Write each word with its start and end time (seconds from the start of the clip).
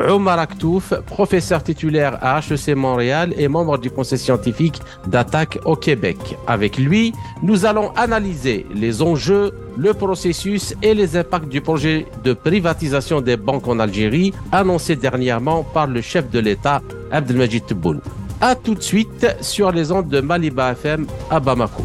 Omar 0.00 0.38
Aktouf, 0.38 0.94
professeur 1.06 1.62
titulaire 1.62 2.18
à 2.22 2.40
HEC 2.40 2.74
Montréal 2.76 3.34
et 3.36 3.48
membre 3.48 3.78
du 3.78 3.90
conseil 3.90 4.18
scientifique 4.18 4.80
d'attaque 5.06 5.58
au 5.64 5.76
Québec. 5.76 6.16
Avec 6.46 6.78
lui, 6.78 7.12
nous 7.42 7.64
allons 7.66 7.90
analyser 7.96 8.66
les 8.74 9.02
enjeux, 9.02 9.52
le 9.76 9.94
processus 9.94 10.74
et 10.82 10.94
les 10.94 11.16
impacts 11.16 11.48
du 11.48 11.60
projet 11.60 12.06
de 12.24 12.32
privatisation 12.32 13.20
des 13.20 13.36
banques 13.36 13.68
en 13.68 13.78
Algérie 13.78 14.32
annoncé 14.50 14.96
dernièrement 14.96 15.62
par 15.62 15.86
le 15.86 16.00
chef 16.00 16.30
de 16.30 16.38
l'État 16.38 16.82
Abdelmajid 17.10 17.66
Tebboune. 17.66 18.00
A 18.40 18.54
tout 18.54 18.74
de 18.74 18.82
suite 18.82 19.26
sur 19.40 19.70
les 19.70 19.92
ondes 19.92 20.08
de 20.08 20.20
Maliba 20.20 20.72
FM 20.72 21.06
à 21.30 21.38
Bamako. 21.38 21.84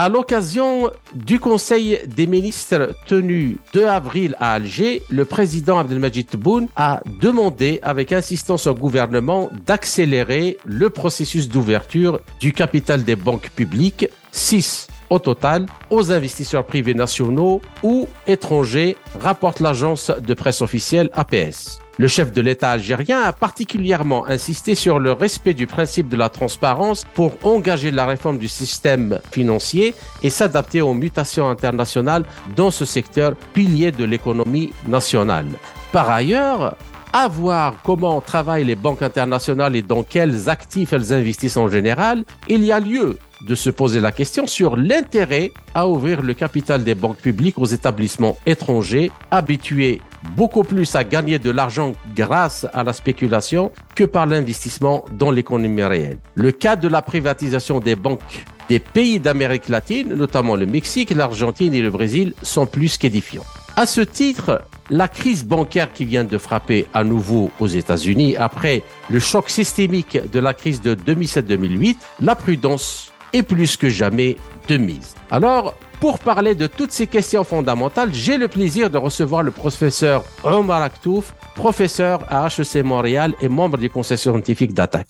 À 0.00 0.08
l'occasion 0.08 0.92
du 1.12 1.40
Conseil 1.40 1.98
des 2.06 2.28
ministres 2.28 2.94
tenu 3.06 3.58
2 3.74 3.84
avril 3.84 4.36
à 4.38 4.52
Alger, 4.52 5.02
le 5.10 5.24
président 5.24 5.76
Abdelmajid 5.76 6.28
Tebboune 6.28 6.68
a 6.76 7.00
demandé 7.20 7.80
avec 7.82 8.12
insistance 8.12 8.68
au 8.68 8.74
gouvernement 8.76 9.50
d'accélérer 9.66 10.56
le 10.64 10.88
processus 10.88 11.48
d'ouverture 11.48 12.20
du 12.38 12.52
capital 12.52 13.02
des 13.02 13.16
banques 13.16 13.50
publiques, 13.50 14.08
6 14.30 14.86
au 15.10 15.18
total, 15.18 15.66
aux 15.90 16.12
investisseurs 16.12 16.64
privés 16.64 16.94
nationaux 16.94 17.60
ou 17.82 18.06
étrangers, 18.28 18.96
rapporte 19.18 19.58
l'agence 19.58 20.12
de 20.12 20.34
presse 20.34 20.62
officielle 20.62 21.10
APS. 21.12 21.80
Le 22.00 22.06
chef 22.06 22.30
de 22.30 22.40
l'État 22.40 22.70
algérien 22.70 23.22
a 23.22 23.32
particulièrement 23.32 24.24
insisté 24.26 24.76
sur 24.76 25.00
le 25.00 25.10
respect 25.10 25.52
du 25.52 25.66
principe 25.66 26.08
de 26.08 26.16
la 26.16 26.28
transparence 26.28 27.04
pour 27.12 27.32
engager 27.42 27.90
la 27.90 28.06
réforme 28.06 28.38
du 28.38 28.46
système 28.46 29.18
financier 29.32 29.94
et 30.22 30.30
s'adapter 30.30 30.80
aux 30.80 30.94
mutations 30.94 31.48
internationales 31.48 32.24
dans 32.54 32.70
ce 32.70 32.84
secteur 32.84 33.34
pilier 33.52 33.90
de 33.90 34.04
l'économie 34.04 34.72
nationale. 34.86 35.48
Par 35.90 36.08
ailleurs, 36.08 36.76
à 37.12 37.26
voir 37.26 37.74
comment 37.82 38.20
travaillent 38.20 38.64
les 38.64 38.76
banques 38.76 39.02
internationales 39.02 39.74
et 39.74 39.82
dans 39.82 40.04
quels 40.04 40.48
actifs 40.48 40.92
elles 40.92 41.12
investissent 41.12 41.56
en 41.56 41.68
général, 41.68 42.24
il 42.48 42.62
y 42.64 42.70
a 42.70 42.78
lieu 42.78 43.18
de 43.40 43.54
se 43.56 43.70
poser 43.70 43.98
la 43.98 44.12
question 44.12 44.46
sur 44.46 44.76
l'intérêt 44.76 45.50
à 45.74 45.88
ouvrir 45.88 46.22
le 46.22 46.34
capital 46.34 46.84
des 46.84 46.94
banques 46.94 47.18
publiques 47.18 47.58
aux 47.58 47.66
établissements 47.66 48.36
étrangers 48.46 49.10
habitués 49.32 50.00
beaucoup 50.34 50.62
plus 50.62 50.94
à 50.94 51.04
gagner 51.04 51.38
de 51.38 51.50
l'argent 51.50 51.92
grâce 52.14 52.66
à 52.72 52.84
la 52.84 52.92
spéculation 52.92 53.72
que 53.94 54.04
par 54.04 54.26
l'investissement 54.26 55.04
dans 55.12 55.30
l'économie 55.30 55.82
réelle. 55.82 56.18
Le 56.34 56.52
cas 56.52 56.76
de 56.76 56.88
la 56.88 57.02
privatisation 57.02 57.80
des 57.80 57.96
banques 57.96 58.44
des 58.68 58.78
pays 58.78 59.18
d'Amérique 59.18 59.68
latine, 59.68 60.14
notamment 60.14 60.54
le 60.54 60.66
Mexique, 60.66 61.10
l'Argentine 61.10 61.72
et 61.74 61.80
le 61.80 61.90
Brésil, 61.90 62.34
sont 62.42 62.66
plus 62.66 62.98
qu'édifiants. 62.98 63.44
À 63.76 63.86
ce 63.86 64.00
titre, 64.00 64.62
la 64.90 65.08
crise 65.08 65.44
bancaire 65.44 65.92
qui 65.92 66.04
vient 66.04 66.24
de 66.24 66.36
frapper 66.36 66.86
à 66.92 67.04
nouveau 67.04 67.50
aux 67.60 67.66
États-Unis 67.66 68.36
après 68.36 68.82
le 69.08 69.20
choc 69.20 69.50
systémique 69.50 70.18
de 70.30 70.40
la 70.40 70.52
crise 70.52 70.82
de 70.82 70.94
2007-2008, 70.94 71.96
la 72.20 72.34
prudence 72.34 73.12
est 73.32 73.42
plus 73.42 73.76
que 73.76 73.88
jamais 73.88 74.36
de 74.68 74.76
mise. 74.76 75.14
Alors, 75.30 75.74
pour 76.00 76.18
parler 76.18 76.54
de 76.54 76.66
toutes 76.66 76.92
ces 76.92 77.06
questions 77.06 77.44
fondamentales, 77.44 78.10
j'ai 78.12 78.38
le 78.38 78.48
plaisir 78.48 78.90
de 78.90 78.98
recevoir 78.98 79.42
le 79.42 79.50
professeur 79.50 80.24
Omar 80.44 80.82
Aktouf, 80.82 81.34
professeur 81.54 82.20
à 82.28 82.46
HEC 82.46 82.84
Montréal 82.84 83.34
et 83.40 83.48
membre 83.48 83.78
du 83.78 83.90
conseil 83.90 84.18
scientifique 84.18 84.74
d'attaque. 84.74 85.08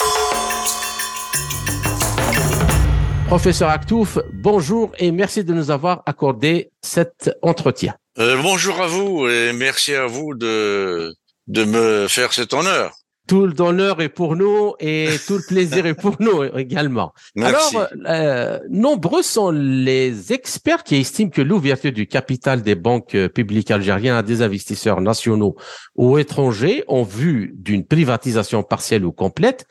Professeur 3.26 3.68
Aktouf, 3.68 4.18
bonjour 4.32 4.90
et 4.98 5.12
merci 5.12 5.44
de 5.44 5.52
nous 5.52 5.70
avoir 5.70 6.02
accordé 6.06 6.70
cet 6.82 7.30
entretien. 7.42 7.94
Euh, 8.18 8.40
bonjour 8.40 8.80
à 8.80 8.86
vous 8.86 9.28
et 9.28 9.52
merci 9.52 9.94
à 9.94 10.06
vous 10.06 10.34
de, 10.34 11.14
de 11.46 11.64
me 11.64 12.08
faire 12.08 12.32
cet 12.32 12.54
honneur. 12.54 12.97
Tout 13.28 13.46
l'honneur 13.46 14.00
est 14.00 14.08
pour 14.08 14.36
nous 14.36 14.74
et 14.80 15.10
tout 15.26 15.36
le 15.36 15.46
plaisir 15.46 15.84
est 15.84 15.94
pour 15.94 16.16
nous 16.18 16.44
également. 16.56 17.12
Merci. 17.36 17.76
Alors, 17.76 17.88
euh, 18.08 18.58
nombreux 18.70 19.22
sont 19.22 19.50
les 19.50 20.32
experts 20.32 20.82
qui 20.82 20.96
estiment 20.96 21.30
que 21.30 21.42
l'ouverture 21.42 21.92
du 21.92 22.06
capital 22.06 22.62
des 22.62 22.74
banques 22.74 23.14
euh, 23.14 23.28
publiques 23.28 23.70
algériennes 23.70 24.14
à 24.14 24.22
des 24.22 24.40
investisseurs 24.40 25.02
nationaux 25.02 25.56
ou 25.94 26.18
étrangers 26.18 26.84
en 26.88 27.02
vue 27.02 27.54
d'une 27.54 27.84
privatisation 27.84 28.62
partielle 28.62 29.04
ou 29.04 29.12
complète 29.12 29.66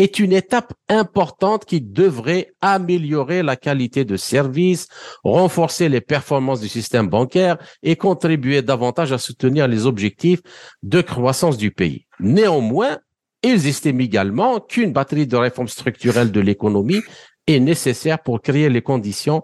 est 0.00 0.18
une 0.18 0.32
étape 0.32 0.72
importante 0.88 1.66
qui 1.66 1.82
devrait 1.82 2.52
améliorer 2.62 3.42
la 3.42 3.56
qualité 3.56 4.06
de 4.06 4.16
service, 4.16 4.88
renforcer 5.24 5.90
les 5.90 6.00
performances 6.00 6.62
du 6.62 6.68
système 6.68 7.08
bancaire 7.08 7.58
et 7.82 7.96
contribuer 7.96 8.62
davantage 8.62 9.12
à 9.12 9.18
soutenir 9.18 9.68
les 9.68 9.84
objectifs 9.84 10.40
de 10.82 11.02
croissance 11.02 11.58
du 11.58 11.70
pays. 11.70 12.06
Néanmoins, 12.18 12.98
ils 13.42 13.66
estiment 13.66 14.00
également 14.00 14.58
qu'une 14.58 14.92
batterie 14.92 15.26
de 15.26 15.36
réformes 15.36 15.68
structurelles 15.68 16.32
de 16.32 16.40
l'économie 16.40 17.02
est 17.46 17.60
nécessaire 17.60 18.22
pour 18.22 18.40
créer 18.40 18.70
les 18.70 18.82
conditions 18.82 19.42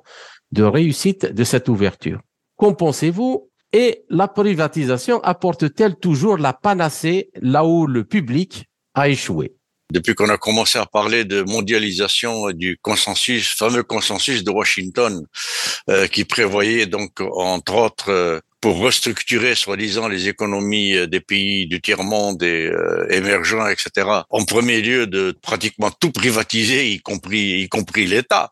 de 0.52 0.62
réussite 0.62 1.26
de 1.34 1.44
cette 1.44 1.68
ouverture. 1.68 2.20
Qu'en 2.56 2.72
pensez-vous? 2.72 3.50
Et 3.74 4.04
la 4.08 4.28
privatisation 4.28 5.20
apporte-t-elle 5.22 5.96
toujours 5.96 6.38
la 6.38 6.54
panacée 6.54 7.30
là 7.42 7.66
où 7.66 7.86
le 7.86 8.04
public 8.04 8.64
a 8.94 9.10
échoué? 9.10 9.54
Depuis 9.92 10.14
qu'on 10.14 10.28
a 10.28 10.36
commencé 10.36 10.78
à 10.78 10.86
parler 10.86 11.24
de 11.24 11.42
mondialisation 11.42 12.50
du 12.50 12.76
consensus, 12.82 13.54
fameux 13.54 13.84
consensus 13.84 14.42
de 14.42 14.50
Washington, 14.50 15.24
euh, 15.90 16.08
qui 16.08 16.24
prévoyait 16.24 16.86
donc 16.86 17.20
entre 17.20 17.74
autres 17.74 18.10
euh, 18.10 18.40
pour 18.66 18.78
restructurer 18.78 19.54
soi-disant 19.54 20.08
les 20.08 20.26
économies 20.26 20.96
euh, 20.96 21.06
des 21.06 21.20
pays 21.20 21.68
du 21.68 21.80
tiers-monde 21.80 22.42
et 22.42 22.66
euh, 22.66 23.06
émergents, 23.10 23.68
etc. 23.68 24.08
En 24.28 24.44
premier 24.44 24.82
lieu, 24.82 25.06
de 25.06 25.32
pratiquement 25.40 25.92
tout 25.92 26.10
privatiser, 26.10 26.90
y 26.90 26.98
compris 26.98 27.62
y 27.62 27.68
compris 27.68 28.08
l'État. 28.08 28.50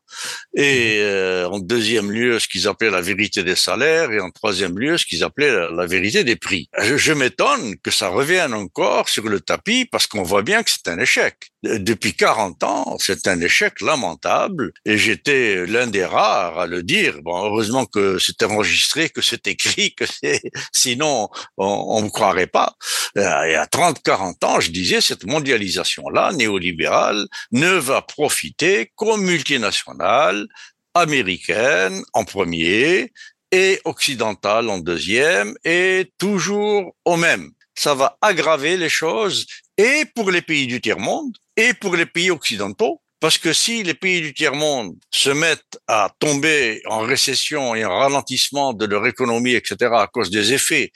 Et 0.54 0.98
euh, 1.00 1.48
en 1.48 1.58
deuxième 1.58 2.12
lieu, 2.12 2.38
ce 2.38 2.46
qu'ils 2.46 2.68
appelaient 2.68 2.92
la 2.92 3.00
vérité 3.00 3.42
des 3.42 3.56
salaires, 3.56 4.12
et 4.12 4.20
en 4.20 4.30
troisième 4.30 4.78
lieu, 4.78 4.98
ce 4.98 5.04
qu'ils 5.04 5.24
appelaient 5.24 5.50
la, 5.72 5.86
vérité 5.86 6.22
des 6.22 6.36
prix. 6.36 6.68
Je 6.78 7.12
m'étonne 7.12 7.74
que 7.82 7.90
ça 7.90 8.06
revienne 8.06 8.54
encore 8.54 9.08
sur 9.08 9.24
le 9.24 9.40
tapis 9.40 9.84
parce 9.84 10.06
qu'on 10.06 10.22
voit 10.22 10.42
bien 10.42 10.62
que 10.62 10.70
c'est 10.70 10.86
un 10.92 11.00
échec. 11.00 11.50
Depuis 11.64 12.12
40 12.12 12.62
ans, 12.62 12.96
c'est 12.98 13.26
un 13.26 13.40
échec 13.40 13.80
lamentable 13.80 14.72
et 14.84 14.98
j'étais 14.98 15.64
l'un 15.64 15.86
des 15.86 16.04
rares 16.04 16.58
à 16.58 16.66
le 16.66 16.82
dire. 16.82 17.22
Bon, 17.22 17.42
heureusement 17.42 17.86
que 17.86 18.18
c'est 18.18 18.42
enregistré, 18.42 19.08
que 19.08 19.22
c'est 19.22 19.46
écrit, 19.46 19.94
que 19.94 20.04
c'est, 20.04 20.42
sinon 20.72 21.30
on 21.56 22.00
ne 22.00 22.04
me 22.04 22.10
croirait 22.10 22.48
pas. 22.48 22.74
Euh, 23.16 23.50
y 23.50 23.54
a 23.54 23.66
30, 23.66 24.02
40 24.02 24.44
ans, 24.44 24.60
je 24.60 24.70
disais, 24.70 25.00
cette 25.00 25.24
mondialisation-là, 25.24 26.32
néolibérale, 26.32 27.26
ne 27.50 27.70
va 27.70 28.02
profiter 28.02 28.92
qu'aux 28.94 29.16
multinationales 29.16 30.46
américaines 30.92 32.02
en 32.12 32.24
premier 32.24 33.10
et 33.52 33.80
occidentales 33.86 34.68
en 34.68 34.78
deuxième 34.78 35.54
et 35.64 36.12
toujours 36.18 36.94
au 37.06 37.16
même. 37.16 37.52
Ça 37.74 37.94
va 37.94 38.18
aggraver 38.20 38.76
les 38.76 38.90
choses 38.90 39.46
et 39.78 40.04
pour 40.14 40.30
les 40.30 40.42
pays 40.42 40.66
du 40.66 40.80
tiers-monde 40.80 41.36
et 41.56 41.74
pour 41.74 41.96
les 41.96 42.06
pays 42.06 42.30
occidentaux 42.30 43.00
parce 43.24 43.38
que 43.38 43.54
si 43.54 43.82
les 43.82 43.94
pays 43.94 44.20
du 44.20 44.34
tiers-monde 44.34 44.96
se 45.10 45.30
mettent 45.30 45.78
à 45.88 46.10
tomber 46.18 46.82
en 46.84 46.98
récession 46.98 47.74
et 47.74 47.82
en 47.82 47.98
ralentissement 47.98 48.74
de 48.74 48.84
leur 48.84 49.06
économie, 49.06 49.54
etc., 49.54 49.92
à 49.94 50.06
cause 50.08 50.28
des 50.28 50.52
effets 50.52 50.92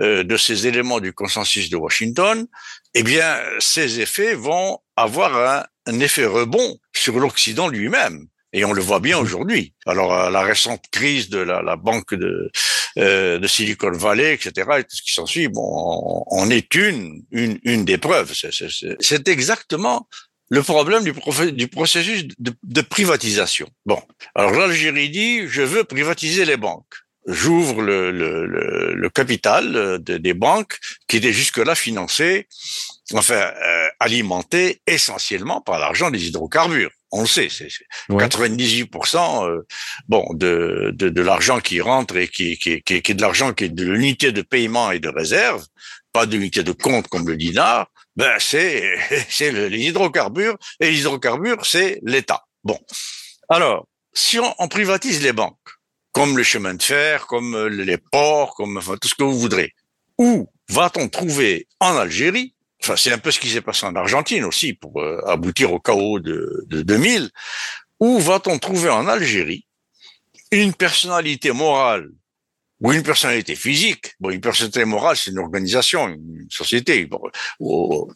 euh, 0.00 0.22
de 0.22 0.36
ces 0.36 0.68
éléments 0.68 1.00
du 1.00 1.12
consensus 1.12 1.70
de 1.70 1.76
Washington, 1.76 2.46
eh 2.94 3.02
bien, 3.02 3.36
ces 3.58 3.98
effets 3.98 4.34
vont 4.34 4.78
avoir 4.94 5.66
un, 5.86 5.98
effet 5.98 6.24
rebond 6.24 6.78
sur 6.94 7.18
l'Occident 7.18 7.66
lui-même. 7.66 8.28
Et 8.52 8.64
on 8.64 8.72
le 8.72 8.80
voit 8.80 9.00
bien 9.00 9.18
aujourd'hui. 9.18 9.74
Alors, 9.84 10.14
euh, 10.14 10.30
la 10.30 10.42
récente 10.42 10.84
crise 10.92 11.30
de 11.30 11.38
la 11.38 11.74
banque 11.74 12.14
de, 12.14 12.52
euh, 12.98 13.38
de 13.38 13.46
Silicon 13.46 13.92
Valley, 13.92 14.34
etc., 14.34 14.68
et 14.78 14.84
tout 14.84 14.96
ce 14.96 15.02
qui 15.02 15.12
s'ensuit, 15.12 15.48
bon, 15.48 16.24
on 16.30 16.50
est 16.50 16.74
une, 16.74 17.22
une, 17.30 17.58
une 17.64 17.84
des 17.84 17.98
preuves. 17.98 18.32
C'est 19.00 19.28
exactement 19.28 20.08
le 20.50 20.62
problème 20.62 21.02
du, 21.02 21.14
du 21.52 21.68
processus 21.68 22.26
de, 22.38 22.52
de, 22.62 22.80
privatisation. 22.82 23.68
Bon, 23.86 24.02
alors 24.34 24.52
l'Algérie 24.52 25.08
dit, 25.08 25.48
je 25.48 25.62
veux 25.62 25.84
privatiser 25.84 26.44
les 26.44 26.58
banques. 26.58 26.94
j'ouvre 27.26 27.80
le, 27.80 28.10
le, 28.10 28.44
le, 28.94 29.08
capital 29.08 29.98
des 30.02 30.34
banques 30.34 30.78
qui 31.08 31.16
étaient 31.16 31.32
jusque-là 31.32 31.74
financées, 31.74 32.48
enfin 33.14 33.34
euh, 33.34 33.88
alimentées 34.00 34.82
essentiellement 34.86 35.60
par 35.60 35.78
l'argent 35.78 36.10
des 36.10 36.26
hydrocarbures. 36.26 36.90
On 37.12 37.20
le 37.22 37.26
sait, 37.26 37.48
c'est 37.50 37.68
98% 38.08 39.46
euh, 39.46 39.66
bon 40.08 40.26
de, 40.32 40.92
de, 40.94 41.10
de 41.10 41.22
l'argent 41.22 41.60
qui 41.60 41.80
rentre 41.80 42.16
et 42.16 42.26
qui, 42.26 42.56
qui, 42.56 42.82
qui, 42.82 43.02
qui 43.02 43.12
est 43.12 43.14
de 43.14 43.20
l'argent 43.20 43.52
qui 43.52 43.64
est 43.64 43.68
de 43.68 43.84
l'unité 43.84 44.32
de 44.32 44.40
paiement 44.42 44.90
et 44.90 44.98
de 44.98 45.08
réserve, 45.08 45.64
pas 46.12 46.24
de 46.24 46.32
l'unité 46.32 46.62
de 46.62 46.72
compte 46.72 47.08
comme 47.08 47.28
le 47.28 47.36
dinar. 47.36 47.90
Ben 48.16 48.34
c'est 48.38 48.82
c'est 49.28 49.52
les 49.52 49.80
hydrocarbures 49.80 50.56
et 50.80 50.90
les 50.90 51.00
hydrocarbures 51.00 51.64
c'est 51.66 52.00
l'État. 52.02 52.44
Bon, 52.64 52.78
alors 53.48 53.86
si 54.14 54.38
on, 54.38 54.54
on 54.58 54.68
privatise 54.68 55.22
les 55.22 55.32
banques, 55.32 55.58
comme 56.12 56.36
le 56.36 56.42
chemin 56.42 56.74
de 56.74 56.82
fer, 56.82 57.26
comme 57.26 57.54
euh, 57.54 57.68
les 57.68 57.98
ports, 57.98 58.54
comme 58.54 58.76
enfin, 58.76 58.96
tout 59.00 59.08
ce 59.08 59.14
que 59.14 59.24
vous 59.24 59.38
voudrez. 59.38 59.74
Où 60.18 60.48
va-t-on 60.68 61.08
trouver 61.08 61.66
en 61.80 61.96
Algérie 61.96 62.54
Enfin, 62.82 62.96
c'est 62.96 63.12
un 63.12 63.18
peu 63.18 63.30
ce 63.30 63.38
qui 63.38 63.48
s'est 63.48 63.60
passé 63.60 63.86
en 63.86 63.94
Argentine 63.94 64.44
aussi 64.44 64.72
pour 64.72 65.00
euh, 65.00 65.20
aboutir 65.26 65.72
au 65.72 65.78
chaos 65.78 66.18
de, 66.18 66.64
de 66.66 66.82
2000. 66.82 67.30
Où 68.00 68.18
va-t-on 68.18 68.58
trouver 68.58 68.90
en 68.90 69.06
Algérie 69.06 69.66
une 70.50 70.74
personnalité 70.74 71.52
morale 71.52 72.08
ou 72.80 72.92
une 72.92 73.04
personnalité 73.04 73.54
physique? 73.54 74.14
Bon, 74.18 74.30
une 74.30 74.40
personnalité 74.40 74.84
morale, 74.84 75.16
c'est 75.16 75.30
une 75.30 75.38
organisation, 75.38 76.08
une 76.08 76.48
société, 76.50 77.06
bon, 77.06 77.20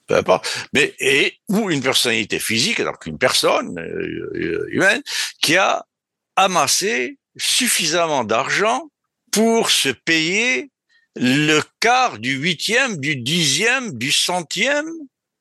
peu 0.07 0.17
importe. 0.17 0.67
Mais 0.73 0.95
et 0.99 1.39
ou 1.49 1.71
une 1.71 1.81
personnalité 1.81 2.41
physique, 2.41 2.81
alors 2.81 2.99
qu'une 2.99 3.19
personne 3.19 3.79
euh, 3.79 4.67
humaine 4.71 5.03
qui 5.41 5.57
a 5.57 5.87
amassé 6.35 7.19
suffisamment 7.37 8.25
d'argent 8.25 8.91
pour 9.31 9.71
se 9.71 9.91
payer 9.91 10.71
le 11.17 11.61
quart 11.81 12.19
du 12.19 12.37
huitième, 12.37 12.99
du 12.99 13.17
dixième, 13.17 13.97
du 13.97 14.13
centième 14.13 14.91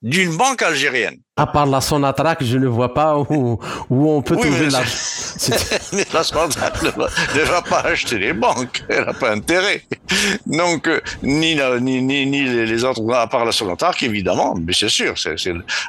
d'une 0.01 0.35
banque 0.35 0.61
algérienne. 0.61 1.21
À 1.37 1.47
part 1.47 1.65
la 1.65 1.81
Sonatrach, 1.81 2.37
je 2.39 2.57
ne 2.57 2.67
vois 2.67 2.93
pas 2.93 3.17
où, 3.17 3.59
où 3.89 4.09
on 4.09 4.21
peut 4.21 4.37
trouver 4.37 4.69
la... 4.69 4.79
mais 5.91 6.05
la 6.13 6.23
Sonatrach 6.23 6.81
ne 6.81 7.41
va, 7.41 7.61
pas 7.61 7.81
acheter 7.81 8.17
les 8.19 8.31
banques, 8.31 8.85
elle 8.87 9.03
n'a 9.03 9.13
pas 9.13 9.31
intérêt. 9.31 9.83
Donc, 10.45 10.87
euh, 10.87 11.01
ni, 11.23 11.57
ni, 11.81 12.01
ni, 12.01 12.25
ni, 12.25 12.43
les 12.45 12.85
autres, 12.85 13.01
à 13.13 13.27
part 13.27 13.43
la 13.43 13.51
Sonatrach, 13.51 14.01
évidemment, 14.01 14.55
mais 14.55 14.71
c'est 14.71 14.87
sûr, 14.87 15.15
c'est 15.17 15.35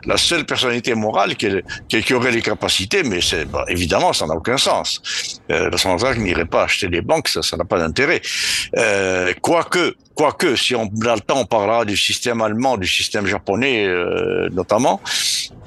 la 0.05 0.17
seule 0.17 0.45
personnalité 0.47 0.97
morale 0.97 1.37
qui, 1.37 1.47
qui, 1.89 2.13
aurait 2.13 2.33
les 2.33 2.43
capacités, 2.43 3.05
mais 3.05 3.21
c'est 3.21 3.45
bah, 3.45 3.65
évidemment, 3.69 4.13
ça 4.13 4.27
n'a 4.27 4.35
aucun 4.35 4.57
sens. 4.57 5.01
Euh, 5.53 5.71
la 5.71 5.79
Sonatrach 5.79 6.17
n'irait 6.17 6.47
pas 6.47 6.65
acheter 6.65 6.89
les 6.89 7.03
banques, 7.03 7.29
ça 7.29 7.57
n'a 7.57 7.65
pas 7.65 7.79
d'intérêt. 7.79 8.21
Euh, 8.77 9.33
quoique, 9.41 9.95
quoique, 10.17 10.57
si 10.57 10.75
on 10.75 10.91
a 11.07 11.15
le 11.15 11.21
temps, 11.21 11.39
on 11.39 11.47
parlera 11.47 11.85
du 11.85 11.97
système 11.97 12.41
allemand, 12.41 12.77
du 12.77 12.89
système 12.89 13.27
japonais 13.27 13.87
euh, 13.87 14.49
notamment, 14.51 15.01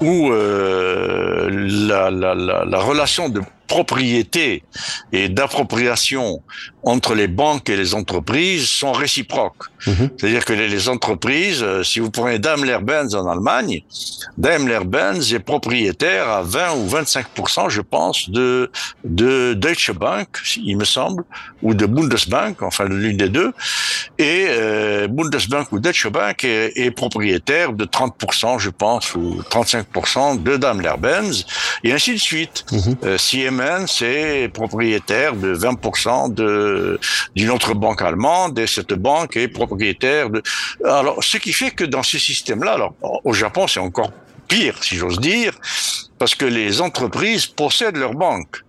où 0.00 0.30
euh, 0.30 1.48
la, 1.88 2.10
la, 2.10 2.34
la, 2.34 2.64
la 2.64 2.78
relation 2.78 3.28
de 3.28 3.40
propriété 3.66 4.64
et 5.12 5.28
d'appropriation 5.28 6.42
entre 6.82 7.14
les 7.14 7.28
banques 7.28 7.68
et 7.68 7.76
les 7.76 7.94
entreprises 7.94 8.66
sont 8.66 8.92
réciproques. 8.92 9.64
Mhm. 9.86 10.10
C'est-à-dire 10.16 10.44
que 10.44 10.52
les, 10.52 10.88
entreprises, 10.88 11.62
euh, 11.62 11.82
si 11.82 12.00
vous 12.00 12.10
prenez 12.10 12.38
Daimler-Benz 12.38 13.14
en 13.14 13.28
Allemagne, 13.28 13.82
Daimler-Benz 14.38 15.32
est 15.34 15.40
propriétaire 15.40 16.28
à 16.28 16.42
20 16.42 16.72
ou 16.74 16.88
25% 16.88 17.68
je 17.68 17.80
pense, 17.80 18.30
de, 18.30 18.70
de 19.04 19.54
Deutsche 19.54 19.92
Bank, 19.92 20.28
il 20.56 20.76
me 20.76 20.84
semble, 20.84 21.24
ou 21.62 21.74
de 21.74 21.86
Bundesbank, 21.86 22.62
enfin 22.62 22.86
l'une 22.86 23.16
des 23.16 23.28
deux, 23.28 23.52
et 24.18 24.46
euh, 24.48 25.08
Bundesbank 25.08 25.72
ou 25.72 25.80
Deutsche 25.80 26.08
Bank 26.08 26.44
est, 26.44 26.72
est 26.76 26.90
propriétaire 26.90 27.72
de 27.72 27.84
30% 27.84 28.58
je 28.58 28.70
pense, 28.70 29.14
ou 29.14 29.42
35% 29.50 30.42
de 30.42 30.56
Daimler-Benz, 30.56 31.46
et 31.84 31.92
ainsi 31.92 32.12
de 32.12 32.18
suite. 32.18 32.64
Mhm. 32.72 32.96
Euh, 33.04 33.16
c'est 33.86 34.50
propriétaire 34.52 35.34
de 35.34 35.54
20% 35.54 36.32
de 36.34 36.69
d'une 37.36 37.50
autre 37.50 37.74
banque 37.74 38.02
allemande 38.02 38.58
et 38.58 38.66
cette 38.66 38.94
banque 38.94 39.36
est 39.36 39.48
propriétaire 39.48 40.30
de. 40.30 40.42
Alors, 40.84 41.22
ce 41.22 41.36
qui 41.38 41.52
fait 41.52 41.70
que 41.70 41.84
dans 41.84 42.02
ce 42.02 42.18
système-là, 42.18 42.72
alors 42.72 42.94
au 43.24 43.32
Japon, 43.32 43.66
c'est 43.66 43.80
encore 43.80 44.12
pire, 44.48 44.82
si 44.82 44.96
j'ose 44.96 45.20
dire, 45.20 45.52
parce 46.18 46.34
que 46.34 46.44
les 46.44 46.80
entreprises 46.80 47.46
possèdent 47.46 47.96
leur 47.96 48.14
banque. 48.14 48.64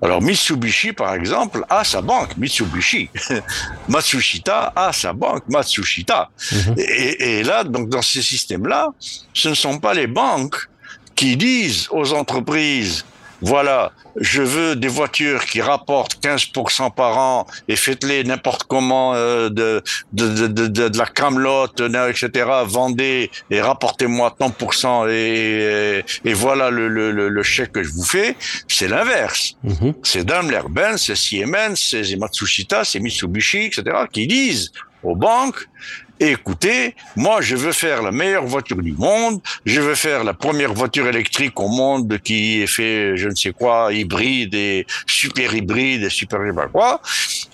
Alors 0.00 0.22
Mitsubishi, 0.22 0.92
par 0.92 1.14
exemple, 1.14 1.64
a 1.68 1.82
sa 1.82 2.00
banque, 2.00 2.36
Mitsubishi. 2.36 3.10
Matsushita 3.88 4.72
a 4.74 4.92
sa 4.92 5.12
banque, 5.12 5.42
Matsushita. 5.48 6.30
Mhm. 6.52 6.74
Et, 6.78 7.38
et, 7.38 7.42
là, 7.42 7.64
donc 7.64 7.88
dans 7.88 8.02
ces 8.02 8.22
systèmes-là, 8.22 8.90
ce 9.34 9.48
ne 9.48 9.54
sont 9.54 9.78
pas 9.78 9.94
les 9.94 10.06
banques 10.06 10.68
qui 11.16 11.36
disent 11.36 11.88
aux 11.90 12.12
entreprises 12.12 13.04
voilà, 13.40 13.92
je 14.16 14.42
veux 14.42 14.74
des 14.74 14.88
voitures 14.88 15.44
qui 15.44 15.60
rapportent 15.60 16.16
15% 16.22 16.92
par 16.94 17.18
an 17.18 17.46
et 17.68 17.76
faites-les 17.76 18.24
n'importe 18.24 18.64
comment 18.64 19.14
euh, 19.14 19.48
de, 19.48 19.82
de, 20.12 20.46
de, 20.46 20.66
de, 20.66 20.88
de, 20.88 20.98
la 20.98 21.06
camelote, 21.06 21.80
etc. 21.80 22.50
Vendez 22.66 23.30
et 23.50 23.60
rapportez-moi 23.60 24.34
tant 24.38 24.50
pour 24.50 24.74
cent 24.74 25.06
et, 25.08 26.02
et 26.24 26.32
voilà 26.34 26.70
le, 26.70 26.88
le, 26.88 27.10
le, 27.10 27.42
chèque 27.42 27.72
que 27.72 27.82
je 27.82 27.90
vous 27.90 28.04
fais. 28.04 28.36
C'est 28.66 28.88
l'inverse. 28.88 29.54
Mhm. 29.62 29.94
C'est 30.02 30.24
Daimler-Benz, 30.24 31.02
c'est 31.02 31.16
Siemens, 31.16 31.76
c'est 31.76 32.16
Matsushita, 32.16 32.84
c'est 32.84 33.00
Mitsubishi, 33.00 33.66
etc. 33.66 33.82
qui 34.12 34.26
disent 34.26 34.72
aux 35.02 35.14
banques, 35.14 35.68
écoutez, 36.20 36.94
moi 37.16 37.40
je 37.40 37.56
veux 37.56 37.72
faire 37.72 38.02
la 38.02 38.10
meilleure 38.10 38.44
voiture 38.44 38.82
du 38.82 38.92
monde, 38.92 39.40
je 39.64 39.80
veux 39.80 39.94
faire 39.94 40.24
la 40.24 40.34
première 40.34 40.74
voiture 40.74 41.06
électrique 41.06 41.58
au 41.60 41.68
monde 41.68 42.18
qui 42.22 42.62
est 42.62 42.66
fait 42.66 43.16
je 43.16 43.28
ne 43.28 43.34
sais 43.34 43.52
quoi, 43.52 43.92
hybride 43.92 44.54
et 44.54 44.86
super 45.06 45.54
hybride 45.54 46.02
et 46.02 46.10
super 46.10 46.40
quoi, 46.72 47.00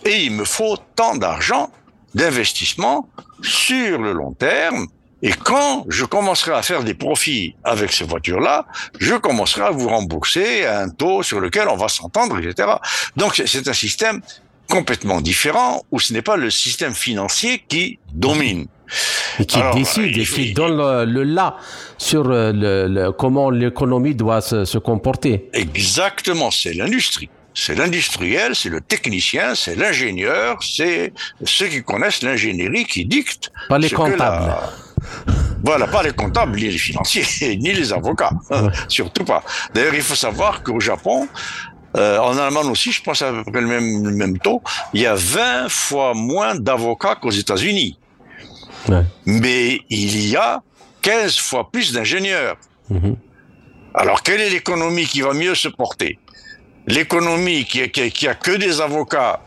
et 0.04 0.24
il 0.24 0.32
me 0.32 0.44
faut 0.44 0.76
tant 0.96 1.16
d'argent 1.16 1.70
d'investissement 2.14 3.08
sur 3.42 3.98
le 3.98 4.12
long 4.12 4.32
terme. 4.32 4.86
Et 5.22 5.32
quand 5.32 5.86
je 5.88 6.04
commencerai 6.04 6.52
à 6.52 6.60
faire 6.60 6.84
des 6.84 6.92
profits 6.92 7.56
avec 7.64 7.92
ces 7.92 8.04
voitures-là, 8.04 8.66
je 9.00 9.14
commencerai 9.14 9.62
à 9.62 9.70
vous 9.70 9.88
rembourser 9.88 10.66
à 10.66 10.80
un 10.80 10.90
taux 10.90 11.22
sur 11.22 11.40
lequel 11.40 11.66
on 11.68 11.76
va 11.76 11.88
s'entendre, 11.88 12.38
etc. 12.38 12.68
Donc 13.16 13.42
c'est 13.46 13.66
un 13.66 13.72
système 13.72 14.20
complètement 14.68 15.20
différent 15.20 15.82
où 15.90 16.00
ce 16.00 16.12
n'est 16.12 16.22
pas 16.22 16.36
le 16.36 16.50
système 16.50 16.94
financier 16.94 17.64
qui 17.68 17.98
domine. 18.12 18.66
Et 19.38 19.46
qui 19.46 19.58
décide 19.74 20.16
et 20.16 20.24
qui 20.24 20.52
donne 20.52 20.76
le, 20.76 21.22
là 21.24 21.56
sur 21.98 22.30
euh, 22.30 22.52
le, 22.54 23.10
comment 23.12 23.50
l'économie 23.50 24.14
doit 24.14 24.40
se, 24.40 24.78
comporter. 24.78 25.48
Exactement, 25.52 26.50
c'est 26.50 26.74
l'industrie. 26.74 27.30
C'est 27.54 27.76
l'industriel, 27.76 28.54
c'est 28.54 28.68
le 28.68 28.80
technicien, 28.80 29.54
c'est 29.54 29.76
l'ingénieur, 29.76 30.58
c'est 30.60 31.12
ceux 31.44 31.68
qui 31.68 31.82
connaissent 31.82 32.22
l'ingénierie 32.22 32.84
qui 32.84 33.04
dictent. 33.06 33.50
Pas 33.68 33.78
les 33.78 33.90
comptables. 33.90 34.54
Voilà, 35.62 35.86
pas 35.86 36.02
les 36.02 36.12
comptables, 36.12 36.56
ni 36.56 36.68
les 36.68 36.78
financiers, 36.78 37.56
ni 37.56 37.72
les 37.72 37.92
avocats. 37.92 38.32
Surtout 38.88 39.24
pas. 39.24 39.42
D'ailleurs, 39.72 39.94
il 39.94 40.02
faut 40.02 40.14
savoir 40.14 40.62
qu'au 40.62 40.80
Japon, 40.80 41.28
euh, 41.96 42.18
en 42.18 42.36
Allemagne 42.38 42.66
aussi, 42.66 42.90
je 42.90 43.02
pense 43.02 43.22
à 43.22 43.30
peu 43.32 43.44
près 43.44 43.60
le 43.60 43.68
même, 43.68 44.04
le 44.04 44.10
même 44.10 44.38
taux. 44.38 44.62
Il 44.92 45.00
y 45.00 45.06
a 45.06 45.14
20 45.14 45.68
fois 45.68 46.12
moins 46.14 46.54
d'avocats 46.54 47.14
qu'aux 47.14 47.30
États-Unis. 47.30 47.98
Ouais. 48.88 49.04
Mais 49.26 49.80
il 49.90 50.28
y 50.28 50.36
a 50.36 50.62
15 51.02 51.38
fois 51.38 51.70
plus 51.70 51.92
d'ingénieurs. 51.92 52.56
Mhm. 52.90 53.16
Alors, 53.94 54.22
quelle 54.22 54.40
est 54.40 54.50
l'économie 54.50 55.06
qui 55.06 55.20
va 55.20 55.34
mieux 55.34 55.54
se 55.54 55.68
porter? 55.68 56.18
L'économie 56.86 57.64
qui, 57.64 57.88
qui, 57.90 58.10
qui 58.10 58.28
a 58.28 58.34
que 58.34 58.52
des 58.52 58.80
avocats 58.80 59.40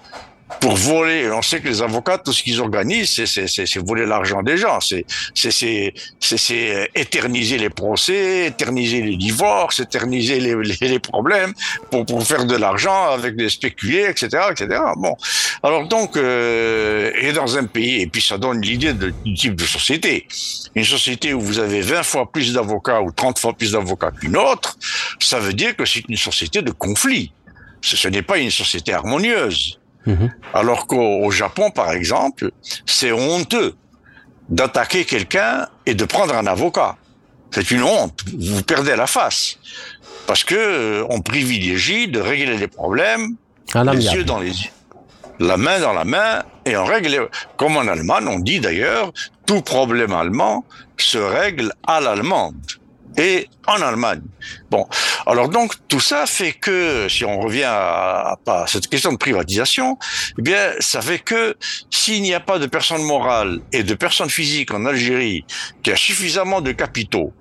pour 0.59 0.75
voler. 0.75 1.29
On 1.31 1.41
sait 1.41 1.59
que 1.59 1.67
les 1.67 1.81
avocats, 1.81 2.17
tout 2.17 2.33
ce 2.33 2.41
qu'ils 2.41 2.61
organisent, 2.61 3.23
c'est 3.25 3.77
voler 3.77 4.05
l'argent 4.05 4.41
des 4.43 4.57
gens. 4.57 4.79
C'est 4.79 5.05
c'est 5.33 6.89
éterniser 6.95 7.57
les 7.57 7.69
procès, 7.69 8.47
éterniser 8.47 9.01
les 9.01 9.17
divorces, 9.17 9.79
éterniser 9.79 10.39
les, 10.39 10.55
les, 10.81 10.99
problèmes 10.99 11.53
pour, 11.91 12.05
pour 12.05 12.23
faire 12.23 12.45
de 12.45 12.55
l'argent 12.55 13.09
avec 13.11 13.35
des 13.35 13.49
spéculés, 13.49 14.07
etc., 14.09 14.43
etc. 14.51 14.81
Bon, 14.97 15.15
alors 15.63 15.87
donc, 15.87 16.17
euh, 16.17 17.11
et 17.15 17.33
dans 17.33 17.57
un 17.57 17.65
pays, 17.65 18.01
et 18.01 18.07
puis 18.07 18.21
ça 18.21 18.37
donne 18.37 18.61
l'idée 18.61 18.93
du 18.93 19.33
type 19.33 19.55
de 19.55 19.65
société. 19.65 20.27
Une 20.75 20.83
société 20.83 21.33
où 21.33 21.41
vous 21.41 21.59
avez 21.59 21.81
20 21.81 22.03
fois 22.03 22.31
plus 22.31 22.53
d'avocats 22.53 23.01
ou 23.01 23.11
30 23.11 23.39
fois 23.39 23.53
plus 23.53 23.71
d'avocats 23.73 24.11
qu'une 24.11 24.37
autre, 24.37 24.77
ça 25.19 25.39
veut 25.39 25.53
dire 25.53 25.75
que 25.75 25.85
c'est 25.85 26.03
une 26.07 26.17
société 26.17 26.61
de 26.61 26.71
conflit. 26.71 27.31
Ce 27.81 28.07
n'est 28.07 28.21
pas 28.21 28.37
une 28.37 28.51
société 28.51 28.93
harmonieuse. 28.93 29.79
Mhm. 30.07 30.31
Alors 30.53 30.87
qu'au 30.87 31.29
Japon, 31.31 31.69
par 31.69 31.91
exemple, 31.91 32.51
c'est 32.85 33.11
honteux 33.11 33.75
d'attaquer 34.49 35.05
quelqu'un 35.05 35.67
et 35.85 35.93
de 35.93 36.05
prendre 36.05 36.33
un 36.33 36.47
avocat. 36.47 36.95
C'est 37.51 37.71
une 37.71 37.83
honte. 37.83 38.21
Vous 38.37 38.63
perdez 38.63 38.95
la 38.95 39.07
face. 39.07 39.57
Parce 40.25 40.43
que 40.43 40.55
euh, 40.55 41.05
on 41.09 41.21
privilégie 41.21 42.07
de 42.07 42.19
régler 42.19 42.57
les 42.57 42.67
problèmes 42.67 43.35
les 43.75 44.05
yeux 44.13 44.23
dans 44.23 44.39
les 44.39 44.61
yeux. 44.63 44.71
la 45.39 45.57
main 45.57 45.79
dans 45.79 45.93
la 45.93 46.05
main, 46.05 46.43
et 46.65 46.75
on 46.77 46.85
règle, 46.85 47.29
comme 47.57 47.77
en 47.77 47.87
Allemagne, 47.87 48.27
on 48.27 48.39
dit 48.39 48.59
d'ailleurs, 48.59 49.11
tout 49.45 49.61
problème 49.61 50.13
allemand 50.13 50.65
se 50.97 51.17
règle 51.17 51.73
à 51.85 51.99
l'allemande 51.99 52.55
et 53.17 53.49
en 53.65 53.81
Allemagne. 53.81 54.21
Bon, 54.69 54.87
alors 55.25 55.49
donc 55.49 55.73
tout 55.87 55.99
ça 55.99 56.25
fait 56.25 56.53
que, 56.53 57.07
si 57.09 57.25
on 57.25 57.39
revient 57.39 57.63
à, 57.65 58.37
à, 58.47 58.65
cette 58.67 58.87
question 58.87 59.11
de 59.11 59.17
privatisation, 59.17 59.97
eh 60.37 60.41
bien, 60.41 60.71
ça 60.79 61.01
fait 61.01 61.19
que 61.19 61.55
s'il 61.89 62.21
n'y 62.21 62.33
a 62.33 62.39
pas 62.39 62.59
de 62.59 62.67
personnes 62.67 63.03
morales 63.03 63.59
et 63.73 63.83
de 63.83 63.93
personnes 63.93 64.29
physiques 64.29 64.73
en 64.73 64.85
Algérie 64.85 65.45
qui 65.83 65.91
a 65.91 65.95
suffisamment 65.95 66.61
de 66.61 66.71
capitaux 66.71 67.33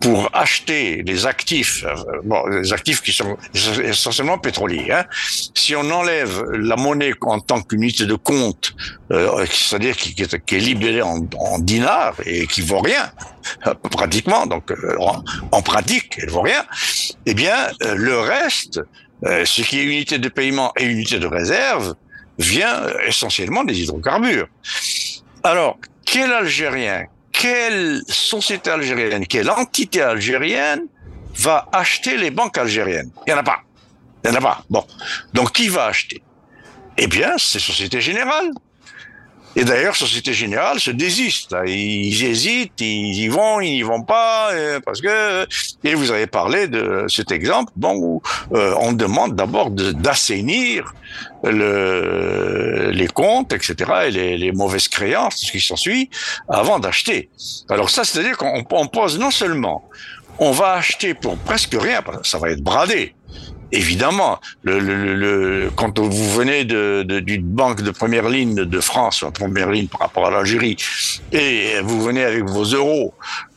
pour 0.00 0.30
acheter 0.34 1.02
les 1.04 1.26
actifs, 1.26 1.84
euh, 1.84 2.20
bon, 2.24 2.46
les 2.46 2.72
actifs 2.72 3.02
qui 3.02 3.12
sont 3.12 3.36
essentiellement 3.82 4.38
pétroliers. 4.38 4.90
Hein. 4.92 5.04
Si 5.54 5.74
on 5.74 5.90
enlève 5.90 6.42
la 6.52 6.76
monnaie 6.76 7.12
en 7.22 7.40
tant 7.40 7.62
qu'unité 7.62 8.06
de 8.06 8.14
compte, 8.14 8.74
euh, 9.12 9.46
c'est-à-dire 9.50 9.96
qui, 9.96 10.14
qui, 10.14 10.22
est 10.22 10.58
libérée 10.58 11.02
en, 11.02 11.18
dinars 11.58 12.16
et 12.24 12.46
qui 12.46 12.60
vaut 12.60 12.80
rien, 12.80 13.10
pratiquement, 13.90 14.46
donc 14.46 14.70
euh, 14.70 14.96
en, 15.52 15.62
pratique, 15.62 16.18
elle 16.18 16.30
vaut 16.30 16.42
rien, 16.42 16.64
eh 17.24 17.34
bien, 17.34 17.56
euh, 17.82 17.94
le 17.94 18.18
reste, 18.18 18.80
ce 19.22 19.62
qui 19.62 19.78
est 19.78 19.84
unité 19.84 20.18
de 20.18 20.28
paiement 20.28 20.72
et 20.78 20.84
unité 20.84 21.18
de 21.18 21.26
réserve, 21.26 21.94
vient 22.38 22.82
essentiellement 23.06 23.64
des 23.64 23.80
hydrocarbures. 23.80 24.48
Alors, 25.42 25.78
quel 26.04 26.32
Algérien 26.32 27.06
quelle 27.36 28.02
société 28.08 28.70
algérienne, 28.70 29.26
quelle 29.26 29.50
entité 29.50 30.00
algérienne 30.00 30.86
va 31.36 31.68
acheter 31.70 32.16
les 32.16 32.30
banques 32.30 32.56
algériennes? 32.58 33.10
Il 33.26 33.32
n'y 33.32 33.34
en 33.34 33.40
a 33.40 33.42
pas. 33.42 33.60
Il 34.24 34.30
n'y 34.30 34.36
en 34.36 34.40
a 34.40 34.42
pas. 34.42 34.64
Bon. 34.70 34.84
Donc, 35.34 35.52
qui 35.52 35.68
va 35.68 35.86
acheter? 35.86 36.22
Eh 36.96 37.06
bien, 37.06 37.34
c'est 37.36 37.58
Société 37.58 38.00
Générale. 38.00 38.50
Et 39.58 39.64
d'ailleurs, 39.64 39.96
Société 39.96 40.34
Générale 40.34 40.78
se 40.78 40.90
désiste. 40.90 41.56
Ils 41.66 42.24
hésitent, 42.24 42.78
ils 42.80 43.24
y 43.24 43.28
vont, 43.28 43.60
ils 43.60 43.72
n'y 43.72 43.82
vont 43.82 44.02
pas, 44.02 44.52
euh, 44.52 44.80
parce 44.84 45.00
que. 45.00 45.46
Et 45.82 45.94
vous 45.94 46.10
avez 46.10 46.26
parlé 46.26 46.68
de 46.68 47.06
cet 47.08 47.32
exemple, 47.32 47.72
bon, 47.74 47.94
où 47.96 48.22
euh, 48.52 48.74
on 48.80 48.92
demande 48.92 49.34
d'abord 49.34 49.70
d'assainir 49.70 50.92
le, 51.42 52.90
les 52.92 53.06
comptes, 53.08 53.54
etc., 53.54 53.74
et 54.08 54.10
les, 54.10 54.36
les 54.36 54.52
mauvaises 54.52 54.88
créances, 54.88 55.36
ce 55.36 55.50
qui 55.50 55.60
s'ensuit, 55.60 56.10
avant 56.50 56.78
d'acheter. 56.78 57.30
Alors 57.70 57.88
ça, 57.88 58.04
c'est-à-dire 58.04 58.36
qu'on 58.36 58.86
pose 58.88 59.18
non 59.18 59.30
seulement 59.30 59.88
on 60.38 60.50
va 60.50 60.72
acheter 60.72 61.14
pour 61.14 61.38
presque 61.38 61.74
rien, 61.80 62.02
ça 62.22 62.38
va 62.38 62.50
être 62.50 62.62
bradé. 62.62 63.14
Évidemment, 63.82 64.40
le, 64.62 64.78
le, 64.78 65.14
le, 65.24 65.70
quand 65.76 65.98
vous 65.98 66.30
venez 66.38 66.64
d'une 66.64 67.02
de, 67.02 67.20
d'une 67.20 67.48
banque 67.60 67.82
de 67.82 67.92
première 68.00 68.28
ligne 68.36 68.64
de 68.76 68.80
France, 68.80 69.22
en 69.22 69.30
première 69.30 69.70
ligne 69.70 69.88
par 69.94 70.00
rapport 70.04 70.26
à 70.26 70.30
l'Algérie, 70.30 70.76
et 71.30 71.80
vous 71.88 72.00
venez 72.08 72.24
avec 72.24 72.44
vos 72.44 72.64
euros 72.64 73.12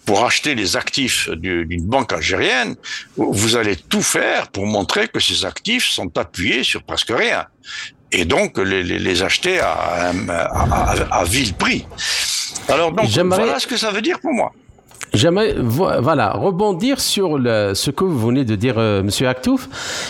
pour 0.05 0.25
acheter 0.25 0.55
les 0.55 0.75
actifs 0.75 1.29
d'une 1.29 1.85
banque 1.95 2.11
algérienne, 2.19 2.75
vous 3.15 3.55
allez 3.55 3.77
tout 3.77 4.01
faire 4.01 4.49
pour 4.49 4.65
montrer 4.65 5.07
que 5.07 5.21
ces 5.27 5.45
actifs 5.45 5.87
sont 5.97 6.11
appuyés 6.17 6.63
sur 6.71 6.81
presque 6.83 7.13
rien. 7.25 7.45
Et 8.11 8.25
donc 8.25 8.57
les, 8.57 8.83
les, 8.89 8.99
les 8.99 9.23
acheter 9.23 9.55
à, 9.59 9.71
à, 9.71 10.11
à, 10.89 11.19
à 11.21 11.23
vil 11.23 11.53
prix. 11.53 11.85
Alors 12.67 12.91
donc 12.91 13.07
voilà 13.37 13.59
ce 13.59 13.67
que 13.67 13.77
ça 13.77 13.91
veut 13.91 14.01
dire 14.01 14.19
pour 14.19 14.33
moi. 14.33 14.51
J'aimerais 15.13 15.55
voilà 15.57 16.33
rebondir 16.33 16.99
sur 16.99 17.39
le, 17.39 17.73
ce 17.73 17.89
que 17.89 18.03
vous 18.03 18.27
venez 18.27 18.45
de 18.45 18.55
dire, 18.55 18.75
euh, 18.77 19.01
Monsieur 19.01 19.27
Aktouf. 19.27 19.67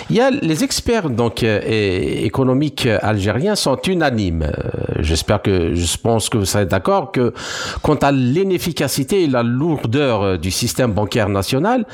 Il 0.09 0.17
y 0.17 0.21
a 0.21 0.29
les 0.29 0.63
experts 0.63 1.09
donc 1.09 1.43
euh, 1.43 1.61
économiques 1.63 2.87
algériens 3.01 3.55
sont 3.55 3.77
unanimes. 3.87 4.43
Euh, 4.43 4.79
J'espère 4.99 5.41
que 5.41 5.73
je 5.73 5.97
pense 5.97 6.27
que 6.27 6.37
vous 6.37 6.45
serez 6.45 6.65
d'accord 6.65 7.11
que 7.11 7.33
quant 7.81 7.95
à 7.95 8.11
l'inefficacité 8.11 9.23
et 9.23 9.27
la 9.27 9.43
lourdeur 9.43 10.21
euh, 10.21 10.37
du 10.37 10.51
système 10.51 10.91
bancaire 10.91 11.29
national, 11.29 11.85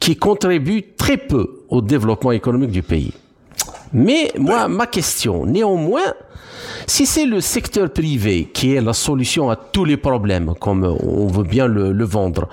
qui 0.00 0.16
contribue 0.16 0.84
très 0.96 1.18
peu 1.18 1.64
au 1.68 1.82
développement 1.82 2.32
économique 2.32 2.70
du 2.70 2.82
pays. 2.82 3.12
Mais 3.92 4.32
moi, 4.38 4.68
ma 4.68 4.86
question, 4.86 5.44
néanmoins, 5.44 6.14
si 6.86 7.06
c'est 7.06 7.26
le 7.26 7.40
secteur 7.40 7.90
privé 7.90 8.48
qui 8.52 8.74
est 8.74 8.80
la 8.80 8.92
solution 8.92 9.50
à 9.50 9.56
tous 9.56 9.84
les 9.84 9.96
problèmes, 9.96 10.54
comme 10.60 10.84
on 10.84 11.26
veut 11.26 11.44
bien 11.44 11.66
le, 11.66 12.04
vendre, 12.04 12.48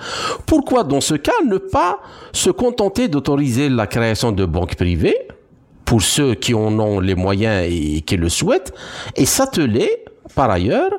pourquoi 0.46 0.84
dans 0.84 1.00
ce 1.00 1.14
cas 1.14 1.32
ne 1.46 1.58
pas 1.58 1.98
se 2.32 2.50
contenter 2.50 3.08
d'autoriser 3.08 3.68
la 3.68 3.86
création 3.86 4.32
de 4.32 4.44
banques 4.44 4.76
privées 4.76 5.16
pour 5.84 6.02
ceux 6.02 6.34
qui 6.34 6.52
en 6.52 6.78
ont 6.78 7.00
les 7.00 7.14
moyens 7.14 7.66
et 7.70 8.02
qui 8.02 8.16
le 8.16 8.28
souhaitent 8.28 8.74
et 9.14 9.24
s'atteler 9.24 9.88
par 10.36 10.50
ailleurs 10.50 10.92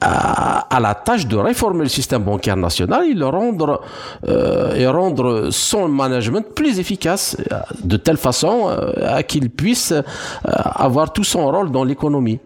à, 0.00 0.74
à, 0.74 0.80
la 0.80 0.94
tâche 0.94 1.26
de 1.26 1.36
réformer 1.36 1.84
le 1.84 1.88
système 1.88 2.22
bancaire 2.22 2.56
national 2.56 3.04
et 3.04 3.14
le 3.14 3.26
rendre 3.26 3.82
euh, 4.26 4.74
et 4.74 4.86
rendre 4.86 5.50
son 5.50 5.88
management 5.88 6.44
plus 6.54 6.80
efficace 6.80 7.36
de 7.84 7.96
telle 7.96 8.16
façon 8.16 8.54
euh, 8.68 9.20
qu'il 9.22 9.50
puisse 9.50 9.92
euh, 9.92 10.02
avoir 10.44 11.12
tout 11.12 11.24
son 11.24 11.46
rôle 11.50 11.70
dans 11.70 11.84
l'économie. 11.84 12.40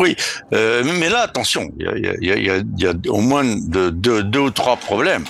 Oui, 0.00 0.16
euh, 0.54 0.82
mais 0.98 1.10
là, 1.10 1.20
attention, 1.20 1.70
il 1.78 2.18
y 2.22 2.86
a, 2.86 2.92
au 3.08 3.20
moins 3.20 3.44
de, 3.44 3.90
de, 3.90 4.22
deux 4.22 4.38
ou 4.38 4.50
trois 4.50 4.78
problèmes. 4.78 5.24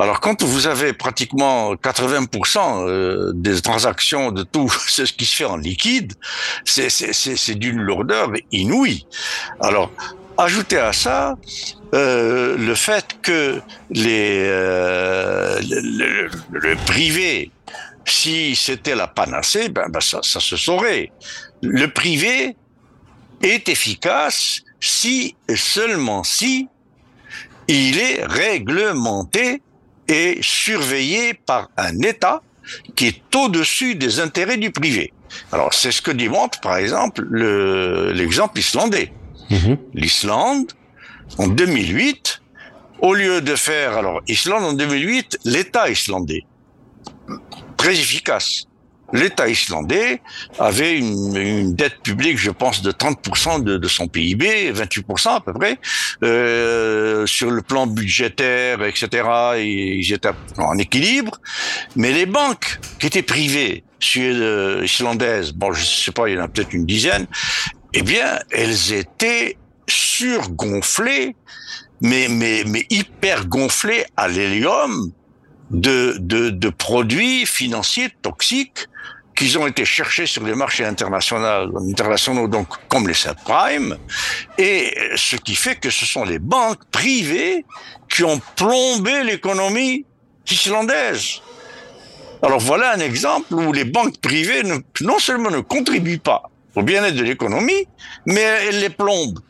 Alors 0.00 0.20
quand 0.20 0.44
vous 0.44 0.68
avez 0.68 0.92
pratiquement 0.92 1.74
80% 1.74 2.86
euh, 2.86 3.32
des 3.34 3.60
transactions 3.60 4.30
de 4.30 4.44
tout 4.44 4.70
ce 4.88 5.02
qui 5.02 5.26
se 5.26 5.36
fait 5.36 5.44
en 5.44 5.56
liquide, 5.56 6.12
c'est 6.64 7.54
d'une 7.54 7.80
lourdeur 7.80 8.30
inouïe. 8.52 9.06
Alors 9.60 9.90
ajoutez 10.36 10.78
à 10.78 10.92
ça 10.92 11.36
euh, 11.94 12.56
le 12.56 12.74
fait 12.76 13.18
que 13.22 13.60
les 13.90 14.44
euh, 14.46 15.60
le, 15.68 15.80
le, 15.80 16.30
le, 16.52 16.76
privé, 16.86 17.50
si 18.04 18.54
c'était 18.54 18.94
la 18.94 19.08
panacée, 19.08 19.68
ben, 19.68 19.88
ben 19.88 20.00
ça, 20.00 20.20
ça 20.22 20.38
se 20.38 20.56
saurait. 20.56 21.10
Le 21.60 21.86
privé 21.86 22.54
est 23.42 23.68
efficace 23.68 24.60
si 24.80 25.34
et 25.48 25.56
seulement 25.56 26.22
si 26.22 26.68
il 27.66 27.98
est 27.98 28.24
réglementé 28.24 29.60
et 30.08 30.38
surveillé 30.40 31.34
par 31.34 31.68
un 31.76 32.00
État 32.00 32.42
qui 32.96 33.06
est 33.06 33.34
au-dessus 33.34 33.94
des 33.94 34.20
intérêts 34.20 34.56
du 34.56 34.70
privé. 34.70 35.12
Alors 35.52 35.74
c'est 35.74 35.92
ce 35.92 36.02
que 36.02 36.10
démontre 36.10 36.60
par 36.60 36.76
exemple 36.76 37.26
l'exemple 38.12 38.54
le, 38.56 38.60
islandais. 38.60 39.12
Mmh. 39.50 39.74
L'Islande, 39.94 40.72
en 41.38 41.48
2008, 41.48 42.42
au 43.00 43.14
lieu 43.14 43.40
de 43.40 43.56
faire, 43.56 43.96
alors 43.96 44.20
Islande 44.28 44.64
en 44.64 44.72
2008, 44.74 45.38
l'État 45.44 45.88
islandais, 45.88 46.44
très 47.76 47.92
efficace 47.92 48.67
l'État 49.12 49.48
islandais 49.48 50.20
avait 50.58 50.98
une, 50.98 51.36
une, 51.36 51.74
dette 51.74 52.00
publique, 52.02 52.38
je 52.38 52.50
pense, 52.50 52.82
de 52.82 52.92
30% 52.92 53.62
de, 53.62 53.76
de, 53.76 53.88
son 53.88 54.08
PIB, 54.08 54.72
28% 54.72 55.36
à 55.36 55.40
peu 55.40 55.52
près, 55.52 55.78
euh, 56.22 57.26
sur 57.26 57.50
le 57.50 57.62
plan 57.62 57.86
budgétaire, 57.86 58.82
etc. 58.84 59.28
Ils 59.58 60.12
étaient 60.12 60.30
en 60.58 60.76
équilibre, 60.78 61.40
mais 61.96 62.12
les 62.12 62.26
banques 62.26 62.78
qui 62.98 63.06
étaient 63.06 63.22
privées, 63.22 63.84
euh, 64.16 64.82
islandaises, 64.84 65.52
bon, 65.52 65.72
je 65.72 65.84
sais 65.84 66.12
pas, 66.12 66.28
il 66.28 66.36
y 66.36 66.38
en 66.38 66.44
a 66.44 66.48
peut-être 66.48 66.72
une 66.72 66.86
dizaine, 66.86 67.26
eh 67.94 68.02
bien, 68.02 68.38
elles 68.50 68.92
étaient 68.92 69.56
surgonflées, 69.88 71.34
mais 72.00 72.28
mais 72.28 72.62
mais 72.66 72.86
hyper 72.90 73.46
gonflées 73.46 74.04
à 74.16 74.28
l'hélium 74.28 75.12
de, 75.70 76.68
produits 76.70 77.46
financiers 77.46 78.10
toxiques 78.22 78.86
qu'ils 79.34 79.56
ont 79.56 79.66
été 79.68 79.84
cherchés 79.84 80.26
sur 80.26 80.44
les 80.44 80.54
marchés 80.54 80.84
internationaux, 80.84 82.48
donc 82.48 82.66
comme 82.88 83.06
les 83.06 83.14
subprimes, 83.14 83.96
et 84.58 84.92
ce 85.14 85.36
qui 85.36 85.54
fait 85.54 85.76
que 85.76 85.90
ce 85.90 86.04
sont 86.06 86.24
les 86.24 86.40
banques 86.40 86.84
privées 86.90 87.64
qui 88.08 88.24
ont 88.24 88.40
plombé 88.56 89.22
l'économie 89.22 90.04
islandaise. 90.50 91.40
Alors 92.42 92.58
voilà 92.58 92.92
un 92.94 93.00
exemple 93.00 93.54
où 93.54 93.72
les 93.72 93.84
banques 93.84 94.18
privées 94.20 94.62
non 95.00 95.18
seulement 95.18 95.50
ne 95.50 95.60
contribuent 95.60 96.18
pas 96.18 96.50
au 96.74 96.82
bien-être 96.82 97.16
de 97.16 97.24
l'économie, 97.24 97.86
mais 98.26 98.40
elles 98.40 98.80
les 98.80 98.90
plombent 98.90 99.40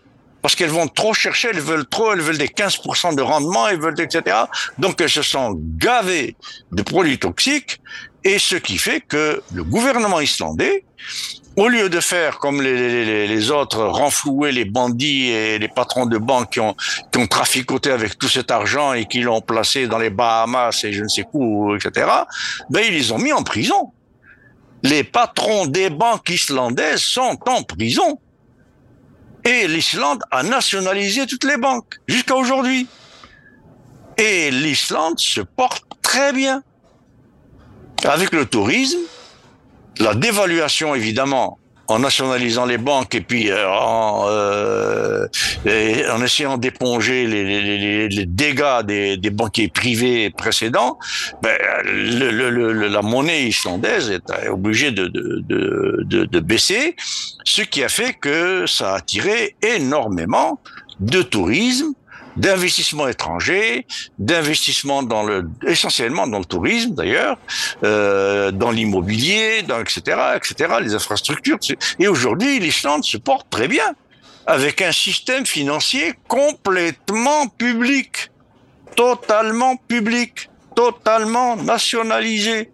parce 0.42 0.54
qu'elles 0.54 0.70
vont 0.70 0.88
trop 0.88 1.14
chercher, 1.14 1.48
elles 1.48 1.60
veulent 1.60 1.86
trop, 1.86 2.12
elles 2.12 2.20
veulent 2.20 2.38
des 2.38 2.48
15% 2.48 3.14
de 3.14 3.22
rendement, 3.22 3.68
elles 3.68 3.80
veulent 3.80 4.00
etc. 4.00 4.36
Donc 4.78 5.00
elles 5.00 5.10
se 5.10 5.22
sont 5.22 5.58
gavées 5.76 6.36
de 6.72 6.82
produits 6.82 7.18
toxiques 7.18 7.80
Et 8.24 8.38
ce 8.38 8.56
qui 8.56 8.78
fait 8.78 9.00
que 9.00 9.42
le 9.52 9.64
gouvernement 9.64 10.20
islandais, 10.20 10.84
au 11.56 11.66
lieu 11.66 11.88
de 11.88 11.98
faire 11.98 12.38
comme 12.38 12.62
les, 12.62 13.50
autres, 13.50 13.82
renflouer 13.84 14.52
les 14.52 14.64
bandits 14.64 15.30
et 15.30 15.58
les 15.58 15.66
patrons 15.66 16.06
de 16.06 16.16
banque 16.16 16.50
qui 16.52 16.60
ont, 16.60 16.76
qui 17.10 17.18
ont 17.18 17.26
traficoté 17.26 17.90
avec 17.90 18.16
tout 18.16 18.28
cet 18.28 18.52
argent 18.52 18.92
et 18.92 19.06
qui 19.06 19.22
l'ont 19.22 19.40
placé 19.40 19.88
dans 19.88 19.98
les 19.98 20.10
Bahamas 20.10 20.84
et 20.84 20.92
je 20.92 21.02
ne 21.02 21.08
sais 21.08 21.24
où, 21.32 21.74
etc., 21.74 22.06
ben, 22.70 22.84
ils 22.86 22.94
les 22.94 23.10
ont 23.10 23.18
mis 23.18 23.32
en 23.32 23.42
prison. 23.42 23.92
Les 24.84 25.02
patrons 25.02 25.66
des 25.66 25.90
banques 25.90 26.30
islandaises 26.30 27.02
sont 27.02 27.36
en 27.48 27.64
prison. 27.64 28.20
Et 29.44 29.68
l'Islande 29.68 30.22
a 30.30 30.42
nationalisé 30.42 31.26
toutes 31.26 31.44
les 31.44 31.56
banques 31.56 31.96
jusqu'à 32.06 32.34
aujourd'hui. 32.34 32.86
Et 34.16 34.50
l'Islande 34.50 35.18
se 35.18 35.40
porte 35.40 35.84
très 36.02 36.32
bien. 36.32 36.62
Avec 38.04 38.32
le 38.32 38.46
tourisme, 38.46 38.98
la 39.98 40.14
dévaluation 40.14 40.94
évidemment 40.94 41.58
en 41.88 41.98
nationalisant 41.98 42.66
les 42.66 42.76
banques 42.76 43.14
et 43.14 43.22
puis 43.22 43.50
euh, 43.50 43.66
en, 43.68 44.26
euh, 44.28 45.26
en, 46.12 46.22
essayant 46.22 46.58
d'éponger 46.58 47.26
les, 47.26 48.08
les, 48.08 48.26
dégâts 48.26 48.82
des, 48.84 49.16
des, 49.16 49.30
banquiers 49.30 49.68
privés 49.68 50.30
précédents, 50.30 50.98
ben, 51.42 51.56
le, 51.84 52.30
le, 52.50 52.88
la 52.88 53.02
monnaie 53.02 53.44
islandaise 53.44 54.10
est 54.10 54.48
obligée 54.48 54.90
de, 54.90 55.06
de, 55.06 55.42
de, 56.04 56.24
de, 56.24 56.40
baisser, 56.40 56.94
ce 57.44 57.62
qui 57.62 57.82
a 57.82 57.88
fait 57.88 58.12
que 58.12 58.66
ça 58.66 58.92
a 58.92 58.96
attiré 58.98 59.56
énormément 59.62 60.60
de 61.00 61.22
tourisme 61.22 61.94
d'investissement 62.38 63.08
étranger, 63.08 63.86
d'investissement 64.18 65.02
dans 65.02 65.24
le, 65.24 65.48
essentiellement 65.66 66.26
dans 66.26 66.38
le 66.38 66.44
tourisme 66.44 66.94
d'ailleurs, 66.94 67.36
euh, 67.84 68.50
dans 68.50 68.70
l'immobilier, 68.70 69.62
dans 69.62 69.80
etc., 69.80 70.00
etc., 70.36 70.54
les 70.80 70.94
infrastructures. 70.94 71.58
Et 71.98 72.08
aujourd'hui, 72.08 72.58
l'Islande 72.60 73.04
se 73.04 73.18
porte 73.18 73.50
très 73.50 73.68
bien 73.68 73.94
avec 74.46 74.80
un 74.80 74.92
système 74.92 75.44
financier 75.44 76.14
complètement 76.26 77.48
public, 77.48 78.30
totalement 78.96 79.76
public, 79.76 80.48
totalement 80.74 81.56
nationalisé. 81.56 82.70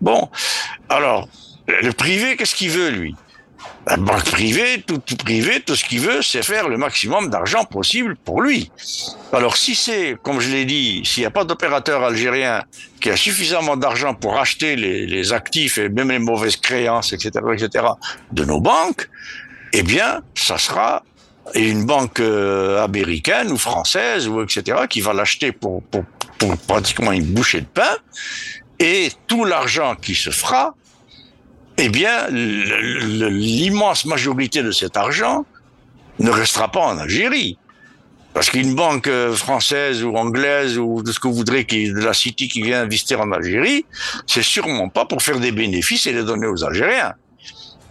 Bon, 0.00 0.28
alors 0.88 1.28
le 1.66 1.90
privé, 1.92 2.36
qu'est-ce 2.36 2.54
qu'il 2.54 2.70
veut 2.70 2.90
lui? 2.90 3.14
La 3.88 3.96
banque 3.96 4.24
privée, 4.24 4.82
tout, 4.86 5.00
privé, 5.16 5.60
tout 5.60 5.74
ce 5.74 5.84
qu'il 5.84 6.00
veut, 6.00 6.20
c'est 6.20 6.42
faire 6.42 6.68
le 6.68 6.76
maximum 6.76 7.30
d'argent 7.30 7.64
possible 7.64 8.16
pour 8.16 8.42
lui. 8.42 8.70
Alors 9.32 9.56
si 9.56 9.74
c'est, 9.74 10.16
comme 10.22 10.40
je 10.40 10.50
l'ai 10.50 10.66
dit, 10.66 11.02
s'il 11.04 11.22
n'y 11.22 11.26
a 11.26 11.30
pas 11.30 11.44
d'opérateur 11.44 12.04
algérien 12.04 12.64
qui 13.00 13.08
a 13.10 13.16
suffisamment 13.16 13.76
d'argent 13.76 14.14
pour 14.14 14.38
acheter 14.38 14.76
les, 14.76 15.32
actifs 15.32 15.78
et 15.78 15.88
même 15.88 16.10
les 16.10 16.18
mauvaises 16.18 16.56
créances, 16.56 17.12
etc., 17.12 17.30
etc., 17.52 17.84
de 18.32 18.44
nos 18.44 18.60
banques, 18.60 19.08
eh 19.72 19.82
bien, 19.82 20.22
ça 20.34 20.58
sera 20.58 21.02
une 21.54 21.84
banque 21.86 22.20
euh, 22.20 22.84
américaine 22.84 23.50
ou 23.50 23.56
française 23.56 24.28
ou 24.28 24.42
etc. 24.42 24.82
qui 24.88 25.00
va 25.00 25.14
l'acheter 25.14 25.52
pour, 25.52 25.82
pour, 25.84 26.04
pour 26.38 26.56
pratiquement 26.58 27.12
une 27.12 27.24
bouchée 27.24 27.62
de 27.62 27.66
pain 27.66 27.96
et 28.78 29.10
tout 29.26 29.44
l'argent 29.44 29.94
qui 29.96 30.14
se 30.14 30.30
fera 30.30 30.74
eh 31.78 31.88
bien, 31.88 32.26
l'immense 32.30 34.04
majorité 34.04 34.62
de 34.62 34.72
cet 34.72 34.96
argent 34.96 35.46
ne 36.18 36.30
restera 36.30 36.70
pas 36.70 36.80
en 36.80 36.98
Algérie. 36.98 37.56
Parce 38.34 38.50
qu'une 38.50 38.74
banque 38.74 39.06
euh, 39.06 39.34
française 39.34 40.04
ou 40.04 40.14
anglaise 40.16 40.78
ou 40.78 41.02
de 41.02 41.10
ce 41.12 41.18
que 41.18 41.28
vous 41.28 41.34
voudrez, 41.34 41.64
qui, 41.64 41.90
de 41.90 42.00
la 42.00 42.14
City 42.14 42.48
qui 42.48 42.62
vient 42.62 42.82
investir 42.82 43.20
en 43.20 43.32
Algérie, 43.32 43.84
c'est 44.26 44.42
sûrement 44.42 44.88
pas 44.88 45.06
pour 45.06 45.22
faire 45.22 45.40
des 45.40 45.52
bénéfices 45.52 46.06
et 46.06 46.12
les 46.12 46.24
donner 46.24 46.46
aux 46.46 46.64
Algériens. 46.64 47.14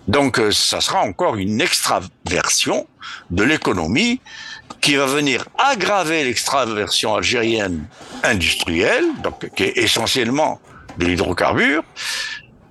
Donc, 0.07 0.39
euh, 0.39 0.51
ça 0.51 0.79
sera 0.79 1.01
encore 1.01 1.35
une 1.35 1.59
extraversion 1.59 2.87
de 3.29 3.43
l'économie 3.43 4.21
qui 4.79 4.95
va 4.95 5.05
venir 5.05 5.45
aggraver 5.57 6.23
l'extraversion 6.23 7.15
algérienne 7.15 7.85
industrielle, 8.23 9.05
donc 9.23 9.49
qui 9.55 9.63
est 9.63 9.77
essentiellement 9.77 10.61
de 10.97 11.05
l'hydrocarbure, 11.05 11.83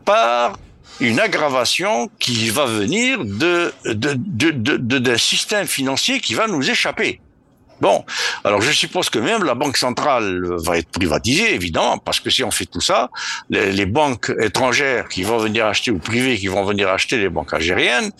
par 0.04 0.56
une 1.00 1.20
aggravation 1.20 2.10
qui 2.18 2.50
va 2.50 2.66
venir 2.66 3.24
de, 3.24 3.72
d'un 3.84 4.14
de, 4.16 4.50
de, 4.50 4.98
de, 4.98 5.16
système 5.16 5.66
financier 5.66 6.20
qui 6.20 6.34
va 6.34 6.46
nous 6.46 6.70
échapper. 6.70 7.20
Bon, 7.80 8.04
alors 8.44 8.62
je 8.62 8.72
suppose 8.72 9.10
que 9.10 9.18
même 9.18 9.44
la 9.44 9.54
banque 9.54 9.76
centrale 9.76 10.42
va 10.64 10.78
être 10.78 10.88
privatisée, 10.88 11.54
évidemment, 11.54 11.98
parce 11.98 12.20
que 12.20 12.30
si 12.30 12.42
on 12.42 12.50
fait 12.50 12.64
tout 12.64 12.80
ça, 12.80 13.10
les, 13.50 13.86
banques 13.86 14.32
étrangères 14.40 15.08
qui 15.08 15.22
vont 15.22 15.38
venir 15.38 15.66
acheter 15.66 15.90
ou 15.90 15.98
privées 15.98 16.36
qui 16.38 16.48
vont 16.48 16.64
venir 16.64 16.88
acheter 16.88 17.18
les 17.18 17.28
banques 17.28 17.52
algériennes 17.54 18.10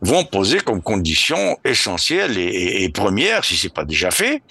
vont 0.00 0.24
poser 0.24 0.58
comme 0.60 0.82
condition 0.82 1.58
essentielle 1.64 2.38
et, 2.38 2.88
première, 2.88 3.44
si 3.44 3.56
c'est 3.56 3.72
pas 3.72 3.84
déjà 3.84 4.10
fait, 4.10 4.42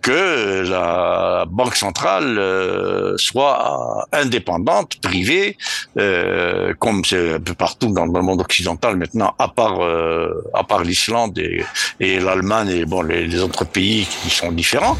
que 0.00 0.62
la 0.68 1.44
banque 1.48 1.76
centrale 1.76 2.38
euh, 2.38 3.16
soit 3.16 4.06
indépendante, 4.12 5.00
privée, 5.00 5.56
euh, 5.98 6.74
comme 6.78 7.04
c'est 7.04 7.34
un 7.34 7.40
peu 7.40 7.54
partout 7.54 7.92
dans 7.92 8.06
le 8.06 8.22
monde 8.22 8.40
occidental 8.40 8.96
maintenant, 8.96 9.34
à 9.38 9.48
part 9.48 9.82
euh, 9.82 10.44
à 10.54 10.64
part 10.64 10.82
l'Islande 10.82 11.38
et, 11.38 11.64
l'Allemagne 12.00 12.68
et 12.70 12.84
bon 12.84 13.02
les 13.02 13.40
autres 13.40 13.64
pays 13.64 14.03
qui 14.06 14.30
sont 14.30 14.52
différents, 14.52 14.96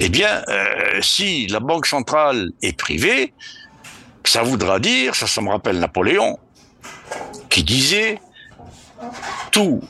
eh 0.00 0.08
bien, 0.08 0.42
euh, 0.48 1.00
si 1.02 1.46
la 1.48 1.60
banque 1.60 1.86
centrale 1.86 2.50
est 2.62 2.76
privée, 2.76 3.34
ça 4.24 4.42
voudra 4.42 4.78
dire, 4.78 5.14
ça, 5.14 5.26
ça 5.26 5.40
me 5.40 5.50
rappelle 5.50 5.78
Napoléon, 5.78 6.38
qui 7.50 7.62
disait 7.62 8.20
tout 9.50 9.82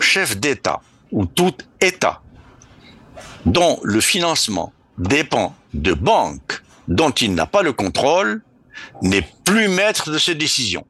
chef 0.00 0.36
d'État 0.36 0.80
ou 1.12 1.26
tout 1.26 1.54
État 1.80 2.20
dont 3.44 3.78
le 3.82 4.00
financement 4.00 4.72
dépend 4.98 5.54
de 5.72 5.92
banques 5.92 6.62
dont 6.88 7.10
il 7.10 7.34
n'a 7.34 7.46
pas 7.46 7.62
le 7.62 7.72
contrôle 7.72 8.42
n'est 9.02 9.26
plus 9.44 9.68
maître 9.68 10.10
de 10.10 10.18
ses 10.18 10.34
décisions. 10.34 10.86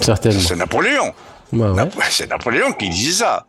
Certainement. 0.00 0.40
C'est 0.40 0.56
Napoléon. 0.56 1.14
C'est 2.10 2.28
Napoléon 2.28 2.72
qui 2.72 2.88
disait 2.88 3.24
ça. 3.24 3.46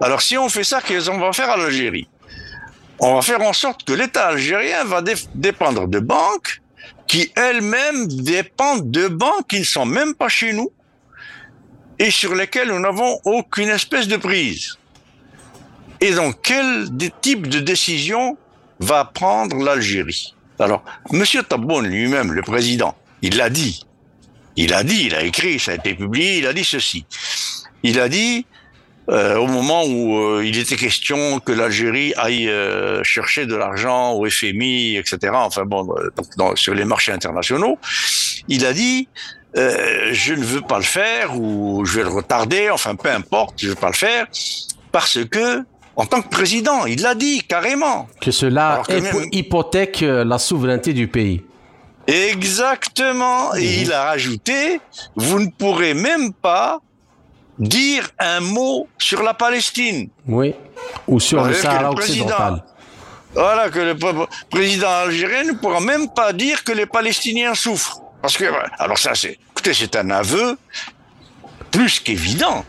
Alors 0.00 0.22
si 0.22 0.36
on 0.38 0.48
fait 0.48 0.64
ça, 0.64 0.80
qu'est-ce 0.80 1.10
qu'on 1.10 1.18
va 1.18 1.32
faire 1.32 1.50
à 1.50 1.56
l'Algérie? 1.56 2.08
On 2.98 3.14
va 3.14 3.22
faire 3.22 3.40
en 3.40 3.52
sorte 3.52 3.84
que 3.84 3.92
l'État 3.92 4.26
algérien 4.26 4.84
va 4.84 5.02
dépendre 5.34 5.88
de 5.88 5.98
banques 6.00 6.60
qui 7.06 7.32
elles-mêmes 7.34 8.06
dépendent 8.06 8.90
de 8.90 9.08
banques 9.08 9.48
qui 9.48 9.60
ne 9.60 9.64
sont 9.64 9.86
même 9.86 10.14
pas 10.14 10.28
chez 10.28 10.52
nous 10.52 10.70
et 11.98 12.10
sur 12.10 12.34
lesquelles 12.34 12.68
nous 12.68 12.78
n'avons 12.78 13.18
aucune 13.24 13.68
espèce 13.68 14.06
de 14.06 14.16
prise. 14.16 14.78
Et 16.00 16.12
donc, 16.12 16.36
quel 16.42 16.88
type 17.20 17.46
de 17.46 17.60
décision 17.60 18.38
va 18.78 19.04
prendre 19.04 19.56
l'Algérie? 19.56 20.34
Alors, 20.58 20.82
Monsieur 21.10 21.42
Taboun 21.42 21.86
lui-même, 21.86 22.32
le 22.32 22.42
président, 22.42 22.94
il 23.22 23.36
l'a 23.36 23.50
dit, 23.50 23.84
il 24.56 24.72
a 24.74 24.82
dit, 24.82 25.06
il 25.06 25.14
a 25.14 25.22
écrit, 25.22 25.58
ça 25.58 25.72
a 25.72 25.74
été 25.74 25.94
publié, 25.94 26.38
il 26.38 26.46
a 26.46 26.52
dit 26.52 26.64
ceci. 26.64 27.04
Il 27.82 27.98
a 28.00 28.08
dit, 28.08 28.46
euh, 29.10 29.36
au 29.36 29.46
moment 29.46 29.84
où 29.84 30.18
euh, 30.18 30.44
il 30.44 30.58
était 30.58 30.76
question 30.76 31.40
que 31.40 31.50
l'Algérie 31.52 32.12
aille 32.16 32.48
euh, 32.48 33.02
chercher 33.02 33.46
de 33.46 33.56
l'argent 33.56 34.12
au 34.12 34.28
FMI, 34.28 34.96
etc., 34.96 35.32
enfin 35.34 35.64
bon, 35.64 35.88
sur 36.54 36.74
les 36.74 36.84
marchés 36.84 37.12
internationaux, 37.12 37.78
il 38.48 38.64
a 38.64 38.72
dit, 38.72 39.08
je 39.54 40.34
ne 40.34 40.44
veux 40.44 40.60
pas 40.60 40.78
le 40.78 40.84
faire 40.84 41.36
ou 41.36 41.84
je 41.84 41.96
vais 41.96 42.02
le 42.02 42.10
retarder, 42.10 42.70
enfin 42.70 42.94
peu 42.94 43.10
importe, 43.10 43.54
je 43.58 43.66
ne 43.66 43.70
veux 43.70 43.76
pas 43.76 43.88
le 43.88 43.94
faire, 43.94 44.26
parce 44.92 45.18
que 45.24 45.64
en 45.96 46.06
tant 46.06 46.22
que 46.22 46.28
président, 46.28 46.86
il 46.86 47.02
l'a 47.02 47.14
dit 47.14 47.42
carrément. 47.42 48.08
Que 48.20 48.30
cela 48.30 48.82
hypothèque 49.32 50.02
la 50.02 50.38
souveraineté 50.38 50.92
du 50.92 51.08
pays. 51.08 51.42
Exactement. 52.06 53.54
Et 53.54 53.60
mhm. 53.60 53.82
il 53.82 53.92
a 53.92 54.04
rajouté, 54.04 54.80
vous 55.16 55.40
ne 55.40 55.48
pourrez 55.48 55.94
même 55.94 56.32
pas 56.32 56.80
dire 57.60 58.08
un 58.18 58.40
mot 58.40 58.88
sur 58.98 59.22
la 59.22 59.34
Palestine. 59.34 60.08
Oui. 60.26 60.54
Ou 61.06 61.20
sur 61.20 61.44
le 61.44 61.54
Sahara 61.54 61.90
occidental. 61.90 62.64
Voilà, 63.34 63.70
que 63.70 63.78
le 63.78 63.96
président 64.50 64.88
algérien 64.88 65.44
ne 65.44 65.52
pourra 65.52 65.80
même 65.80 66.08
pas 66.12 66.32
dire 66.32 66.64
que 66.64 66.72
les 66.72 66.86
Palestiniens 66.86 67.54
souffrent. 67.54 68.00
Parce 68.22 68.36
que, 68.36 68.44
alors 68.78 68.98
ça, 68.98 69.14
c'est, 69.14 69.38
écoutez, 69.52 69.72
c'est 69.72 69.94
un 69.94 70.10
aveu 70.10 70.58
plus 71.70 72.00
qu'évident 72.00 72.64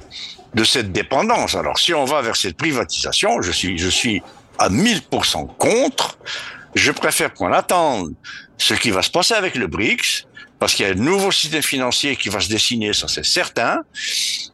de 0.53 0.63
cette 0.63 0.91
dépendance. 0.91 1.55
Alors, 1.55 1.79
si 1.79 1.93
on 1.93 2.05
va 2.05 2.21
vers 2.21 2.35
cette 2.35 2.57
privatisation, 2.57 3.41
je 3.41 3.51
suis, 3.51 3.77
je 3.77 3.89
suis 3.89 4.21
à 4.59 4.69
1000% 4.69 5.55
contre. 5.57 6.17
Je 6.75 6.91
préfère 6.91 7.33
qu'on 7.33 7.51
attende 7.51 8.13
ce 8.57 8.73
qui 8.73 8.91
va 8.91 9.01
se 9.01 9.09
passer 9.09 9.33
avec 9.33 9.55
le 9.55 9.67
BRICS, 9.67 10.27
parce 10.61 10.75
qu'il 10.75 10.85
y 10.85 10.89
a 10.89 10.91
un 10.91 10.95
nouveau 10.95 11.31
système 11.31 11.63
financier 11.63 12.15
qui 12.15 12.29
va 12.29 12.39
se 12.39 12.47
dessiner, 12.47 12.93
ça 12.93 13.07
c'est 13.07 13.25
certain. 13.25 13.81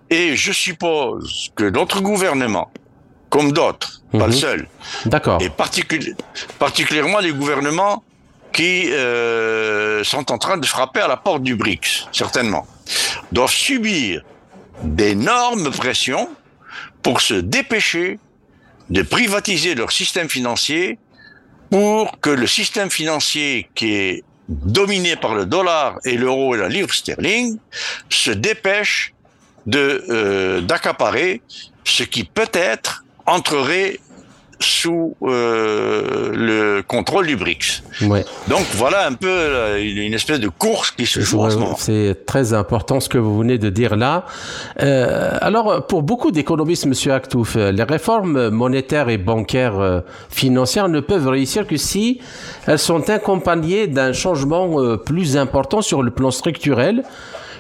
Et 0.09 0.37
je 0.37 0.53
suppose 0.53 1.51
que 1.53 1.65
d'autres 1.65 1.99
gouvernements, 1.99 2.71
comme 3.29 3.51
d'autres, 3.51 4.01
pas 4.13 4.19
le 4.19 4.27
mhm. 4.27 4.31
seul, 4.31 4.67
d'accord, 5.05 5.41
et 5.41 5.49
particulièrement 5.49 7.19
les 7.19 7.33
gouvernements 7.33 8.05
qui 8.53 8.89
euh, 8.93 10.01
sont 10.05 10.31
en 10.31 10.37
train 10.37 10.55
de 10.55 10.65
frapper 10.65 11.01
à 11.01 11.09
la 11.09 11.17
porte 11.17 11.43
du 11.43 11.57
BRICS, 11.57 12.07
certainement, 12.13 12.65
doivent 13.33 13.51
subir 13.51 14.23
d'énormes 14.83 15.71
pressions 15.71 16.29
pour 17.03 17.19
se 17.19 17.33
dépêcher 17.33 18.17
de 18.89 19.01
privatiser 19.01 19.75
leur 19.75 19.91
système 19.91 20.29
financier 20.29 20.99
pour 21.69 22.21
que 22.21 22.29
le 22.29 22.47
système 22.47 22.89
financier 22.89 23.69
qui 23.75 23.93
est 23.93 24.23
dominé 24.49 25.15
par 25.15 25.35
le 25.35 25.45
dollar 25.45 25.97
et 26.05 26.17
l'euro 26.17 26.55
et 26.55 26.57
la 26.57 26.69
livre 26.69 26.93
sterling 26.93 27.57
se 28.09 28.31
dépêche 28.31 29.13
de 29.65 30.05
euh, 30.09 30.61
d'accaparer 30.61 31.41
ce 31.83 32.03
qui 32.03 32.23
peut-être 32.23 33.03
entrerait 33.25 33.99
sous 34.59 35.15
euh, 35.23 36.31
le 36.33 36.81
contrôle 36.81 37.27
du 37.27 37.35
BRICS. 37.35 37.83
Ouais. 38.03 38.25
Donc 38.47 38.65
voilà 38.73 39.07
un 39.07 39.13
peu 39.13 39.27
euh, 39.29 39.77
une 39.79 40.13
espèce 40.13 40.39
de 40.39 40.49
course 40.49 40.91
qui 40.91 41.05
se 41.05 41.19
joue 41.19 41.41
en 41.41 41.49
ce 41.49 41.55
moment. 41.57 41.75
C'est 41.77 42.25
très 42.25 42.53
important 42.53 42.99
ce 42.99 43.09
que 43.09 43.17
vous 43.17 43.37
venez 43.37 43.57
de 43.57 43.69
dire 43.69 43.95
là. 43.95 44.25
Euh, 44.81 45.37
alors 45.41 45.85
pour 45.87 46.03
beaucoup 46.03 46.31
d'économistes, 46.31 46.85
Monsieur 46.85 47.13
Aktouf, 47.13 47.55
les 47.55 47.83
réformes 47.83 48.49
monétaires 48.49 49.09
et 49.09 49.17
bancaires 49.17 49.79
euh, 49.79 50.01
financières 50.29 50.89
ne 50.89 50.99
peuvent 50.99 51.27
réussir 51.27 51.67
que 51.67 51.77
si 51.77 52.19
elles 52.65 52.79
sont 52.79 53.09
accompagnées 53.09 53.87
d'un 53.87 54.13
changement 54.13 54.79
euh, 54.79 54.97
plus 54.97 55.37
important 55.37 55.81
sur 55.81 56.03
le 56.03 56.11
plan 56.11 56.31
structurel 56.31 57.03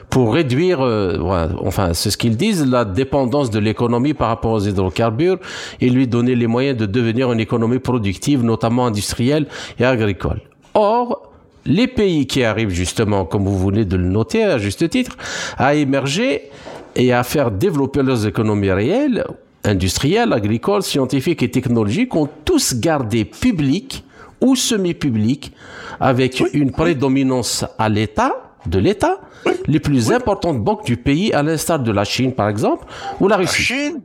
pour 0.09 0.33
réduire, 0.33 0.81
euh, 0.81 1.17
enfin 1.63 1.93
c'est 1.93 2.09
ce 2.09 2.17
qu'ils 2.17 2.37
disent, 2.37 2.65
la 2.65 2.85
dépendance 2.85 3.49
de 3.49 3.59
l'économie 3.59 4.13
par 4.13 4.29
rapport 4.29 4.53
aux 4.53 4.61
hydrocarbures 4.61 5.37
et 5.81 5.89
lui 5.89 6.07
donner 6.07 6.35
les 6.35 6.47
moyens 6.47 6.77
de 6.77 6.85
devenir 6.85 7.31
une 7.31 7.39
économie 7.39 7.79
productive, 7.79 8.43
notamment 8.43 8.85
industrielle 8.85 9.47
et 9.79 9.85
agricole. 9.85 10.41
Or, 10.73 11.31
les 11.65 11.87
pays 11.87 12.25
qui 12.25 12.43
arrivent 12.43 12.69
justement, 12.69 13.25
comme 13.25 13.45
vous 13.45 13.59
venez 13.59 13.83
de 13.83 13.97
le 13.97 14.07
noter 14.07 14.43
à 14.43 14.57
juste 14.57 14.89
titre, 14.89 15.17
à 15.57 15.75
émerger 15.75 16.49
et 16.95 17.11
à 17.11 17.23
faire 17.23 17.51
développer 17.51 18.01
leurs 18.01 18.25
économies 18.25 18.71
réelles, 18.71 19.25
industrielles, 19.65 20.31
agricoles, 20.31 20.83
scientifiques 20.83 21.43
et 21.43 21.51
technologiques, 21.51 22.15
ont 22.15 22.29
tous 22.45 22.75
gardé 22.75 23.25
public 23.25 24.05
ou 24.39 24.55
semi-public 24.55 25.51
avec 25.99 26.41
une 26.53 26.71
prédominance 26.71 27.65
à 27.77 27.89
l'État, 27.89 28.46
de 28.67 28.79
l'État, 28.79 29.19
les 29.67 29.79
plus 29.79 30.11
importantes 30.11 30.59
banques 30.63 30.85
du 30.85 30.97
pays, 30.97 31.33
à 31.33 31.43
l'instar 31.43 31.79
de 31.79 31.91
la 31.91 32.03
Chine, 32.03 32.33
par 32.33 32.49
exemple, 32.49 32.85
ou 33.19 33.27
la 33.27 33.37
Russie. 33.37 33.61
La 33.61 33.65
Chine 33.65 34.01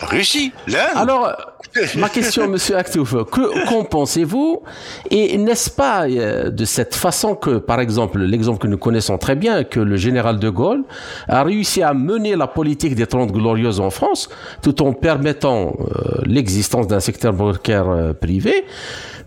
la 0.00 0.06
Russie, 0.06 0.52
l'Inde. 0.66 0.88
Alors, 0.94 1.32
ma 1.96 2.08
question, 2.08 2.48
Monsieur 2.48 2.76
Aktouf, 2.76 3.12
que 3.30 3.68
qu'en 3.68 3.84
pensez-vous 3.84 4.62
Et 5.10 5.36
n'est-ce 5.36 5.70
pas 5.70 6.08
euh, 6.08 6.50
de 6.50 6.64
cette 6.64 6.94
façon 6.94 7.34
que, 7.34 7.58
par 7.58 7.80
exemple, 7.80 8.18
l'exemple 8.18 8.58
que 8.58 8.66
nous 8.66 8.78
connaissons 8.78 9.18
très 9.18 9.36
bien, 9.36 9.64
que 9.64 9.80
le 9.80 9.96
général 9.96 10.38
de 10.38 10.48
Gaulle 10.48 10.84
a 11.28 11.42
réussi 11.42 11.82
à 11.82 11.92
mener 11.92 12.36
la 12.36 12.46
politique 12.46 12.94
des 12.94 13.06
Trente 13.06 13.32
Glorieuses 13.32 13.80
en 13.80 13.90
France, 13.90 14.30
tout 14.62 14.82
en 14.82 14.92
permettant 14.92 15.74
euh, 15.80 16.22
l'existence 16.24 16.86
d'un 16.86 17.00
secteur 17.00 17.32
bancaire 17.32 17.88
euh, 17.88 18.12
privé, 18.12 18.64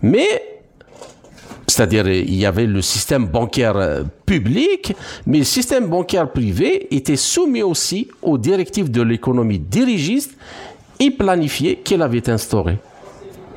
mais 0.02 0.53
c'est-à-dire, 1.66 2.06
il 2.08 2.34
y 2.34 2.46
avait 2.46 2.66
le 2.66 2.82
système 2.82 3.26
bancaire 3.26 3.76
euh, 3.76 4.02
public, 4.26 4.94
mais 5.26 5.38
le 5.38 5.44
système 5.44 5.86
bancaire 5.86 6.30
privé 6.30 6.94
était 6.94 7.16
soumis 7.16 7.62
aussi 7.62 8.08
aux 8.22 8.38
directives 8.38 8.90
de 8.90 9.02
l'économie 9.02 9.58
dirigiste 9.58 10.32
et 11.00 11.10
planifiée 11.10 11.76
qu'il 11.82 12.02
avait 12.02 12.28
instaurée. 12.28 12.78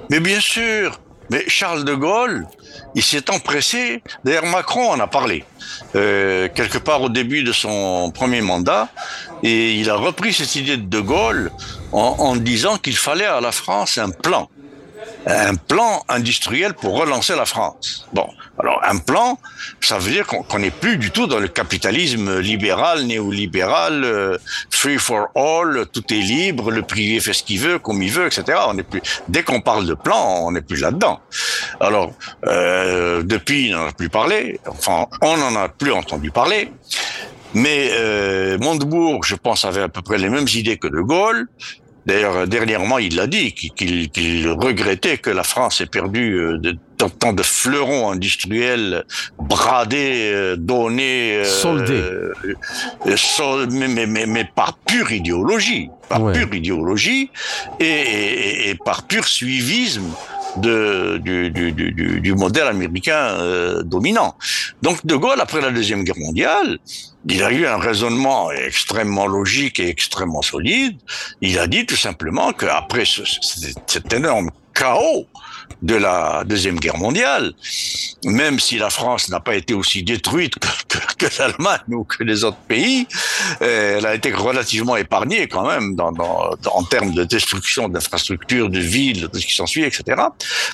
Mais 0.10 0.20
bien 0.20 0.40
sûr, 0.40 1.00
mais 1.30 1.44
Charles 1.48 1.84
de 1.84 1.94
Gaulle, 1.94 2.48
il 2.96 3.04
s'est 3.04 3.30
empressé, 3.30 4.02
d'ailleurs 4.24 4.46
Macron 4.46 4.92
en 4.92 5.00
a 5.00 5.08
parlé, 5.08 5.44
euh, 5.96 6.48
quelque 6.56 6.78
part 6.78 7.02
au 7.02 7.10
début 7.10 7.44
de 7.44 7.52
son 7.52 8.12
premier 8.14 8.40
mandat, 8.42 8.88
et 9.44 9.74
il 9.74 9.90
a 9.90 9.96
repris 9.96 10.32
cette 10.32 10.56
idée 10.56 10.78
de 10.78 10.84
De 10.84 11.02
Gaulle 11.02 11.52
en 11.92 12.36
disant 12.36 12.78
qu'il 12.78 12.96
fallait 12.96 13.26
à 13.26 13.42
la 13.42 13.52
France 13.52 13.98
un 13.98 14.10
plan 14.10 14.50
un 15.28 15.56
plan 15.56 16.04
industriel 16.08 16.74
pour 16.74 16.98
relancer 16.98 17.36
la 17.36 17.46
France. 17.46 18.08
Bon, 18.14 18.28
alors 18.60 18.82
un 18.84 18.98
plan, 18.98 19.38
ça 19.82 20.00
veut 20.00 20.12
dire 20.12 20.26
qu'on 20.26 20.60
n'est 20.60 20.72
plus 20.72 20.98
du 20.98 21.12
tout 21.12 21.28
dans 21.28 21.40
le 21.40 21.48
capitalisme 21.48 22.40
libéral, 22.40 23.04
néolibéral, 23.04 24.04
euh, 24.04 24.38
free 24.70 24.98
for 24.98 25.28
all, 25.36 25.86
tout 25.92 26.04
est 26.14 26.22
libre, 26.22 26.72
le 26.72 26.82
privé 26.82 27.20
fait 27.20 27.34
ce 27.34 27.44
qu'il 27.44 27.60
veut, 27.60 27.80
comme 27.80 28.02
il 28.02 28.12
veut, 28.12 28.26
etc. 28.26 28.58
On 28.68 28.74
n'est 28.74 28.84
plus. 28.84 29.02
Dès 29.28 29.44
qu'on 29.44 29.62
parle 29.62 29.86
de 29.86 29.94
plan, 29.94 30.46
on 30.46 30.52
n'est 30.52 30.62
plus 30.62 30.80
là-dedans. 30.80 31.20
Alors 31.80 32.14
euh, 32.46 33.22
depuis, 33.24 33.74
on 33.74 33.80
n'en 33.80 33.88
a 33.88 33.92
plus 33.92 34.10
parlé. 34.10 34.60
Enfin, 34.68 35.08
on 35.22 35.38
n'en 35.38 35.56
a 35.56 35.68
plus 35.68 35.92
entendu 35.92 36.32
parler. 36.32 36.72
Mais 37.54 37.90
euh, 37.94 38.58
Montebourg, 38.60 39.24
je 39.24 39.36
pense, 39.36 39.66
avait 39.66 39.82
à 39.82 39.90
peu 39.90 40.02
près 40.02 40.18
les 40.18 40.30
mêmes 40.30 40.48
idées 40.54 40.78
que 40.78 40.88
De 40.88 41.02
Gaulle. 41.02 41.48
D'ailleurs, 42.08 42.48
dernièrement, 42.48 43.00
il 43.00 43.18
l'a 43.18 43.28
dit, 43.28 43.52
qu'il 43.52 44.50
regrettait 44.50 45.18
que 45.18 45.30
la 45.30 45.44
France 45.44 45.82
ait 45.82 45.88
perdu 45.88 46.40
euh, 46.40 46.58
de, 46.58 46.78
tant 47.20 47.34
de 47.34 47.44
fleurons 47.44 48.12
industriels 48.12 49.04
bradés, 49.38 50.32
euh, 50.34 50.56
donnés, 50.56 51.40
euh, 51.40 51.44
soldés, 51.44 52.04
mais, 53.76 54.08
mais, 54.08 54.26
mais, 54.26 54.50
par 54.56 54.78
pure 54.78 55.12
idéologie, 55.12 55.90
par 56.08 56.32
pure 56.32 56.54
idéologie 56.54 57.30
et, 57.82 58.70
et, 58.70 58.76
par 58.76 59.04
pur 59.04 59.26
suivisme 59.26 60.10
de, 60.56 61.18
du, 61.18 61.52
du, 61.52 61.74
du, 61.74 62.22
du 62.22 62.34
modèle 62.36 62.68
américain 62.68 63.36
dominant. 63.84 64.36
Donc 64.82 65.06
De 65.06 65.16
Gaulle, 65.16 65.42
après 65.42 65.60
la 65.60 65.72
Deuxième 65.72 66.06
Guerre 66.06 66.20
mondiale, 66.20 66.80
il 67.30 67.44
a 67.44 67.52
eu 67.52 67.66
un 67.66 67.78
raisonnement 67.78 68.52
extrêmement 68.52 69.28
logique 69.28 69.80
et 69.80 69.90
extrêmement 69.90 70.42
solide. 70.42 70.98
Il 71.42 71.60
a 71.60 71.68
dit 71.68 71.86
tout 71.86 71.98
simplement 71.98 72.54
qu'après 72.54 73.06
ce, 73.06 73.22
cet 73.86 74.14
énorme 74.14 74.50
chaos 74.74 75.28
de 75.82 75.96
la 75.96 76.44
Deuxième 76.46 76.80
Guerre 76.80 76.98
mondiale, 76.98 77.54
même 78.24 78.60
si 78.60 78.78
la 78.78 78.90
France 78.90 79.30
n'a 79.30 79.40
pas 79.40 79.56
été 79.56 79.74
aussi 79.74 80.04
détruite 80.04 80.56
que, 81.18 81.28
l'Allemagne 81.40 81.82
ou 81.90 82.04
que 82.04 82.24
les 82.24 82.44
autres 82.44 82.58
pays, 82.68 83.08
euh, 83.62 83.98
elle 83.98 84.06
a 84.06 84.16
été 84.16 84.32
relativement 84.32 84.96
épargnée 84.96 85.48
quand 85.48 85.68
même 85.68 85.96
en 86.00 86.84
termes 86.84 87.14
de 87.14 87.24
destruction 87.24 87.90
d'infrastructures, 87.90 88.70
de 88.70 88.80
villes, 88.80 89.28
de 89.28 89.40
ce 89.40 89.46
qui 89.46 89.56
s'ensuit, 89.56 89.84
etc. 89.84 90.22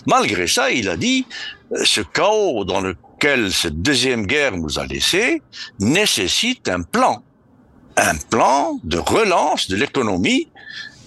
Malgré 0.06 0.48
ça, 0.48 0.70
il 0.72 0.88
a 0.90 0.96
dit, 0.96 1.26
euh, 1.74 1.84
ce 1.84 2.02
chaos 2.02 2.64
dans 2.66 2.82
le 2.82 2.96
cette 3.52 3.82
deuxième 3.82 4.26
guerre 4.26 4.58
nous 4.58 4.80
a 4.80 4.86
laissé 4.86 5.42
nécessite 5.80 6.70
un 6.70 6.82
plan. 6.82 7.24
Un 7.96 8.16
plan 8.16 8.80
de 8.84 8.98
relance 8.98 9.70
de 9.70 9.76
l'économie 9.76 10.48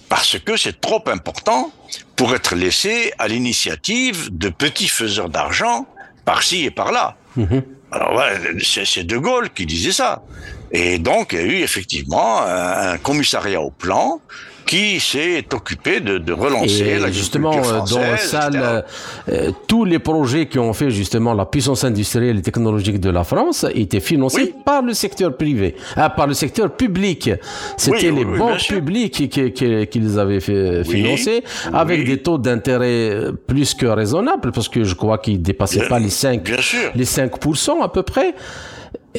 parce 0.09 0.39
que 0.39 0.55
c'est 0.55 0.79
trop 0.79 1.03
important 1.07 1.71
pour 2.15 2.33
être 2.33 2.55
laissé 2.55 3.11
à 3.19 3.27
l'initiative 3.27 4.29
de 4.31 4.49
petits 4.49 4.87
faiseurs 4.87 5.29
d'argent 5.29 5.85
par-ci 6.25 6.63
et 6.63 6.71
par-là. 6.71 7.17
Mhm. 7.35 7.63
Alors 7.91 8.21
c'est 8.63 9.03
De 9.03 9.17
Gaulle 9.17 9.49
qui 9.49 9.65
disait 9.65 9.91
ça. 9.91 10.23
Et 10.71 10.99
donc 10.99 11.33
il 11.33 11.39
y 11.39 11.41
a 11.41 11.45
eu 11.45 11.61
effectivement 11.61 12.41
un 12.41 12.97
commissariat 12.97 13.61
au 13.61 13.71
plan 13.71 14.21
qui 14.67 14.99
s'est 14.99 15.45
occupé 15.53 16.01
de, 16.01 16.17
de 16.17 16.33
relancer 16.33 16.99
la 16.99 17.09
justement 17.09 17.53
euh, 17.55 17.79
dans 17.89 17.99
la 17.99 18.17
salle 18.17 18.85
euh, 19.29 19.51
tous 19.67 19.85
les 19.85 19.97
projets 19.97 20.45
qui 20.47 20.59
ont 20.59 20.73
fait 20.73 20.91
justement 20.91 21.33
la 21.33 21.45
puissance 21.45 21.83
industrielle 21.83 22.37
et 22.37 22.41
technologique 22.41 22.99
de 22.99 23.09
la 23.09 23.23
France 23.23 23.65
étaient 23.73 24.01
financés 24.01 24.53
par 24.65 24.81
le 24.81 24.93
secteur 24.93 25.35
privé 25.35 25.75
ah, 25.95 26.09
par 26.09 26.27
le 26.27 26.33
secteur 26.33 26.75
public. 26.75 27.31
C'était 27.77 28.11
les 28.11 28.25
banques 28.25 28.67
publiques 28.67 29.29
qui, 29.29 29.51
qui, 29.51 29.87
qui, 29.87 29.99
les 29.99 30.17
avaient 30.17 30.41
fait 30.41 30.83
financer 30.83 31.43
avec 31.73 32.05
des 32.05 32.17
taux 32.17 32.37
d'intérêt 32.37 33.09
euh, 33.09 33.31
plus 33.31 33.73
que 33.73 33.85
raisonnables 33.85 34.51
parce 34.51 34.67
que 34.69 34.83
je 34.83 34.95
crois 34.95 35.17
qu'ils 35.17 35.41
dépassaient 35.41 35.87
pas 35.87 35.99
les 35.99 36.09
5 36.09 36.47
les 36.93 37.05
5% 37.05 37.81
à 37.81 37.87
peu 37.87 38.03
près 38.03 38.35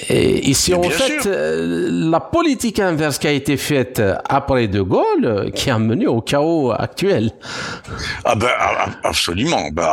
et 0.09 0.49
ici, 0.49 0.75
en 0.75 0.83
fait, 0.83 1.27
euh, 1.27 1.89
la 1.91 2.21
politique 2.21 2.79
inverse 2.79 3.19
qui 3.19 3.27
a 3.27 3.33
été 3.33 3.57
faite 3.57 4.03
après 4.29 4.69
De 4.69 4.81
Gaulle, 4.81 5.25
euh, 5.25 5.51
qui 5.51 5.71
a 5.71 5.79
mené 5.79 6.07
au 6.07 6.21
chaos 6.21 6.73
actuel. 6.73 7.31
Ah 8.25 8.35
ben, 8.35 8.51
absolument. 9.03 9.69
Ben, 9.73 9.89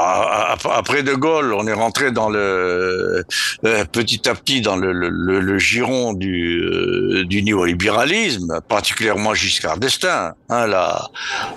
après 0.73 1.03
De 1.03 1.13
Gaulle, 1.13 1.53
on 1.53 1.65
est 1.67 1.73
rentré 1.73 2.11
dans 2.11 2.29
le 2.29 3.23
euh, 3.65 3.85
petit 3.91 4.27
à 4.29 4.35
petit 4.35 4.61
dans 4.61 4.75
le, 4.75 4.91
le, 4.91 5.09
le, 5.09 5.57
giron 5.57 6.13
du, 6.13 7.25
du 7.25 7.43
néolibéralisme, 7.43 8.59
particulièrement 8.67 9.33
Giscard 9.33 9.77
d'Estaing, 9.77 10.33
hein, 10.49 10.67
la, 10.67 11.09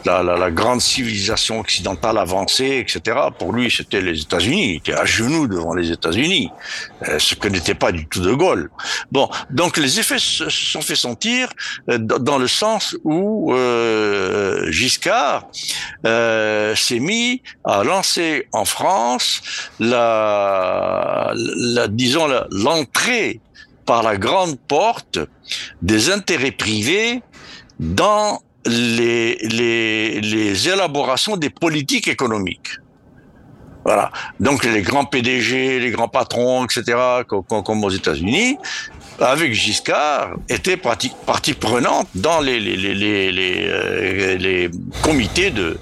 la, 0.04 0.22
la, 0.22 0.36
la, 0.36 0.50
grande 0.50 0.80
civilisation 0.80 1.60
occidentale 1.60 2.18
avancée, 2.18 2.78
etc. 2.86 3.16
Pour 3.38 3.52
lui, 3.52 3.70
c'était 3.70 4.00
les 4.00 4.20
États-Unis. 4.20 4.72
Il 4.72 4.76
était 4.76 4.94
à 4.94 5.04
genoux 5.04 5.46
devant 5.46 5.74
les 5.74 5.90
États-Unis, 5.90 6.50
ce 7.18 7.34
que 7.34 7.48
n'était 7.48 7.74
pas 7.74 7.92
du 7.92 8.06
tout 8.06 8.20
De 8.20 8.32
Gaulle. 8.32 8.37
Bon, 9.12 9.28
donc 9.50 9.76
les 9.76 10.00
effets 10.00 10.18
se 10.18 10.48
sont 10.48 10.80
fait 10.80 10.96
sentir 10.96 11.50
euh, 11.90 11.98
dans 11.98 12.38
le 12.38 12.48
sens 12.48 12.96
où 13.04 13.52
euh, 13.52 14.70
Giscard 14.70 15.48
euh, 16.06 16.74
s'est 16.74 17.00
mis 17.00 17.42
à 17.64 17.84
lancer 17.84 18.46
en 18.52 18.64
France 18.64 19.42
la, 19.80 21.32
la 21.34 21.88
disons 21.88 22.26
l'entrée 22.50 23.40
par 23.84 24.02
la 24.02 24.16
grande 24.16 24.58
porte 24.58 25.18
des 25.82 26.10
intérêts 26.10 26.52
privés 26.52 27.22
dans 27.80 28.40
les, 28.66 30.68
élaborations 30.68 31.36
des 31.36 31.50
politiques 31.50 32.08
économiques. 32.08 32.70
Voilà. 33.88 34.10
Donc 34.38 34.66
les 34.66 34.82
grands 34.82 35.06
PDG, 35.06 35.80
les 35.80 35.90
grands 35.90 36.08
patrons, 36.08 36.66
etc., 36.66 36.82
comme 37.26 37.84
aux 37.84 37.88
États-Unis, 37.88 38.58
avec 39.18 39.54
Giscard, 39.54 40.34
était 40.50 40.76
partie, 40.76 41.54
prenante 41.54 42.06
dans 42.14 42.42
les, 42.42 42.60
euh, 43.64 44.68
comités 45.02 45.50
de, 45.50 45.78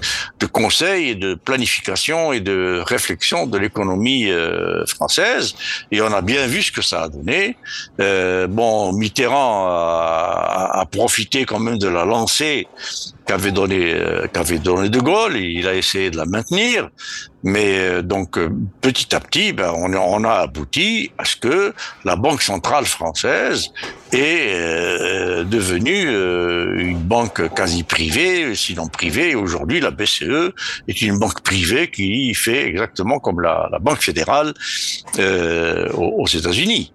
conseil 0.53 1.09
et 1.09 1.15
de 1.15 1.35
planification 1.35 2.31
et 2.31 2.39
de 2.39 2.81
réflexion 2.85 3.45
de 3.45 3.57
l'économie 3.57 4.31
euh, 4.31 4.85
française. 4.85 5.55
Et 5.91 6.01
on 6.01 6.11
a 6.13 6.21
bien 6.21 6.47
vu 6.47 6.61
ce 6.61 6.71
que 6.71 6.81
ça 6.81 7.03
a 7.03 7.09
donné. 7.09 7.57
Euh, 7.99 8.47
bon, 8.47 8.93
Mitterrand 8.93 9.67
a, 9.67 10.85
profité 10.89 11.43
quand 11.43 11.59
même 11.59 11.77
de 11.77 11.89
la 11.89 12.05
lancée 12.05 12.67
qu'avait 13.27 13.51
donné 13.51 13.93
euh, 13.93 14.25
qu'avait 14.33 14.57
donné 14.57 14.89
De 14.89 14.99
Gaulle. 14.99 15.35
Il 15.37 15.67
a 15.67 15.75
essayé 15.75 16.09
de 16.09 16.17
la 16.17 16.25
maintenir, 16.25 16.89
mais 17.43 17.79
euh, 17.79 18.01
donc 18.01 18.37
euh, 18.37 18.49
petit 18.81 19.15
à 19.15 19.19
petit, 19.19 19.53
ben, 19.53 19.71
on, 19.75 20.23
a 20.23 20.33
abouti 20.33 21.11
à 21.17 21.25
ce 21.25 21.35
que 21.35 21.73
la 22.03 22.15
Banque 22.15 22.41
centrale 22.41 22.85
française 22.85 23.69
est 24.11 25.43
devenue 25.45 26.03
une 26.79 26.99
banque 26.99 27.53
quasi 27.53 27.83
privée, 27.83 28.55
sinon 28.55 28.87
privée. 28.87 29.35
Aujourd'hui, 29.35 29.81
la 29.81 29.91
BCE 29.91 30.53
est 30.87 31.01
une 31.01 31.19
banque 31.19 31.41
privée 31.41 31.91
qui 31.91 32.33
fait 32.33 32.67
exactement 32.67 33.19
comme 33.19 33.41
la, 33.41 33.67
la 33.71 33.79
Banque 33.79 34.01
fédérale 34.01 34.53
aux, 35.17 36.23
aux 36.23 36.27
États-Unis. 36.27 36.93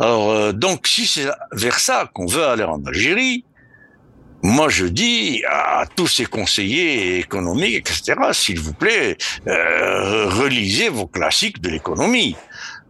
Alors 0.00 0.52
donc, 0.52 0.88
si 0.88 1.06
c'est 1.06 1.28
vers 1.52 1.78
ça 1.78 2.10
qu'on 2.12 2.26
veut 2.26 2.44
aller 2.44 2.64
en 2.64 2.84
Algérie, 2.84 3.44
moi, 4.42 4.68
je 4.68 4.86
dis 4.86 5.42
à 5.48 5.84
tous 5.94 6.06
ces 6.06 6.24
conseillers 6.24 7.18
économiques, 7.18 7.90
etc., 7.90 8.14
s'il 8.32 8.58
vous 8.58 8.72
plaît, 8.72 9.16
euh, 9.46 10.26
relisez 10.28 10.88
vos 10.88 11.06
classiques 11.06 11.60
de 11.60 11.68
l'économie. 11.68 12.36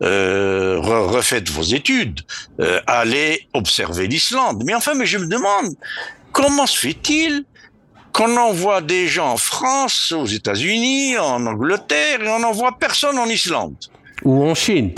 Euh, 0.02 0.78
refaites 0.80 1.50
vos 1.50 1.62
études, 1.62 2.20
euh, 2.60 2.80
allez 2.86 3.46
observer 3.52 4.06
l'Islande. 4.06 4.62
Mais 4.64 4.74
enfin, 4.74 4.94
mais 4.94 5.04
je 5.04 5.18
me 5.18 5.26
demande, 5.26 5.74
comment 6.32 6.66
se 6.66 6.78
fait-il 6.78 7.44
qu'on 8.12 8.36
envoie 8.38 8.80
des 8.80 9.08
gens 9.08 9.32
en 9.32 9.36
France, 9.36 10.12
aux 10.12 10.26
États-Unis, 10.26 11.18
en 11.18 11.44
Angleterre, 11.46 12.22
et 12.22 12.28
on 12.28 12.38
n'envoie 12.38 12.78
personne 12.78 13.18
en 13.18 13.26
Islande? 13.26 13.76
Ou 14.24 14.44
en 14.44 14.54
Chine? 14.54 14.92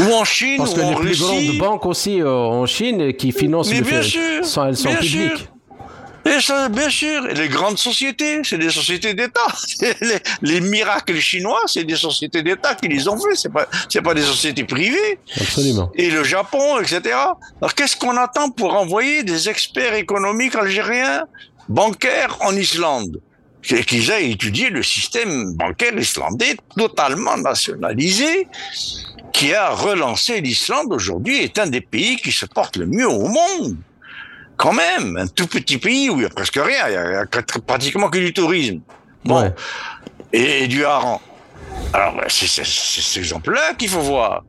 Ou 0.00 0.12
en 0.12 0.24
Chine, 0.24 0.56
Parce 0.58 0.74
que 0.74 0.80
ou 0.80 0.82
les 0.88 0.94
en 0.94 0.94
plus 0.96 1.08
Russie. 1.22 1.46
grandes 1.46 1.58
banques 1.58 1.86
aussi 1.86 2.20
euh, 2.20 2.28
en 2.34 2.66
Chine 2.66 3.12
qui 3.14 3.32
financent 3.32 3.70
Mais 3.70 3.78
le 3.78 3.84
bien 3.84 4.02
fait- 4.02 4.08
sûr, 4.08 4.44
sont, 4.44 4.66
elles 4.66 4.76
sont 4.76 4.88
bien 4.90 4.98
publiques. 4.98 5.36
sûr. 5.36 5.46
Et 6.24 6.40
ça, 6.40 6.68
bien 6.68 6.88
sûr, 6.88 7.28
et 7.28 7.34
les 7.34 7.48
grandes 7.48 7.78
sociétés, 7.78 8.42
c'est 8.44 8.56
des 8.56 8.70
sociétés 8.70 9.12
d'État. 9.12 9.40
Les, 9.80 10.18
les 10.42 10.60
miracles 10.60 11.18
chinois, 11.18 11.58
c'est 11.66 11.82
des 11.82 11.96
sociétés 11.96 12.44
d'État 12.44 12.76
qui 12.76 12.86
les 12.86 13.08
ont 13.08 13.18
fait. 13.18 13.34
C'est 13.34 13.52
pas, 13.52 13.66
c'est 13.88 14.02
pas 14.02 14.14
des 14.14 14.22
sociétés 14.22 14.62
privées. 14.62 15.18
Absolument. 15.40 15.90
Et 15.96 16.10
le 16.10 16.22
Japon, 16.22 16.78
etc. 16.78 17.00
Alors 17.60 17.74
qu'est-ce 17.74 17.96
qu'on 17.96 18.16
attend 18.16 18.50
pour 18.50 18.72
envoyer 18.74 19.24
des 19.24 19.48
experts 19.48 19.94
économiques 19.94 20.54
algériens, 20.54 21.24
bancaires 21.68 22.36
en 22.42 22.54
Islande? 22.54 23.20
C'est 23.64 23.84
qu'ils 23.84 24.08
aient 24.10 24.30
étudié 24.30 24.70
le 24.70 24.82
système 24.84 25.54
bancaire 25.54 25.96
islandais 25.98 26.56
totalement 26.76 27.36
nationalisé, 27.36 28.46
qui 29.32 29.54
a 29.54 29.70
relancé 29.70 30.40
l'Islande 30.40 30.92
aujourd'hui, 30.92 31.38
est 31.38 31.58
un 31.58 31.66
des 31.66 31.80
pays 31.80 32.16
qui 32.16 32.32
se 32.32 32.46
porte 32.46 32.76
le 32.76 32.86
mieux 32.86 33.08
au 33.08 33.28
monde. 33.28 33.76
Quand 34.56 34.72
même, 34.72 35.16
un 35.16 35.26
tout 35.26 35.46
petit 35.46 35.78
pays 35.78 36.10
où 36.10 36.18
il 36.18 36.22
y 36.22 36.26
a 36.26 36.28
presque 36.28 36.60
rien, 36.62 36.88
il 36.88 36.92
y 36.92 36.96
a, 36.96 37.26
pratiquement 37.66 38.08
que 38.10 38.18
du 38.18 38.32
tourisme. 38.32 38.80
Bon, 39.24 39.40
Ouais. 39.40 39.52
et, 40.32 40.64
et 40.64 40.68
du 40.68 40.84
hareng. 40.84 41.20
Alors, 41.94 42.14
c'est 42.28 42.46
cet 42.46 43.16
exemple-là 43.18 43.74
qu'il 43.74 43.88
faut 43.90 44.00
voir. 44.00 44.44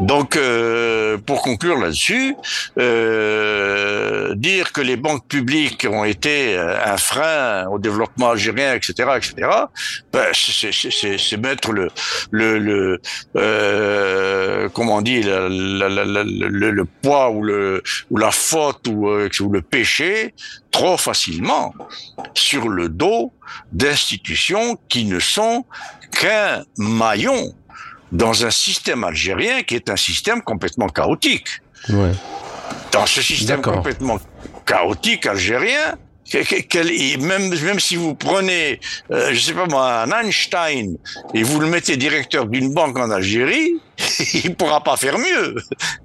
Donc, 0.00 0.36
euh, 0.36 1.18
pour 1.18 1.42
conclure 1.42 1.76
là-dessus, 1.78 2.34
euh, 2.78 4.34
dire 4.36 4.72
que 4.72 4.80
les 4.80 4.96
banques 4.96 5.26
publiques 5.26 5.86
ont 5.90 6.04
été 6.04 6.56
euh, 6.56 6.78
un 6.84 6.96
frein 6.96 7.66
au 7.66 7.78
développement 7.78 8.30
algérien, 8.30 8.74
etc., 8.74 8.92
etc., 9.16 9.34
ben, 10.12 10.26
c'est- 10.32 11.36
mettre 11.36 11.72
le, 11.72 11.88
le, 12.30 12.58
le 12.58 13.00
euh, 13.36 14.68
comment 14.72 14.96
on 14.96 15.02
dit, 15.02 15.22
le, 15.22 16.84
poids 17.02 17.30
ou 17.30 17.42
le 17.42 17.82
ou 18.10 18.16
la 18.16 18.30
faute 18.30 18.88
euh, 18.88 19.28
ou 19.40 19.50
le 19.50 19.60
péché 19.60 20.34
trop 20.70 20.96
facilement 20.96 21.74
sur 22.34 22.68
le 22.68 22.88
dos 22.88 23.32
d'institutions 23.72 24.78
qui 24.88 25.04
ne 25.04 25.18
sont 25.18 25.64
qu'un 26.20 26.64
maillon 26.78 27.52
dans 28.12 28.44
un 28.44 28.50
système 28.50 29.04
algérien 29.04 29.62
qui 29.62 29.74
est 29.74 29.90
un 29.90 29.96
système 29.96 30.42
complètement 30.42 30.88
chaotique. 30.88 31.48
Ouais. 31.88 32.12
Dans 32.92 33.06
ce 33.06 33.20
système 33.20 33.60
complètement 33.60 34.18
chaotique 34.64 35.26
algérien, 35.26 35.96
même, 37.20 37.54
même 37.60 37.80
si 37.80 37.96
vous 37.96 38.14
prenez, 38.14 38.80
euh, 39.12 39.32
je 39.32 39.38
sais 39.40 39.52
pas 39.52 39.66
moi, 39.66 40.02
un 40.02 40.10
Einstein 40.22 40.96
et 41.34 41.42
vous 41.42 41.60
le 41.60 41.68
mettez 41.68 41.96
directeur 41.96 42.46
d'une 42.46 42.72
banque 42.72 42.98
en 42.98 43.10
Algérie, 43.10 43.80
il 44.34 44.54
pourra 44.56 44.82
pas 44.82 44.96
faire 44.96 45.18
mieux 45.18 45.54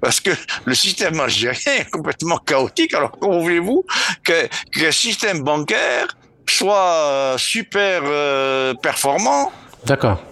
parce 0.00 0.20
que 0.20 0.30
le 0.64 0.74
système 0.74 1.18
algérien 1.18 1.72
est 1.78 1.90
complètement 1.90 2.38
chaotique. 2.38 2.94
Alors 2.94 3.12
comment 3.18 3.40
voulez-vous 3.40 3.84
que 4.22 4.48
qu'un 4.72 4.92
système 4.92 5.42
bancaire 5.42 6.16
soit 6.48 6.94
euh, 6.94 7.38
super 7.38 8.02
euh, 8.04 8.74
performant? 8.74 9.50
D'accord. 9.86 10.31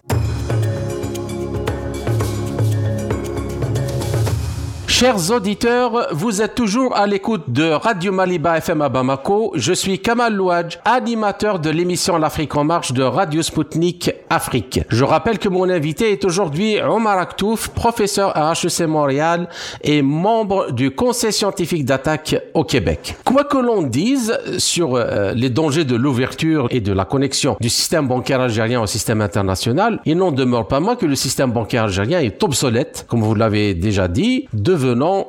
Chers 5.01 5.31
auditeurs, 5.31 6.09
vous 6.13 6.43
êtes 6.43 6.55
toujours 6.55 6.95
à 6.95 7.07
l'écoute 7.07 7.45
de 7.49 7.71
Radio 7.71 8.13
Maliba 8.13 8.59
FM 8.59 8.83
à 8.83 8.91
Bamako. 8.91 9.53
Je 9.55 9.73
suis 9.73 9.99
Kamal 9.99 10.35
Louadj, 10.35 10.79
animateur 10.85 11.59
de 11.59 11.71
l'émission 11.71 12.19
L'Afrique 12.19 12.55
en 12.55 12.65
marche 12.65 12.93
de 12.93 13.03
Radio 13.03 13.41
Sputnik 13.41 14.11
Afrique. 14.29 14.81
Je 14.91 15.03
rappelle 15.03 15.39
que 15.39 15.49
mon 15.49 15.71
invité 15.71 16.13
est 16.13 16.23
aujourd'hui 16.27 16.83
Omar 16.83 17.17
Aktouf, 17.17 17.69
professeur 17.69 18.37
à 18.37 18.53
HEC 18.53 18.87
Montréal 18.87 19.49
et 19.83 20.03
membre 20.03 20.71
du 20.71 20.91
Conseil 20.91 21.33
scientifique 21.33 21.87
d'attaque 21.87 22.37
au 22.53 22.65
Québec. 22.65 23.17
Quoi 23.25 23.45
que 23.45 23.57
l'on 23.57 23.81
dise 23.81 24.39
sur 24.59 24.97
euh, 24.97 25.33
les 25.33 25.49
dangers 25.49 25.87
de 25.87 25.97
l'ouverture 25.97 26.67
et 26.69 26.83
de 26.83 26.93
la 26.93 27.07
connexion 27.07 27.57
du 27.59 27.71
système 27.71 28.07
bancaire 28.07 28.43
algérien 28.43 28.83
au 28.83 28.87
système 28.87 29.23
international, 29.23 29.99
il 30.05 30.19
n'en 30.19 30.31
demeure 30.31 30.69
pas 30.69 30.79
moins 30.79 30.97
que 30.97 31.07
le 31.07 31.15
système 31.15 31.53
bancaire 31.53 31.85
algérien 31.85 32.21
est 32.21 32.45
obsolète, 32.45 33.07
comme 33.09 33.23
vous 33.23 33.35
l'avez 33.35 33.73
déjà 33.73 34.07
dit, 34.07 34.47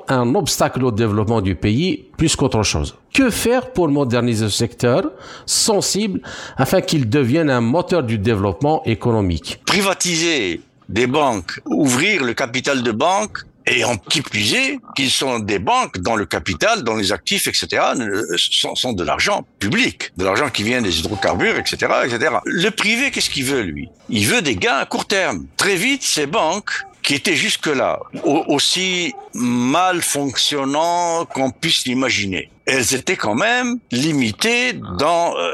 un 0.08 0.36
obstacle 0.36 0.84
au 0.84 0.92
développement 0.92 1.42
du 1.42 1.56
pays 1.56 2.06
plus 2.18 2.36
qu'autre 2.36 2.64
chose. 2.64 2.96
Que 3.14 3.30
faire 3.30 3.72
pour 3.72 3.90
moderniser 3.90 4.46
ce 4.46 4.52
secteur 4.52 5.12
sensible 5.46 6.22
afin 6.58 6.82
qu'il 6.82 7.10
devienne 7.10 7.50
un 7.50 7.62
moteur 7.62 8.04
du 8.04 8.18
développement 8.18 8.84
économique? 8.86 9.60
Privatiser 9.66 10.62
des 10.90 11.08
banques, 11.08 11.60
ouvrir 11.66 12.24
le 12.24 12.34
capital 12.34 12.84
de 12.84 12.92
banques 12.92 13.40
et 13.68 13.84
en 13.84 13.98
qui 13.98 14.22
plus 14.22 14.54
est, 14.54 14.80
qu'ils 14.96 15.12
sont 15.12 15.40
des 15.40 15.60
banques 15.60 16.00
dont 16.00 16.16
le 16.16 16.26
capital, 16.26 16.84
dont 16.84 16.96
les 16.96 17.12
actifs, 17.12 17.48
etc., 17.48 17.84
sont, 18.38 18.76
sont 18.76 18.94
de 18.94 19.04
l'argent 19.04 19.46
public, 19.60 20.12
de 20.18 20.26
l'argent 20.26 20.50
qui 20.50 20.64
vient 20.64 20.82
des 20.82 21.00
hydrocarbures, 21.00 21.58
etc., 21.58 21.92
etc. 22.06 22.36
Le 22.46 22.70
privé, 22.72 23.12
qu'est-ce 23.12 23.30
qu'il 23.30 23.46
veut, 23.46 23.62
lui? 23.62 23.90
Il 24.10 24.28
veut 24.28 24.42
des 24.42 24.56
gains 24.56 24.78
à 24.78 24.86
court 24.86 25.06
terme. 25.06 25.46
Très 25.58 25.76
vite, 25.76 26.04
ces 26.04 26.26
banques 26.26 26.72
qui 27.12 27.18
étaient 27.18 27.36
jusque-là 27.36 28.00
au- 28.24 28.46
aussi 28.48 29.14
mal 29.34 30.02
fonctionnant 30.02 31.26
qu'on 31.26 31.52
puisse 31.52 31.86
l'imaginer. 31.86 32.50
Elles 32.66 32.94
étaient 32.94 33.16
quand 33.16 33.36
même 33.36 33.80
limitées 33.92 34.74
dans 34.98 35.36
euh, 35.36 35.52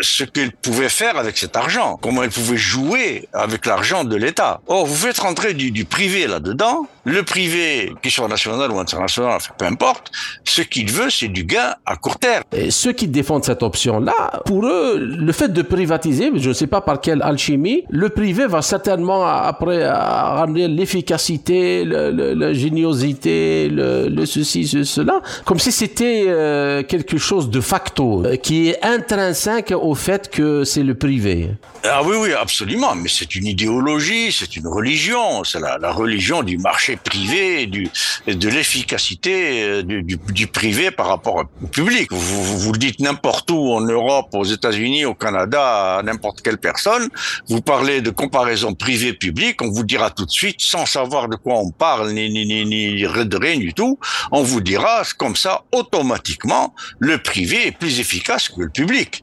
ce 0.00 0.24
qu'elles 0.24 0.52
pouvaient 0.52 0.88
faire 0.88 1.16
avec 1.16 1.36
cet 1.36 1.56
argent, 1.56 1.98
comment 2.00 2.22
elles 2.22 2.30
pouvaient 2.30 2.56
jouer 2.56 3.28
avec 3.32 3.66
l'argent 3.66 4.04
de 4.04 4.16
l'État. 4.16 4.60
Or, 4.66 4.86
vous 4.86 4.94
faites 4.94 5.18
rentrer 5.18 5.54
du, 5.54 5.70
du 5.70 5.84
privé 5.84 6.26
là-dedans, 6.26 6.86
le 7.04 7.22
privé, 7.22 7.92
qu'il 8.02 8.10
soit 8.10 8.28
national 8.28 8.70
ou 8.72 8.78
international, 8.78 9.38
peu 9.58 9.64
importe, 9.64 10.10
ce 10.44 10.62
qu'il 10.62 10.90
veut, 10.90 11.10
c'est 11.10 11.28
du 11.28 11.44
gain 11.44 11.74
à 11.84 11.96
court 11.96 12.18
terme. 12.18 12.42
Et 12.52 12.70
ceux 12.70 12.92
qui 12.92 13.06
défendent 13.06 13.44
cette 13.44 13.62
option-là, 13.62 14.42
pour 14.44 14.66
eux, 14.66 14.98
le 14.98 15.32
fait 15.32 15.52
de 15.52 15.62
privatiser, 15.62 16.32
je 16.34 16.48
ne 16.48 16.54
sais 16.54 16.66
pas 16.66 16.80
par 16.80 17.00
quelle 17.00 17.22
alchimie, 17.22 17.84
le 17.90 18.08
privé 18.08 18.46
va 18.46 18.62
certainement 18.62 19.24
après 19.26 19.88
ramener 19.88 20.68
l'efficacité, 20.68 21.84
l'ingéniosité, 21.84 23.68
le, 23.68 24.08
le, 24.08 24.26
ceci, 24.26 24.66
cela, 24.84 25.20
comme 25.44 25.58
si 25.58 25.70
c'était 25.70 26.24
euh, 26.26 26.45
quelque 26.82 27.18
chose 27.18 27.50
de 27.50 27.60
facto, 27.60 28.24
euh, 28.24 28.36
qui 28.36 28.68
est 28.68 28.84
intrinsèque 28.84 29.72
au 29.72 29.94
fait 29.94 30.30
que 30.30 30.64
c'est 30.64 30.82
le 30.82 30.94
privé. 30.94 31.50
Ah 31.88 32.02
oui, 32.02 32.16
oui, 32.18 32.32
absolument, 32.32 32.94
mais 32.94 33.08
c'est 33.08 33.34
une 33.36 33.46
idéologie, 33.46 34.32
c'est 34.32 34.56
une 34.56 34.66
religion, 34.66 35.44
c'est 35.44 35.60
la, 35.60 35.92
religion 35.92 36.42
du 36.42 36.58
marché 36.58 36.96
privé, 36.96 37.66
du, 37.66 37.88
de 38.26 38.48
l'efficacité 38.48 39.62
euh, 39.62 39.82
du, 39.82 40.02
du, 40.02 40.46
privé 40.46 40.90
par 40.90 41.06
rapport 41.06 41.44
au 41.62 41.66
public. 41.66 42.08
Vous, 42.10 42.58
vous, 42.58 42.72
le 42.72 42.78
dites 42.78 42.98
n'importe 43.00 43.50
où, 43.50 43.72
en 43.72 43.82
Europe, 43.82 44.28
aux 44.32 44.44
États-Unis, 44.44 45.04
au 45.04 45.14
Canada, 45.14 45.98
à 45.98 46.02
n'importe 46.02 46.40
quelle 46.42 46.58
personne, 46.58 47.08
vous 47.48 47.60
parlez 47.60 48.00
de 48.00 48.10
comparaison 48.10 48.74
privé-public, 48.74 49.62
on 49.62 49.70
vous 49.70 49.84
dira 49.84 50.10
tout 50.10 50.24
de 50.24 50.30
suite, 50.30 50.60
sans 50.60 50.86
savoir 50.86 51.28
de 51.28 51.36
quoi 51.36 51.54
on 51.58 51.70
parle, 51.70 52.12
ni, 52.12 52.30
ni, 52.30 52.46
ni, 52.46 52.64
ni 52.64 53.02
de 53.02 53.36
rien 53.36 53.58
du 53.58 53.74
tout, 53.74 53.98
on 54.32 54.42
vous 54.42 54.60
dira 54.60 55.02
comme 55.18 55.36
ça, 55.36 55.62
automatiquement, 55.72 56.74
le 56.98 57.18
privé 57.18 57.68
est 57.68 57.72
plus 57.72 58.00
efficace 58.00 58.48
que 58.48 58.62
le 58.62 58.70
public. 58.70 59.22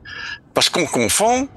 Parce 0.54 0.70
qu'on 0.70 0.86
confond 0.86 1.50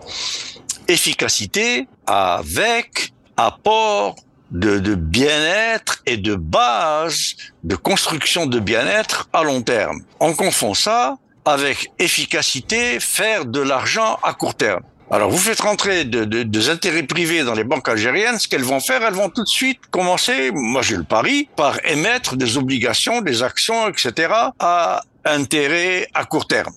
efficacité 0.89 1.89
avec 2.07 3.13
apport 3.37 4.17
de, 4.51 4.79
de 4.79 4.95
bien-être 4.95 6.03
et 6.07 6.17
de 6.17 6.35
base 6.35 7.35
de 7.65 7.77
construction 7.77 8.47
de 8.47 8.59
bien-être 8.61 9.29
à 9.33 9.43
long 9.43 9.63
terme. 9.63 10.03
On 10.21 10.35
confond 10.35 10.75
ça 10.75 11.17
avec 11.45 11.93
efficacité, 11.99 12.99
faire 13.01 13.45
de 13.45 13.61
l'argent 13.61 14.19
à 14.23 14.35
court 14.35 14.55
terme. 14.55 14.83
Alors 15.11 15.31
vous 15.31 15.39
faites 15.39 15.61
rentrer 15.61 16.05
de, 16.05 16.25
de, 16.25 16.43
des 16.43 16.69
intérêts 16.69 17.05
privés 17.05 17.45
dans 17.45 17.55
les 17.55 17.63
banques 17.63 17.89
algériennes, 17.89 18.41
ce 18.41 18.49
qu'elles 18.49 18.65
vont 18.65 18.81
faire, 18.81 19.03
elles 19.05 19.15
vont 19.15 19.31
tout 19.31 19.45
de 19.45 19.49
suite 19.49 19.79
commencer, 19.93 20.51
moi 20.53 20.83
j'ai 20.83 20.97
le 20.97 21.05
pari, 21.05 21.49
par 21.55 21.79
émettre 21.87 22.35
des 22.35 22.57
obligations, 22.57 23.21
des 23.21 23.45
actions, 23.45 23.89
etc. 23.89 24.33
à 24.59 25.03
intérêt 25.25 26.09
à 26.13 26.25
court 26.25 26.49
terme. 26.49 26.73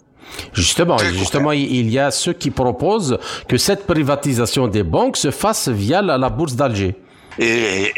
Justement, 0.54 0.98
justement, 0.98 1.52
il 1.52 1.89
y 1.89 2.00
a 2.00 2.12
ceux 2.12 2.34
qui 2.34 2.52
proposent 2.52 3.18
que 3.48 3.58
cette 3.58 3.86
privatisation 3.86 4.68
des 4.68 4.84
banques 4.84 5.18
se 5.18 5.32
fasse 5.32 5.70
via 5.70 6.02
la 6.02 6.30
bourse 6.30 6.56
d'Alger. 6.56 6.96
Et, 7.39 7.94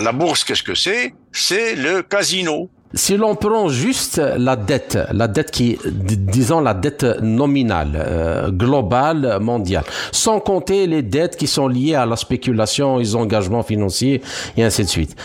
la, 0.00 0.12
bourse, 0.12 0.42
qu'est-ce 0.42 0.62
que 0.62 0.74
c'est? 0.74 1.14
C'est 1.32 1.74
le 1.74 2.02
casino. 2.02 2.70
Si 2.94 3.16
l'on 3.16 3.34
prend 3.34 3.68
juste 3.68 4.22
la 4.38 4.54
dette, 4.56 4.98
la 5.12 5.26
dette 5.26 5.50
qui, 5.50 5.76
disons 5.84 6.60
la 6.60 6.74
dette 6.74 7.02
nominale, 7.20 7.92
euh, 7.96 8.50
globale, 8.50 9.38
mondiale, 9.40 9.84
sans 10.12 10.38
compter 10.38 10.86
les 10.86 11.02
dettes 11.02 11.36
qui 11.36 11.48
sont 11.48 11.66
liées 11.66 11.96
à 11.96 12.06
la 12.06 12.14
spéculation, 12.14 12.98
les 12.98 13.16
engagements 13.16 13.64
financiers 13.64 14.22
et 14.56 14.62
ainsi 14.62 14.84
de 14.84 14.88
suite. 14.88 15.16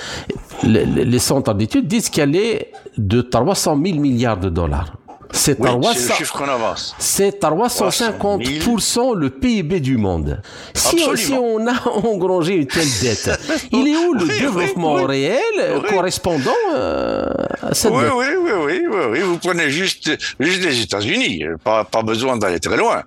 Les, 0.64 0.84
les 0.86 1.20
centres 1.20 1.54
d'études 1.54 1.88
disent 1.88 2.10
qu'elle 2.10 2.36
est 2.36 2.72
de 2.98 3.22
300 3.22 3.80
000 3.86 4.00
milliards 4.00 4.40
de 4.40 4.50
dollars. 4.50 4.94
C'est 5.32 5.60
oui, 5.60 5.70
le 5.70 6.16
chiffre 6.16 6.38
qu'on 6.38 6.50
avance. 6.50 6.96
C'est 6.98 7.42
350% 7.42 9.16
le 9.16 9.30
PIB 9.30 9.80
du 9.80 9.98
monde. 9.98 10.42
Si, 10.74 10.98
si, 11.16 11.34
on 11.34 11.68
a 11.68 11.88
engrangé 12.04 12.56
une 12.56 12.66
telle 12.68 12.88
dette, 13.02 13.30
il 13.72 13.88
est 13.88 13.96
où 13.96 14.14
le 14.16 14.26
développement 14.26 15.04
réel 15.04 15.40
correspondant 15.88 16.52
euh, 16.74 17.26
à 17.62 17.74
cette 17.74 17.92
oui, 17.92 18.04
dette? 18.04 18.14
oui, 18.16 18.26
oui, 18.42 18.52
oui, 18.66 18.82
oui, 18.90 19.00
oui, 19.12 19.20
Vous 19.20 19.38
prenez 19.38 19.70
juste, 19.70 20.10
juste 20.40 20.64
les 20.64 20.82
États-Unis, 20.82 21.44
pas, 21.64 21.84
pas 21.84 22.02
besoin 22.02 22.38
d'aller 22.38 22.60
très 22.60 22.78
loin. 22.78 23.04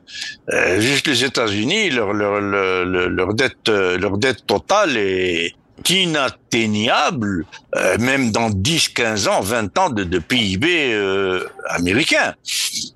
Euh, 0.53 0.81
juste 0.81 1.09
les 1.09 1.25
États-Unis, 1.25 1.91
leur, 1.91 2.13
leur, 2.13 2.41
leur, 2.41 2.85
leur, 2.85 3.35
dette, 3.35 3.69
leur 3.69 4.17
dette 4.17 4.47
totale 4.47 4.97
est, 4.97 5.55
inatteignable, 5.91 7.45
euh, 7.75 7.99
même 7.99 8.31
dans 8.31 8.51
10, 8.51 8.89
15 8.91 9.29
ans, 9.29 9.41
20 9.41 9.79
ans 9.79 9.91
de, 9.91 10.19
PIB 10.19 10.93
euh, 10.93 11.49
américain. 11.69 12.35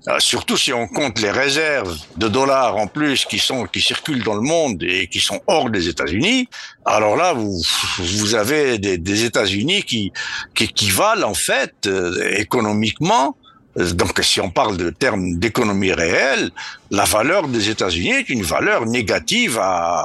Euh, 0.07 0.19
surtout 0.19 0.57
si 0.57 0.73
on 0.73 0.87
compte 0.87 1.19
les 1.19 1.31
réserves 1.31 1.97
de 2.17 2.27
dollars 2.27 2.75
en 2.77 2.87
plus 2.87 3.25
qui 3.25 3.39
sont 3.39 3.65
qui 3.65 3.81
circulent 3.81 4.23
dans 4.23 4.35
le 4.35 4.41
monde 4.41 4.83
et 4.83 5.07
qui 5.07 5.19
sont 5.19 5.41
hors 5.47 5.69
des 5.69 5.87
États-Unis. 5.87 6.49
Alors 6.85 7.15
là, 7.15 7.33
vous 7.33 7.61
vous 7.99 8.35
avez 8.35 8.77
des, 8.77 8.97
des 8.97 9.25
États-Unis 9.25 9.83
qui 9.83 10.11
qui 10.53 10.65
équivalent 10.65 11.29
en 11.29 11.33
fait 11.33 11.89
économiquement 12.37 13.35
donc, 13.77 14.19
si 14.23 14.41
on 14.41 14.49
parle 14.49 14.77
de 14.77 14.89
termes 14.89 15.37
d'économie 15.37 15.93
réelle, 15.93 16.49
la 16.89 17.05
valeur 17.05 17.47
des 17.47 17.69
États-Unis 17.69 18.11
est 18.11 18.29
une 18.29 18.41
valeur 18.41 18.85
négative 18.85 19.59
à, 19.61 19.99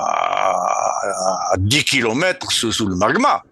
à 1.53 1.55
10 1.59 1.85
kilomètres 1.85 2.53
sous 2.53 2.87
le 2.87 2.97
magma. 2.97 3.43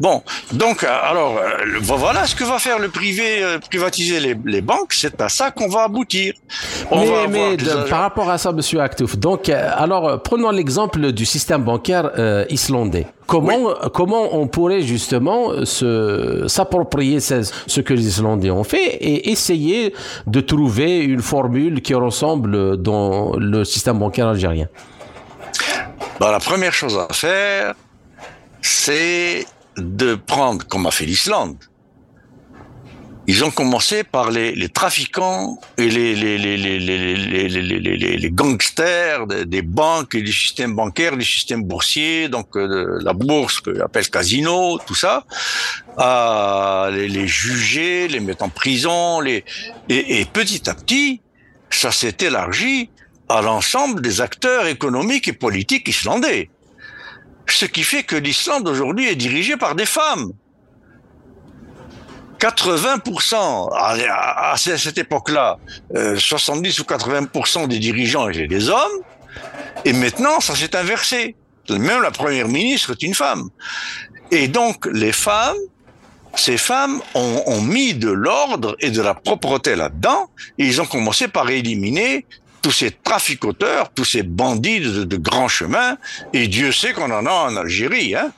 Bon, 0.00 0.22
donc 0.52 0.84
alors 0.84 1.38
euh, 1.38 1.78
voilà 1.82 2.26
ce 2.26 2.34
que 2.34 2.44
va 2.44 2.58
faire 2.58 2.78
le 2.78 2.88
privé, 2.88 3.42
euh, 3.42 3.58
privatiser 3.58 4.20
les, 4.20 4.36
les 4.44 4.60
banques, 4.60 4.92
c'est 4.92 5.20
à 5.20 5.28
ça 5.28 5.50
qu'on 5.50 5.68
va 5.68 5.84
aboutir. 5.84 6.34
On 6.90 7.00
mais, 7.28 7.56
mais 7.56 7.56
par 7.88 8.00
rapport 8.00 8.28
à 8.30 8.38
ça, 8.38 8.52
Monsieur 8.52 8.80
Actouf, 8.80 9.16
donc 9.16 9.48
euh, 9.48 9.70
alors 9.76 10.22
prenons 10.22 10.50
l'exemple 10.50 11.12
du 11.12 11.24
système 11.24 11.62
bancaire 11.62 12.10
islandais. 12.50 13.06
Comment 13.26 13.74
comment 13.94 14.36
on 14.36 14.46
pourrait 14.48 14.82
justement 14.82 15.64
se 15.64 16.44
s'approprier 16.46 17.20
ce, 17.20 17.42
ce 17.66 17.80
que 17.80 17.94
les 17.94 18.06
Islandais 18.06 18.50
ont 18.50 18.64
fait 18.64 18.84
et 18.84 19.30
essayer 19.30 19.94
de 20.26 20.40
trouver 20.40 21.00
une 21.00 21.22
formule 21.22 21.80
qui 21.80 21.94
ressemble 21.94 22.76
dans 22.76 23.34
le 23.38 23.64
système 23.64 23.98
bancaire 23.98 24.28
algérien? 24.28 24.68
Bah, 26.20 26.30
la 26.30 26.38
première 26.38 26.72
chose 26.72 26.98
à 26.98 27.12
faire, 27.12 27.74
c'est 28.64 29.46
de 29.76 30.14
prendre, 30.14 30.66
comme 30.66 30.86
a 30.86 30.90
fait 30.90 31.04
l'Islande, 31.04 31.58
ils 33.26 33.44
ont 33.44 33.50
commencé 33.50 34.04
par 34.04 34.30
les, 34.30 34.68
trafiquants 34.68 35.58
et 35.76 35.88
les, 35.88 36.10
gangsters 38.30 39.26
des, 39.26 39.62
banques 39.62 40.14
et 40.14 40.22
du 40.22 40.32
système 40.32 40.74
bancaire, 40.74 41.16
du 41.16 41.24
système 41.24 41.62
boursier, 41.62 42.28
donc 42.28 42.48
la 42.54 43.12
bourse 43.12 43.60
que 43.60 43.82
appelle 43.82 44.08
casino, 44.08 44.78
tout 44.86 44.94
ça, 44.94 45.24
à 45.98 46.88
les, 46.90 47.26
juger, 47.26 48.08
les 48.08 48.20
mettre 48.20 48.44
en 48.44 48.50
prison, 48.50 49.22
et 49.22 49.44
petit 50.32 50.70
à 50.70 50.74
petit, 50.74 51.20
ça 51.68 51.92
s'est 51.92 52.16
élargi 52.20 52.88
à 53.28 53.42
l'ensemble 53.42 54.00
des 54.00 54.20
acteurs 54.20 54.66
économiques 54.66 55.28
et 55.28 55.34
politiques 55.34 55.88
islandais. 55.88 56.50
Ce 57.46 57.66
qui 57.66 57.82
fait 57.82 58.02
que 58.02 58.16
l'Islande 58.16 58.66
aujourd'hui 58.68 59.08
est 59.08 59.16
dirigée 59.16 59.56
par 59.56 59.74
des 59.74 59.86
femmes. 59.86 60.32
80%, 62.38 63.70
à, 63.72 64.54
cette 64.56 64.98
époque-là, 64.98 65.58
70 66.16 66.78
euh, 66.78 66.82
ou 66.82 66.84
80% 66.84 67.68
des 67.68 67.78
dirigeants 67.78 68.28
étaient 68.28 68.46
des 68.46 68.68
hommes, 68.68 68.98
et 69.84 69.92
maintenant 69.92 70.40
ça 70.40 70.54
s'est 70.54 70.76
inversé. 70.76 71.36
Même 71.70 72.02
la 72.02 72.10
première 72.10 72.48
ministre 72.48 72.90
est 72.92 73.02
une 73.02 73.14
femme. 73.14 73.48
Et 74.30 74.48
donc 74.48 74.86
les 74.92 75.12
femmes, 75.12 75.56
ces 76.34 76.58
femmes 76.58 77.00
ont, 77.14 77.42
ont 77.46 77.62
mis 77.62 77.94
de 77.94 78.10
l'ordre 78.10 78.76
et 78.80 78.90
de 78.90 79.00
la 79.00 79.14
propreté 79.14 79.74
là-dedans, 79.74 80.28
et 80.58 80.66
ils 80.66 80.82
ont 80.82 80.86
commencé 80.86 81.28
par 81.28 81.48
éliminer 81.48 82.26
tous 82.64 82.70
ces 82.70 82.92
traficoteurs, 82.92 83.90
tous 83.92 84.06
ces 84.06 84.22
bandits 84.22 84.80
de, 84.80 85.04
de 85.04 85.16
grands 85.18 85.48
chemins, 85.48 85.98
et 86.32 86.48
Dieu 86.48 86.72
sait 86.72 86.94
qu'on 86.94 87.10
en 87.10 87.26
a 87.26 87.30
en 87.30 87.56
Algérie, 87.56 88.14
hein. 88.14 88.32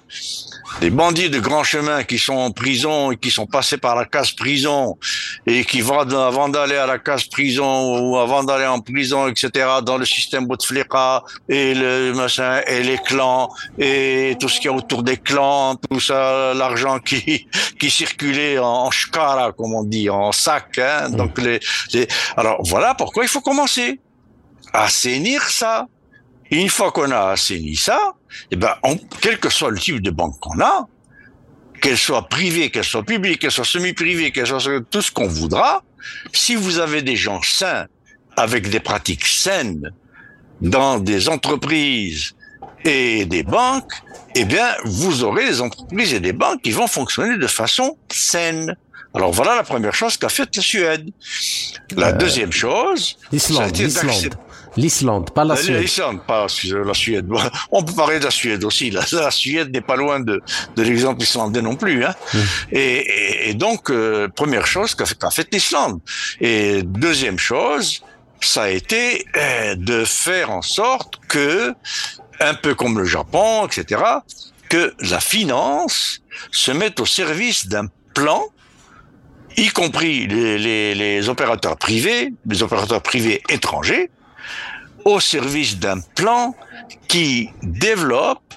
Des 0.81 0.91
bandits 0.91 1.31
de 1.31 1.39
grands 1.39 1.63
chemins 1.63 2.03
qui 2.03 2.19
sont 2.19 2.35
en 2.35 2.51
prison 2.51 3.13
et 3.13 3.17
qui 3.17 3.31
sont 3.31 3.47
passés 3.47 3.77
par 3.77 3.95
la 3.95 4.05
case 4.05 4.33
prison 4.33 4.99
et 5.47 5.65
qui 5.65 5.81
vont 5.81 6.01
avant 6.01 6.49
d'aller 6.49 6.75
à 6.75 6.87
la 6.87 6.99
case 6.99 7.27
prison 7.27 8.01
ou 8.01 8.17
avant 8.17 8.43
d'aller 8.43 8.67
en 8.67 8.81
prison, 8.81 9.29
etc., 9.29 9.49
dans 9.85 9.97
le 9.97 10.05
système 10.05 10.47
Bouteflika 10.47 11.23
et 11.49 11.73
le 11.73 12.13
machin 12.15 12.63
et 12.67 12.83
les 12.83 12.99
clans 12.99 13.49
et 13.79 14.37
tout 14.41 14.49
ce 14.49 14.57
qu'il 14.57 14.71
y 14.71 14.75
a 14.75 14.77
autour 14.77 15.05
des 15.05 15.19
clans, 15.19 15.77
tout 15.89 16.01
ça, 16.01 16.53
l'argent 16.53 16.99
qui 16.99 17.47
qui 17.79 17.89
circulait 17.89 18.59
en, 18.59 18.91
shkara, 18.91 19.53
comme 19.53 19.73
on 19.73 19.85
dit, 19.85 20.11
en 20.11 20.33
sac. 20.33 20.79
Hein. 20.79 21.11
Donc 21.11 21.39
les, 21.39 21.61
les, 21.93 22.09
alors 22.37 22.61
voilà 22.65 22.95
pourquoi 22.95 23.23
il 23.23 23.29
faut 23.29 23.41
commencer 23.41 24.01
assainir 24.85 25.43
ça. 25.43 25.87
une 26.51 26.69
fois 26.69 26.93
qu'on 26.93 27.11
a 27.11 27.31
assaini 27.31 27.77
ça, 27.77 28.15
eh 28.51 28.57
ben, 28.57 28.75
quel 29.21 29.39
que 29.39 29.51
soit 29.51 29.71
le 29.71 29.79
type 29.79 30.01
de 30.01 30.11
banque 30.11 30.39
qu'on 30.41 30.61
a, 30.61 30.87
qu'elle 31.81 31.99
soit 31.99 32.29
privée, 32.29 32.71
qu'elle 32.71 32.85
soit 32.85 33.03
publique, 33.03 33.41
qu'elle 33.41 33.51
soit 33.51 33.65
semi-privée, 33.65 34.31
qu'elle 34.31 34.47
soit 34.47 34.81
tout 34.91 35.03
ce 35.03 35.11
qu'on 35.11 35.27
voudra, 35.27 35.83
si 36.33 36.55
vous 36.55 36.79
avez 36.79 37.03
des 37.03 37.17
gens 37.17 37.41
sains, 37.43 37.87
avec 38.37 38.69
des 38.71 38.81
pratiques 38.81 39.27
saines, 39.27 39.93
dans 40.61 40.99
des 40.99 41.29
entreprises 41.29 42.35
et 42.85 43.25
des 43.27 43.43
banques, 43.43 43.93
eh 44.35 44.45
bien, 44.45 44.69
vous 44.85 45.25
aurez 45.25 45.47
des 45.47 45.61
entreprises 45.61 46.15
et 46.15 46.21
des 46.21 46.33
banques 46.33 46.63
qui 46.63 46.71
vont 46.71 46.87
fonctionner 46.87 47.37
de 47.37 47.47
façon 47.47 47.97
saine. 48.11 48.77
Alors 49.15 49.33
voilà 49.33 49.57
la 49.57 49.63
première 49.63 49.95
chose 49.95 50.17
qu'a 50.17 50.29
faite 50.29 50.55
la 50.57 50.63
Suède. 50.63 51.11
La 51.97 52.13
deuxième 52.13 52.53
chose, 52.53 53.19
l'Islande, 53.33 53.73
l'Islande, 54.77 55.31
pas 55.33 55.45
la 55.45 55.57
Suède. 55.57 55.81
L'Islande, 55.81 56.21
pas 56.27 56.47
la 56.73 56.95
Suède. 56.95 57.29
On 57.71 57.83
peut 57.83 57.95
parler 57.95 58.19
de 58.19 58.25
la 58.25 58.31
Suède 58.31 58.65
aussi. 58.65 58.91
La, 58.91 59.03
la 59.13 59.31
Suède 59.31 59.73
n'est 59.73 59.81
pas 59.81 59.97
loin 59.97 60.21
de, 60.21 60.43
de 60.77 60.83
l'exemple 60.83 61.23
islandais 61.23 61.63
non 61.63 61.77
plus. 61.77 62.05
Hein. 62.05 62.15
Et, 62.71 62.81
et, 62.81 63.51
et, 63.51 63.55
donc, 63.55 63.91
euh, 63.91 64.29
première 64.29 64.67
chose 64.67 64.95
qu'a 64.95 65.07
fait, 65.07 65.19
fait 65.33 65.49
l'Islande. 65.53 66.01
Et 66.41 66.83
deuxième 66.83 67.39
chose, 67.39 68.03
ça 68.41 68.65
a 68.65 68.69
été 68.69 69.25
euh, 69.37 69.75
de 69.77 70.05
faire 70.05 70.51
en 70.51 70.63
sorte 70.63 71.15
que, 71.29 71.75
un 72.41 72.55
peu 72.55 72.75
comme 72.75 72.99
le 72.99 73.05
Japon, 73.05 73.67
etc., 73.67 74.03
que 74.69 74.95
la 75.01 75.21
finance 75.21 76.21
se 76.51 76.73
mette 76.73 77.01
au 77.01 77.07
service 77.07 77.69
d'un 77.69 77.87
plan 78.15 78.45
y 79.57 79.69
compris 79.69 80.27
les, 80.27 80.59
les, 80.59 80.95
les, 80.95 81.29
opérateurs 81.29 81.77
privés, 81.77 82.33
les 82.47 82.63
opérateurs 82.63 83.01
privés 83.01 83.43
étrangers, 83.49 84.11
au 85.05 85.21
service 85.21 85.79
d'un 85.79 86.01
plan 86.01 86.55
qui 87.09 87.51
développe 87.63 88.55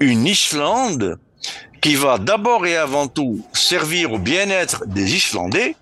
une 0.00 0.26
Islande 0.26 1.18
qui 1.80 1.94
va 1.94 2.18
d'abord 2.18 2.66
et 2.66 2.76
avant 2.76 3.08
tout 3.08 3.44
servir 3.52 4.12
au 4.12 4.18
bien-être 4.18 4.84
des 4.86 5.14
Islandais 5.14 5.76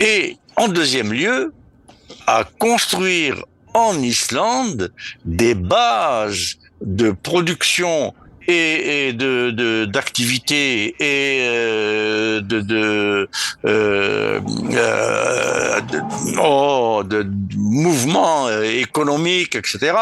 et 0.00 0.36
en 0.56 0.68
deuxième 0.68 1.12
lieu 1.12 1.52
à 2.26 2.44
construire 2.44 3.44
en 3.74 4.00
Islande 4.00 4.92
des 5.24 5.54
bases 5.54 6.58
de 6.80 7.10
production 7.10 8.14
et, 8.48 9.08
et 9.08 9.12
de 9.12 9.84
d'activités 9.84 10.94
et 10.98 11.48
euh, 11.48 12.40
de 12.40 12.60
de, 12.60 13.28
euh, 13.64 14.40
euh, 14.72 15.80
de, 15.80 16.00
oh, 16.40 17.02
de 17.04 17.26
mouvements 17.56 18.50
économiques, 18.62 19.54
etc. 19.54 19.92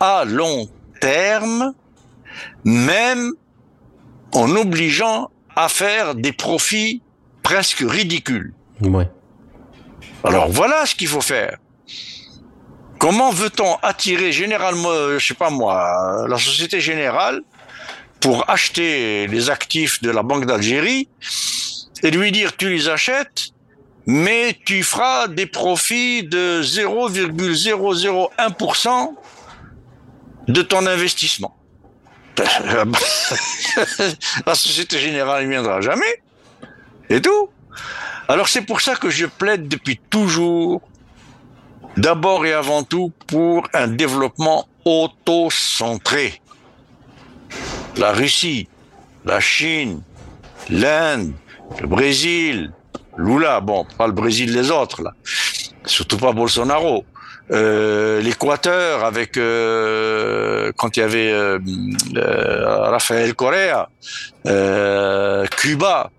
à 0.00 0.24
long 0.24 0.68
terme, 1.00 1.74
même 2.64 3.32
en 4.32 4.50
obligeant 4.56 5.30
à 5.56 5.68
faire 5.68 6.14
des 6.14 6.32
profits 6.32 7.02
presque 7.42 7.84
ridicules. 7.86 8.52
Ouais. 8.80 9.08
Alors 10.24 10.48
voilà 10.48 10.86
ce 10.86 10.94
qu'il 10.94 11.08
faut 11.08 11.20
faire. 11.20 11.58
Comment 12.98 13.30
veut-on 13.30 13.76
attirer 13.82 14.32
généralement, 14.32 14.90
je 15.18 15.24
sais 15.24 15.34
pas 15.34 15.50
moi, 15.50 16.26
la 16.28 16.36
Société 16.36 16.80
Générale 16.80 17.42
pour 18.20 18.48
acheter 18.50 19.26
les 19.26 19.50
actifs 19.50 20.00
de 20.02 20.10
la 20.10 20.22
Banque 20.22 20.46
d'Algérie 20.46 21.08
et 22.02 22.10
lui 22.10 22.32
dire 22.32 22.56
tu 22.56 22.70
les 22.70 22.88
achètes, 22.88 23.50
mais 24.06 24.58
tu 24.64 24.82
feras 24.82 25.28
des 25.28 25.44
profits 25.46 26.24
de 26.24 26.62
0,001% 26.62 29.14
de 30.48 30.62
ton 30.62 30.86
investissement. 30.86 31.54
la 34.46 34.54
Société 34.54 34.98
Générale 34.98 35.44
ne 35.44 35.50
viendra 35.50 35.80
jamais. 35.80 36.22
Et 37.10 37.20
tout. 37.20 37.50
Alors 38.28 38.48
c'est 38.48 38.62
pour 38.62 38.80
ça 38.80 38.96
que 38.96 39.10
je 39.10 39.26
plaide 39.26 39.68
depuis 39.68 40.00
toujours, 40.10 40.80
d'abord 41.96 42.46
et 42.46 42.52
avant 42.52 42.82
tout, 42.84 43.12
pour 43.26 43.66
un 43.72 43.88
développement 43.88 44.68
auto-centré 44.84 46.40
la 47.98 48.12
Russie, 48.12 48.68
la 49.24 49.40
Chine, 49.40 50.00
l'Inde, 50.70 51.32
le 51.80 51.86
Brésil, 51.86 52.72
Lula, 53.16 53.60
bon, 53.60 53.86
pas 53.96 54.06
le 54.06 54.12
Brésil 54.12 54.52
les 54.52 54.70
autres 54.70 55.02
là, 55.02 55.12
surtout 55.84 56.16
pas 56.16 56.32
Bolsonaro, 56.32 57.04
euh, 57.50 58.20
l'Équateur 58.20 59.04
avec 59.04 59.38
euh, 59.38 60.70
quand 60.76 60.96
il 60.96 61.00
y 61.00 61.02
avait 61.02 61.32
euh, 61.32 61.58
Rafael 62.90 63.34
Correa, 63.34 63.88
Cuba 65.56 66.10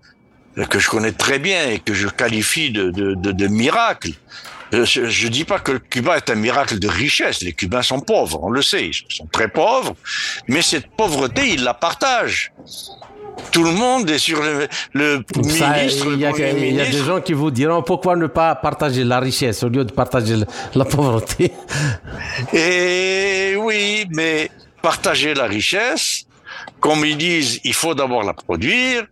que 0.68 0.78
je 0.78 0.90
connais 0.90 1.12
très 1.12 1.38
bien 1.38 1.70
et 1.70 1.78
que 1.78 1.94
je 1.94 2.08
qualifie 2.08 2.70
de 2.70 3.46
miracle. 3.46 4.10
Je 4.72 5.26
ne 5.26 5.30
dis 5.30 5.44
pas 5.44 5.58
que 5.58 5.72
Cuba 5.72 6.16
est 6.16 6.30
un 6.30 6.36
miracle 6.36 6.78
de 6.78 6.88
richesse. 6.88 7.42
Les 7.42 7.52
Cubains 7.52 7.82
sont 7.82 8.00
pauvres, 8.00 8.38
on 8.42 8.50
le 8.50 8.62
sait, 8.62 8.88
ils 8.88 8.94
sont 9.08 9.26
très 9.26 9.48
pauvres, 9.48 9.94
mais 10.48 10.62
cette 10.62 10.88
pauvreté, 10.88 11.54
ils 11.54 11.64
la 11.64 11.74
partagent. 11.74 12.52
Tout 13.52 13.64
le 13.64 13.72
monde 13.72 14.08
est 14.10 14.18
sur 14.18 14.42
le, 14.42 14.68
le 14.92 15.24
ministre. 15.34 16.06
Il 16.12 16.20
y, 16.20 16.26
a, 16.26 16.30
il 16.30 16.74
y 16.74 16.80
a 16.80 16.84
des 16.84 17.04
gens 17.04 17.20
qui 17.20 17.32
vous 17.32 17.50
diront 17.50 17.82
pourquoi 17.82 18.14
ne 18.14 18.26
pas 18.26 18.54
partager 18.54 19.02
la 19.02 19.18
richesse 19.18 19.62
au 19.64 19.68
lieu 19.68 19.84
de 19.84 19.92
partager 19.92 20.36
la 20.74 20.84
pauvreté. 20.84 21.52
Et 22.52 23.56
oui, 23.56 24.06
mais 24.10 24.50
partager 24.82 25.34
la 25.34 25.46
richesse, 25.46 26.26
comme 26.80 27.04
ils 27.04 27.16
disent, 27.16 27.60
il 27.64 27.74
faut 27.74 27.94
d'abord 27.94 28.22
la 28.22 28.34
produire, 28.34 29.06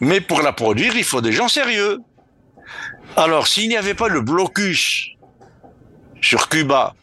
mais 0.00 0.20
pour 0.20 0.40
la 0.42 0.52
produire, 0.52 0.96
il 0.96 1.04
faut 1.04 1.20
des 1.20 1.32
gens 1.32 1.48
sérieux. 1.48 1.98
Alors, 3.16 3.46
s'il 3.46 3.68
n'y 3.68 3.76
avait 3.76 3.94
pas 3.94 4.08
le 4.08 4.20
blocus 4.20 5.10
sur 6.20 6.48
Cuba 6.48 6.94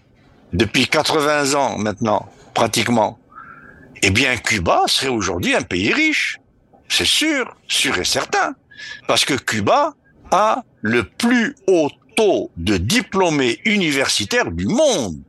depuis 0.52 0.88
80 0.88 1.54
ans 1.54 1.78
maintenant, 1.78 2.30
pratiquement, 2.54 3.18
eh 4.04 4.10
bien, 4.10 4.36
Cuba 4.38 4.84
serait 4.88 5.08
aujourd'hui 5.08 5.56
un 5.56 5.62
pays 5.62 5.94
riche. 5.94 6.40
C'est 6.90 7.06
sûr, 7.06 7.56
sûr 7.68 7.98
et 7.98 8.04
certain. 8.04 8.56
Parce 9.08 9.24
que 9.24 9.36
Cuba 9.36 9.94
a 10.32 10.64
le 10.82 11.04
plus 11.04 11.56
haut 11.68 11.90
taux 12.18 12.52
de 12.58 12.76
diplômés 12.78 13.60
universitaires 13.64 14.52
du 14.52 14.66
monde. 14.66 15.24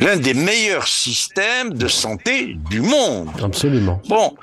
L'un 0.00 0.16
des 0.16 0.34
meilleurs 0.34 0.88
systèmes 0.88 1.72
de 1.72 1.88
santé 1.88 2.58
du 2.68 2.82
monde. 2.82 3.30
Absolument. 3.42 4.02
Bon, 4.08 4.34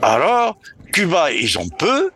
alors, 0.00 0.58
Cuba, 0.92 1.32
ils 1.32 1.58
ont 1.58 1.68
peu, 1.68 2.12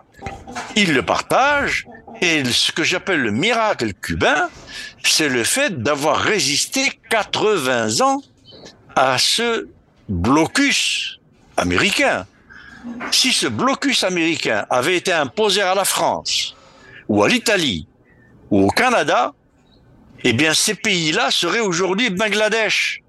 ils 0.75 0.93
le 0.93 1.03
partagent. 1.03 1.87
Et 2.21 2.45
ce 2.45 2.73
que 2.73 2.83
j'appelle 2.83 3.21
le 3.21 3.31
miracle 3.31 3.93
cubain, 3.93 4.49
c'est 5.05 5.29
le 5.29 5.45
fait 5.45 5.83
d'avoir 5.83 6.19
résisté 6.19 7.01
80 7.11 8.01
ans 8.01 8.23
à 8.95 9.19
ce 9.19 9.69
blocus 10.09 11.19
américain. 11.57 12.27
Si 13.11 13.33
ce 13.33 13.47
blocus 13.47 14.05
américain 14.05 14.64
avait 14.71 14.97
été 14.97 15.12
imposé 15.12 15.61
à 15.61 15.75
la 15.75 15.85
France, 15.85 16.55
ou 17.09 17.23
à 17.23 17.29
l'Italie, 17.29 17.87
ou 18.51 18.67
au 18.67 18.71
Canada, 18.71 19.35
eh 20.25 20.33
bien 20.33 20.55
ces 20.55 20.75
pays-là 20.75 21.31
seraient 21.31 21.61
aujourd'hui 21.61 22.11
Bangladesh. 22.11 23.03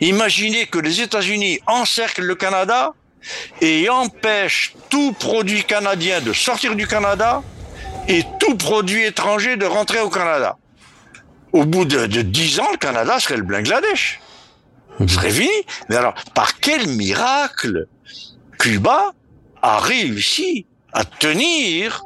Imaginez 0.00 0.66
que 0.66 0.78
les 0.78 1.00
États-Unis 1.02 1.60
encerclent 1.66 2.24
le 2.24 2.34
Canada 2.34 2.94
et 3.60 3.88
empêche 3.88 4.74
tout 4.88 5.12
produit 5.12 5.64
canadien 5.64 6.20
de 6.20 6.32
sortir 6.32 6.74
du 6.74 6.86
Canada 6.86 7.42
et 8.08 8.24
tout 8.38 8.56
produit 8.56 9.04
étranger 9.04 9.56
de 9.56 9.66
rentrer 9.66 10.00
au 10.00 10.10
Canada. 10.10 10.56
Au 11.52 11.64
bout 11.64 11.84
de, 11.84 12.06
dix 12.06 12.60
ans, 12.60 12.70
le 12.70 12.78
Canada 12.78 13.18
serait 13.18 13.36
le 13.36 13.42
Bangladesh. 13.42 14.20
Ce 15.00 15.06
serait 15.06 15.30
fini. 15.30 15.50
Mais 15.88 15.96
alors, 15.96 16.14
par 16.34 16.60
quel 16.60 16.86
miracle 16.88 17.86
Cuba 18.58 19.12
a 19.62 19.78
réussi 19.78 20.66
à 20.92 21.04
tenir 21.04 22.04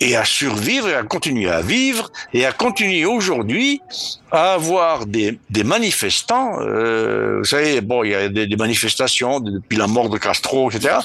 et 0.00 0.16
à 0.16 0.24
survivre 0.24 0.88
et 0.88 0.94
à 0.94 1.02
continuer 1.02 1.50
à 1.50 1.60
vivre 1.60 2.10
et 2.32 2.46
à 2.46 2.52
continuer 2.52 3.04
aujourd'hui 3.04 3.80
à 4.32 4.54
avoir 4.54 5.06
des, 5.06 5.38
des 5.50 5.64
manifestants. 5.64 6.58
Euh, 6.60 7.38
vous 7.38 7.44
savez, 7.44 7.80
bon, 7.80 8.04
il 8.04 8.10
y 8.10 8.14
a 8.14 8.28
des, 8.28 8.56
manifestations 8.56 9.40
depuis 9.40 9.76
la 9.76 9.86
mort 9.86 10.08
de 10.08 10.18
Castro, 10.18 10.70
etc. 10.70 10.96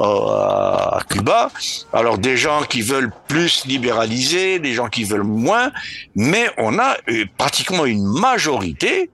Euh, 0.00 0.04
à 0.04 1.00
Cuba. 1.08 1.50
Alors 1.92 2.18
des 2.18 2.36
gens 2.36 2.62
qui 2.62 2.82
veulent 2.82 3.12
plus 3.28 3.64
libéraliser, 3.66 4.58
des 4.58 4.74
gens 4.74 4.88
qui 4.88 5.04
veulent 5.04 5.22
moins, 5.22 5.70
mais 6.14 6.50
on 6.58 6.78
a 6.78 6.96
euh, 7.08 7.24
pratiquement 7.38 7.86
une 7.86 8.04
majorité 8.04 9.10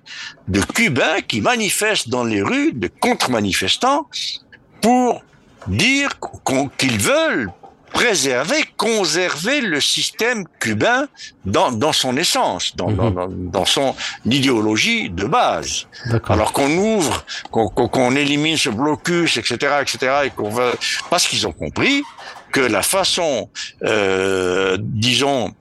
de 0.48 0.60
Cubains 0.60 1.20
qui 1.26 1.40
manifestent 1.40 2.08
dans 2.08 2.24
les 2.24 2.42
rues, 2.42 2.72
de 2.72 2.88
contre-manifestants, 3.00 4.08
pour 4.80 5.22
dire 5.66 6.18
qu'ils 6.78 6.98
veulent 6.98 7.50
préserver, 7.92 8.64
conserver 8.76 9.60
le 9.60 9.80
système 9.80 10.44
cubain 10.60 11.06
dans, 11.44 11.72
dans 11.72 11.92
son 11.92 12.16
essence, 12.16 12.76
dans, 12.76 12.90
dans, 12.90 13.10
mhm. 13.10 13.50
dans, 13.50 13.64
son 13.64 13.94
idéologie 14.24 15.10
de 15.10 15.24
base. 15.24 15.86
Alors 16.28 16.52
qu'on 16.52 16.70
ouvre, 16.76 17.24
qu'on 17.50 18.14
élimine 18.16 18.56
ce 18.56 18.70
blocus, 18.70 19.36
etc., 19.36 19.56
etc., 19.82 20.12
et 20.26 20.30
qu'on 20.30 20.50
veut, 20.50 20.72
parce 21.10 21.26
qu'ils 21.26 21.46
ont 21.46 21.52
compris 21.52 22.02
que 22.52 22.60
la 22.60 22.82
façon, 22.82 23.50
euh, 23.84 24.76
disons, 24.80 25.52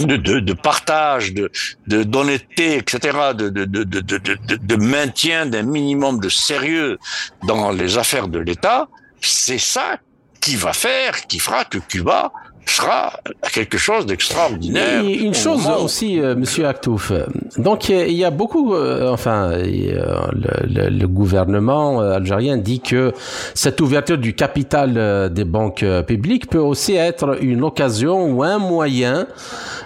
de, 0.00 0.16
de, 0.16 0.40
de 0.40 0.52
partage, 0.52 1.32
de 1.32 1.50
d'honnêteté, 1.86 2.76
etc., 2.76 2.98
de, 3.34 3.48
de, 3.48 3.64
de, 3.64 3.84
de, 3.84 4.00
de, 4.00 4.56
de 4.56 4.76
maintien 4.76 5.46
d'un 5.46 5.62
minimum 5.62 6.20
de 6.20 6.28
sérieux 6.28 6.98
dans 7.44 7.70
les 7.70 7.96
affaires 7.96 8.28
de 8.28 8.38
l'État, 8.38 8.88
c'est 9.20 9.58
ça 9.58 9.98
qui 10.46 10.54
va 10.54 10.72
faire, 10.72 11.26
qui 11.26 11.40
fera 11.40 11.64
que 11.64 11.78
Cuba 11.78 12.30
sera 12.70 13.12
quelque 13.52 13.78
chose 13.78 14.06
d'extraordinaire. 14.06 15.02
Une 15.04 15.34
chose 15.34 15.66
aussi, 15.80 16.20
euh, 16.20 16.34
Monsieur 16.34 16.66
Aktouf. 16.66 17.12
Donc 17.58 17.88
il 17.88 18.12
y 18.12 18.24
a 18.24 18.30
beaucoup, 18.30 18.74
euh, 18.74 19.12
enfin, 19.12 19.50
le, 19.56 20.88
le, 20.90 21.06
gouvernement 21.06 22.02
euh, 22.02 22.16
algérien 22.16 22.56
dit 22.56 22.80
que 22.80 23.12
cette 23.54 23.80
ouverture 23.80 24.18
du 24.18 24.34
capital 24.34 25.30
des 25.32 25.44
banques 25.44 25.84
publiques 26.06 26.48
peut 26.50 26.58
aussi 26.58 26.94
être 26.94 27.42
une 27.42 27.62
occasion 27.62 28.26
ou 28.30 28.42
un 28.42 28.58
moyen 28.58 29.26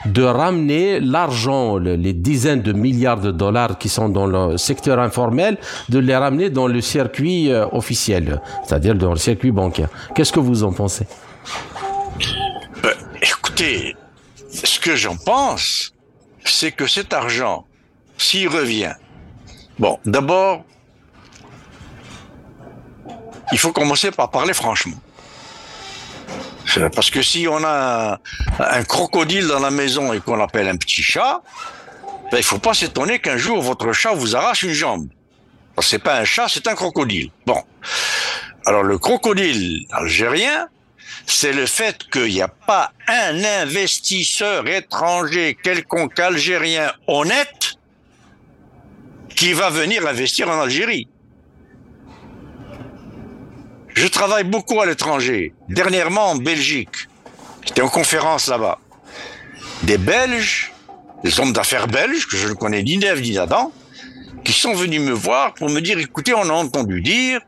de 0.07 0.23
ramener 0.23 1.01
l'argent, 1.01 1.77
les 1.77 2.13
dizaines 2.15 2.63
de 2.63 2.73
milliards 2.73 3.21
de 3.21 3.31
dollars 3.31 3.79
qui 3.79 3.89
sont 3.89 4.09
dans 4.09 4.27
le 4.27 4.57
secteur 4.57 4.99
informel, 4.99 5.59
de 5.91 5.99
les 5.99 6.17
ramener 6.17 6.49
dans 6.49 6.67
le 6.67 6.81
circuit 6.81 7.53
officiel, 7.73 8.41
c'est-à-dire 8.65 8.95
dans 8.95 9.11
le 9.11 9.19
circuit 9.19 9.53
bancaire. 9.53 9.89
Qu'est-ce 10.15 10.33
que 10.33 10.41
vous 10.41 10.65
en 10.65 10.73
pensez? 10.73 11.07
Ce 13.23 14.81
que 14.81 14.97
j'en 14.97 15.17
pense, 15.17 15.93
c'est 16.45 16.73
que 16.73 16.87
cet 16.87 17.13
argent, 17.13 17.67
s'il 18.19 18.49
revient, 18.49 18.95
bon, 19.79 19.99
d'abord, 20.05 20.65
il 23.53 23.59
faut 23.59 23.73
commencer 23.73 24.11
par 24.11 24.31
parler 24.31 24.55
franchement. 24.55 24.97
Parce 26.95 27.11
que 27.11 27.21
si 27.21 27.49
on 27.49 27.65
a 27.65 28.21
un, 28.61 28.85
crocodile 28.85 29.49
dans 29.49 29.59
la 29.59 29.71
maison 29.71 30.13
et 30.13 30.21
qu'on 30.21 30.41
appelle 30.41 30.69
un 30.69 30.77
petit 30.77 31.03
chat, 31.03 31.43
ben, 32.31 32.39
il 32.39 32.45
faut 32.45 32.59
pas 32.59 32.75
s'étonner 32.75 33.19
qu'un 33.19 33.37
jour 33.37 33.61
votre 33.61 33.93
chat 33.93 34.15
vous 34.15 34.37
arrache 34.37 34.63
une 34.63 34.73
jambe. 34.73 35.09
C'est 35.81 35.99
pas 35.99 36.19
un 36.19 36.25
chat, 36.25 36.47
c'est 36.49 36.69
un 36.69 36.75
crocodile. 36.75 37.31
Bon. 37.47 37.61
Alors 38.67 38.83
le 38.83 38.99
crocodile 38.99 39.87
algérien, 39.91 40.69
c'est 41.27 41.53
le 41.53 41.67
fait 41.67 42.09
qu'il 42.11 42.33
n'y 42.33 42.43
a 42.43 42.49
pas 42.49 42.93
un 43.07 43.45
investisseur 43.45 44.67
étranger 44.69 45.57
quelconque 45.63 46.19
algérien 46.19 46.93
honnête 47.07 47.77
qui 49.37 49.53
va 49.53 49.71
venir 49.71 50.07
investir 50.07 50.49
en 50.51 50.61
Algérie. 50.61 51.09
Je 53.95 54.07
travaille 54.07 54.45
beaucoup 54.45 54.81
à 54.81 54.87
l'étranger, 54.87 55.55
dernièrement 55.69 56.31
en 56.31 56.37
Belgique. 56.37 57.09
J'étais 57.65 57.83
en 57.83 57.89
conférence 57.89 58.49
là-bas. 58.49 58.79
Des 59.83 59.99
Belges, 59.99 60.73
des 61.25 61.39
hommes 61.41 61.53
d'affaires 61.53 61.89
belges, 61.89 62.27
que 62.27 62.37
je 62.37 62.49
ne 62.49 62.55
connais 62.55 62.83
ni 62.83 62.99
neuf 62.99 63.21
ni 63.21 63.39
Adam, 63.39 63.73
qui 64.45 64.53
sont 64.53 64.75
venus 64.75 65.01
me 65.01 65.13
voir 65.13 65.55
pour 65.55 65.69
me 65.69 65.81
dire, 65.81 65.99
écoutez, 65.99 66.35
on 66.35 66.49
a 66.49 66.53
entendu 66.53 67.01
dire 67.01 67.41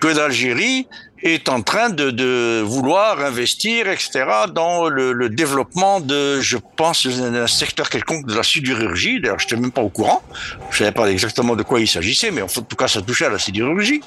que 0.00 0.08
l'Algérie 0.08 0.88
est 1.22 1.48
en 1.48 1.62
train 1.62 1.90
de, 1.90 2.10
de 2.10 2.62
vouloir 2.64 3.20
investir, 3.20 3.88
etc., 3.88 4.24
dans 4.52 4.88
le, 4.88 5.12
le, 5.12 5.28
développement 5.28 6.00
de, 6.00 6.40
je 6.40 6.56
pense, 6.76 7.06
un 7.06 7.46
secteur 7.46 7.90
quelconque 7.90 8.26
de 8.26 8.34
la 8.34 8.42
sidérurgie. 8.42 9.20
D'ailleurs, 9.20 9.38
je 9.38 9.46
n'étais 9.46 9.56
même 9.56 9.72
pas 9.72 9.82
au 9.82 9.90
courant. 9.90 10.22
Je 10.70 10.78
savais 10.78 10.92
pas 10.92 11.10
exactement 11.10 11.56
de 11.56 11.62
quoi 11.62 11.80
il 11.80 11.88
s'agissait, 11.88 12.30
mais 12.30 12.42
en 12.42 12.46
tout 12.46 12.76
cas, 12.76 12.88
ça 12.88 13.02
touchait 13.02 13.26
à 13.26 13.30
la 13.30 13.38
sidérurgie. 13.38 14.00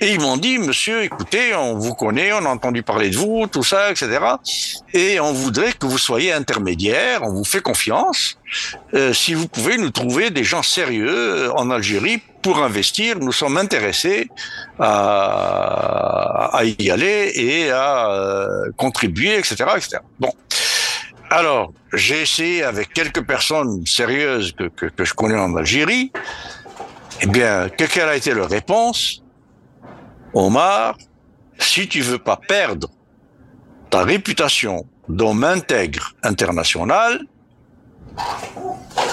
Et 0.00 0.14
ils 0.14 0.20
m'ont 0.20 0.36
dit, 0.36 0.58
monsieur, 0.58 1.02
écoutez, 1.02 1.54
on 1.54 1.78
vous 1.78 1.94
connaît, 1.94 2.32
on 2.32 2.44
a 2.44 2.48
entendu 2.48 2.82
parler 2.82 3.10
de 3.10 3.16
vous, 3.16 3.46
tout 3.46 3.64
ça, 3.64 3.90
etc. 3.90 4.18
Et 4.92 5.20
on 5.20 5.32
voudrait 5.32 5.72
que 5.72 5.86
vous 5.86 5.98
soyez 5.98 6.32
intermédiaire, 6.32 7.22
on 7.22 7.32
vous 7.32 7.44
fait 7.44 7.60
confiance. 7.60 8.38
Euh, 8.94 9.12
si 9.12 9.34
vous 9.34 9.46
pouvez 9.46 9.78
nous 9.78 9.90
trouver 9.90 10.30
des 10.30 10.42
gens 10.42 10.62
sérieux 10.62 11.08
euh, 11.08 11.52
en 11.52 11.70
Algérie 11.70 12.22
pour 12.42 12.62
investir, 12.62 13.18
nous 13.18 13.32
sommes 13.32 13.56
intéressés 13.56 14.28
à, 14.78 16.60
y 16.78 16.90
aller 16.90 17.32
et 17.34 17.70
à 17.70 18.10
euh, 18.10 18.70
contribuer, 18.76 19.38
etc., 19.38 19.64
etc. 19.76 19.98
Bon. 20.18 20.32
Alors, 21.30 21.72
j'ai 21.92 22.22
essayé 22.22 22.64
avec 22.64 22.92
quelques 22.92 23.24
personnes 23.24 23.86
sérieuses 23.86 24.52
que 24.76 25.04
je 25.04 25.14
connais 25.14 25.38
en 25.38 25.54
Algérie. 25.54 26.10
Eh 27.22 27.26
bien, 27.26 27.68
quelle 27.68 28.08
a 28.08 28.16
été 28.16 28.32
leur 28.32 28.48
réponse? 28.48 29.22
Omar, 30.32 30.96
si 31.58 31.88
tu 31.88 32.00
veux 32.00 32.18
pas 32.18 32.36
perdre 32.36 32.88
ta 33.90 34.04
réputation 34.04 34.86
d'homme 35.08 35.44
intègre 35.44 36.14
international, 36.22 37.20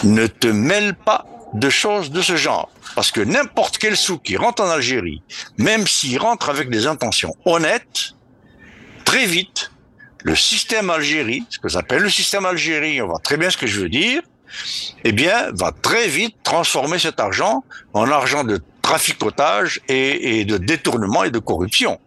ne 0.04 0.28
te 0.28 0.48
mêle 0.48 0.96
pas 0.96 1.26
de 1.54 1.70
choses 1.70 2.12
de 2.12 2.22
ce 2.22 2.36
genre. 2.36 2.70
Parce 2.96 3.12
que 3.12 3.22
n'importe 3.22 3.78
quel 3.78 3.96
sou 3.96 4.18
qui 4.18 4.38
rentre 4.38 4.64
en 4.64 4.70
Algérie, 4.70 5.22
même 5.58 5.88
s'il 5.88 6.20
rentre 6.20 6.50
avec 6.50 6.70
des 6.70 6.88
intentions 6.88 7.36
honnêtes, 7.46 8.14
très 9.06 9.26
vite, 9.26 9.72
le 10.24 10.36
système 10.36 10.90
Algérie, 10.90 11.46
ce 11.50 11.60
que 11.60 11.70
j'appelle 11.70 12.02
le 12.02 12.10
système 12.10 12.46
Algérie, 12.46 13.02
on 13.02 13.08
voit 13.08 13.20
très 13.20 13.38
bien 13.38 13.50
ce 13.50 13.58
que 13.58 13.68
je 13.68 13.80
veux 13.80 13.90
dire, 13.90 14.22
eh 15.04 15.12
bien, 15.12 15.52
va 15.54 15.72
très 15.72 16.08
vite 16.08 16.36
transformer 16.44 17.00
cet 17.00 17.20
argent 17.20 17.64
en 17.94 18.10
argent 18.10 18.44
de 18.44 18.60
traficotage 18.82 19.82
et, 19.88 20.40
et 20.40 20.46
de 20.46 20.58
détournement 20.58 21.24
et 21.24 21.32
de 21.32 21.40
corruption. 21.40 22.00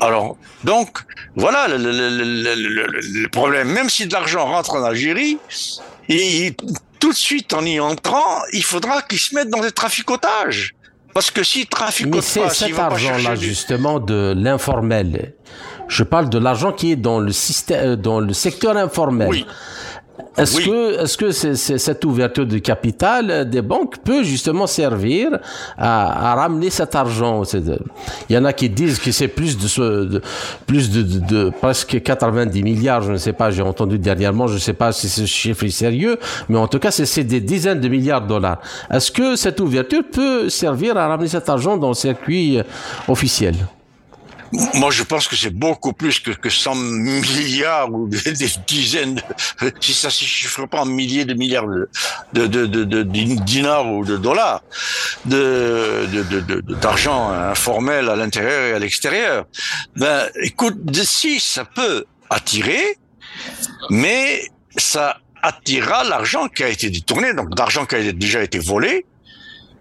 Alors, 0.00 0.36
donc, 0.64 0.98
voilà 1.36 1.68
le, 1.68 1.76
le, 1.78 3.28
problème. 3.28 3.68
Même 3.68 3.90
si 3.90 4.06
de 4.06 4.12
l'argent 4.12 4.46
rentre 4.46 4.74
en 4.74 4.84
Algérie, 4.84 5.38
et 6.08 6.54
tout 7.00 7.10
de 7.10 7.16
suite 7.16 7.52
en 7.54 7.64
y 7.64 7.80
entrant, 7.80 8.42
il 8.52 8.62
faudra 8.62 9.02
qu'ils 9.02 9.18
se 9.18 9.34
mettent 9.34 9.50
dans 9.50 9.60
des 9.60 9.72
traficotages. 9.72 10.74
Parce 11.12 11.30
que 11.30 11.42
si 11.42 11.66
traficotent 11.66 12.14
Mais 12.14 12.20
c'est 12.20 12.48
cet 12.50 12.78
argent-là, 12.78 13.34
justement, 13.34 13.98
de 13.98 14.32
l'informel. 14.36 15.34
Je 15.88 16.04
parle 16.04 16.30
de 16.30 16.38
l'argent 16.38 16.72
qui 16.72 16.92
est 16.92 16.96
dans 16.96 17.18
le 17.18 17.32
système, 17.32 17.96
dans 17.96 18.20
le 18.20 18.32
secteur 18.32 18.76
informel. 18.76 19.28
Oui. 19.28 19.46
Est-ce 20.36 20.60
que, 20.60 21.02
est-ce 21.02 21.16
que 21.18 21.32
cette 21.32 22.04
ouverture 22.04 22.46
de 22.46 22.58
capital 22.58 23.48
des 23.48 23.62
banques 23.62 23.98
peut 23.98 24.22
justement 24.22 24.66
servir 24.66 25.38
à, 25.76 26.34
ramener 26.34 26.70
cet 26.70 26.94
argent 26.94 27.42
Il 28.28 28.34
y 28.34 28.38
en 28.38 28.44
a 28.44 28.52
qui 28.52 28.70
disent 28.70 28.98
que 28.98 29.10
c'est 29.10 29.28
plus 29.28 29.58
de, 29.58 30.22
plus 30.66 30.90
de, 30.90 31.50
presque 31.50 32.00
90 32.00 32.62
milliards, 32.62 33.02
je 33.02 33.12
ne 33.12 33.16
sais 33.16 33.32
pas, 33.32 33.50
j'ai 33.50 33.62
entendu 33.62 33.98
dernièrement, 33.98 34.46
je 34.46 34.54
ne 34.54 34.58
sais 34.58 34.72
pas 34.72 34.92
si 34.92 35.08
ce 35.08 35.26
chiffre 35.26 35.64
est 35.64 35.70
sérieux, 35.70 36.18
mais 36.48 36.58
en 36.58 36.68
tout 36.68 36.78
cas, 36.78 36.90
c'est 36.90 37.24
des 37.24 37.40
dizaines 37.40 37.80
de 37.80 37.88
milliards 37.88 38.22
de 38.22 38.28
dollars. 38.28 38.60
Est-ce 38.90 39.10
que 39.10 39.36
cette 39.36 39.60
ouverture 39.60 40.02
peut 40.10 40.48
servir 40.48 40.96
à 40.96 41.08
ramener 41.08 41.28
cet 41.28 41.48
argent 41.48 41.76
dans 41.76 41.88
le 41.88 41.94
circuit 41.94 42.58
officiel? 43.08 43.54
Moi, 44.52 44.90
je 44.90 45.02
pense 45.02 45.28
que 45.28 45.36
c'est 45.36 45.54
beaucoup 45.54 45.92
plus 45.92 46.18
que, 46.18 46.32
que 46.32 46.50
100 46.50 46.74
milliards 46.74 47.92
ou 47.92 48.08
des, 48.08 48.18
dizaines, 48.66 49.14
de, 49.14 49.22
si 49.80 49.92
ça 49.92 50.10
se 50.10 50.24
chiffre 50.24 50.66
pas 50.66 50.80
en 50.80 50.86
milliers 50.86 51.24
de 51.24 51.34
milliards 51.34 51.66
de, 51.66 51.88
de, 52.32 52.66
de, 52.66 52.84
de, 52.84 53.02
dinars 53.02 53.86
ou 53.86 54.04
de 54.04 54.16
dollars, 54.16 54.62
de, 55.24 56.06
d'argent 56.80 57.30
informel 57.30 58.08
à 58.08 58.16
l'intérieur 58.16 58.64
et 58.64 58.72
à 58.72 58.78
l'extérieur. 58.78 59.46
Ben, 59.96 60.28
écoute, 60.42 60.76
si 61.04 61.38
ça 61.38 61.64
peut 61.64 62.04
attirer, 62.28 62.98
mais 63.88 64.42
ça 64.76 65.18
attirera 65.42 66.04
l'argent 66.04 66.48
qui 66.48 66.64
a 66.64 66.68
été 66.68 66.90
détourné, 66.90 67.34
donc 67.34 67.56
l'argent 67.58 67.86
qui 67.86 67.94
a 67.94 68.12
déjà 68.12 68.42
été 68.42 68.58
volé. 68.58 69.06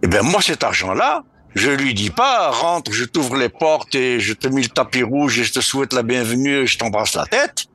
Et 0.02 0.06
eh 0.06 0.08
ben 0.08 0.22
moi, 0.22 0.42
cet 0.42 0.64
argent-là, 0.64 1.24
je 1.56 1.72
lui 1.72 1.94
dis 1.94 2.10
pas, 2.10 2.52
rentre, 2.52 2.92
je 2.92 3.06
t'ouvre 3.06 3.36
les 3.36 3.50
portes 3.50 3.96
et 3.96 4.20
je 4.20 4.34
te 4.34 4.48
mets 4.48 4.62
le 4.62 4.70
tapis 4.70 5.04
rouge 5.04 5.40
et 5.40 5.44
je 5.44 5.54
te 5.54 5.62
souhaite 5.62 5.94
la 5.94 6.04
bienvenue 6.04 6.60
et 6.60 6.68
je 6.68 6.78
t'embrasse 6.78 7.16
la 7.16 7.26
tête 7.26 7.66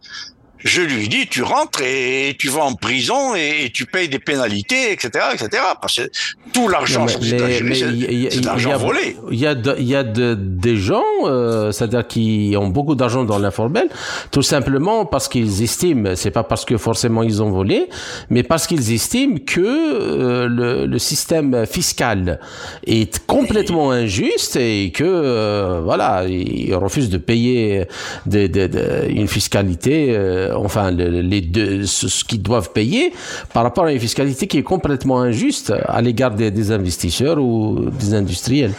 je 0.64 0.80
lui 0.80 1.08
dis, 1.08 1.26
tu 1.28 1.42
rentres 1.42 1.82
et 1.82 2.34
tu 2.38 2.48
vas 2.48 2.62
en 2.62 2.74
prison 2.74 3.34
et, 3.34 3.70
tu 3.72 3.84
payes 3.84 4.08
des 4.08 4.18
pénalités, 4.18 4.92
etc., 4.92 5.26
etc. 5.34 5.62
Parce 5.80 5.96
que 5.96 6.10
tout 6.54 6.68
l'argent, 6.68 7.06
c'est 7.06 7.20
de 7.20 8.46
l'argent 8.46 8.78
volé. 8.78 9.16
Il 9.30 9.38
y 9.38 9.46
a, 9.46 9.54
il 9.78 9.84
y 9.84 9.94
a 9.94 10.02
de, 10.02 10.34
des 10.34 10.76
gens, 10.76 11.02
euh, 11.24 11.70
c'est-à-dire 11.70 12.06
qui 12.06 12.54
ont 12.58 12.68
beaucoup 12.68 12.94
d'argent 12.94 13.24
dans 13.24 13.38
l'informel, 13.38 13.88
tout 14.30 14.42
simplement 14.42 15.04
parce 15.04 15.28
qu'ils 15.28 15.62
estiment, 15.62 16.16
c'est 16.16 16.30
pas 16.30 16.44
parce 16.44 16.64
que 16.64 16.78
forcément 16.78 17.22
ils 17.22 17.42
ont 17.42 17.50
volé, 17.50 17.88
mais 18.30 18.42
parce 18.42 18.66
qu'ils 18.66 18.92
estiment 18.92 19.36
que 19.44 19.60
euh, 19.60 20.48
le, 20.48 20.86
le, 20.86 20.98
système 20.98 21.66
fiscal 21.66 22.40
est 22.86 23.26
complètement 23.26 23.90
injuste 23.90 24.56
et 24.56 24.90
que 24.92 25.04
euh, 25.04 25.80
voilà, 25.84 26.24
ils 26.26 26.74
refusent 26.74 27.10
de 27.10 27.18
payer 27.18 27.84
des, 28.24 28.48
des, 28.48 28.70
une 29.10 29.28
fiscalité 29.28 30.16
enfin 30.54 30.90
les 30.90 31.40
deux, 31.40 31.84
ce 31.86 32.24
qu'ils 32.24 32.42
doivent 32.42 32.70
payer 32.72 33.12
par 33.52 33.62
rapport 33.62 33.84
à 33.84 33.92
une 33.92 34.00
fiscalité 34.00 34.46
qui 34.46 34.58
est 34.58 34.62
complètement 34.62 35.20
injuste 35.20 35.72
à 35.86 36.00
l'égard 36.00 36.32
des 36.32 36.70
investisseurs 36.70 37.38
ou 37.38 37.90
des 37.90 38.14
industriels. 38.14 38.72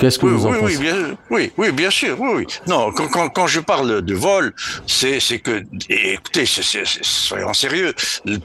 Qu'est-ce 0.00 0.18
que 0.18 0.26
vous 0.26 0.46
en 0.46 0.50
oui, 0.50 0.58
pensez 0.60 0.76
oui, 0.76 0.82
bien, 0.82 0.96
oui, 1.30 1.52
oui, 1.56 1.70
bien 1.72 1.90
sûr, 1.90 2.16
oui, 2.20 2.30
oui. 2.34 2.46
Non, 2.66 2.90
quand, 2.92 3.08
quand, 3.08 3.28
quand 3.28 3.46
je 3.46 3.60
parle 3.60 4.02
de 4.02 4.14
vol, 4.14 4.52
c'est 4.86 5.20
que, 5.38 5.62
écoutez, 5.88 6.44
c'est, 6.46 6.62
c'est, 6.62 6.84
c'est- 6.86 7.04
soyons 7.04 7.52
sérieux, 7.54 7.94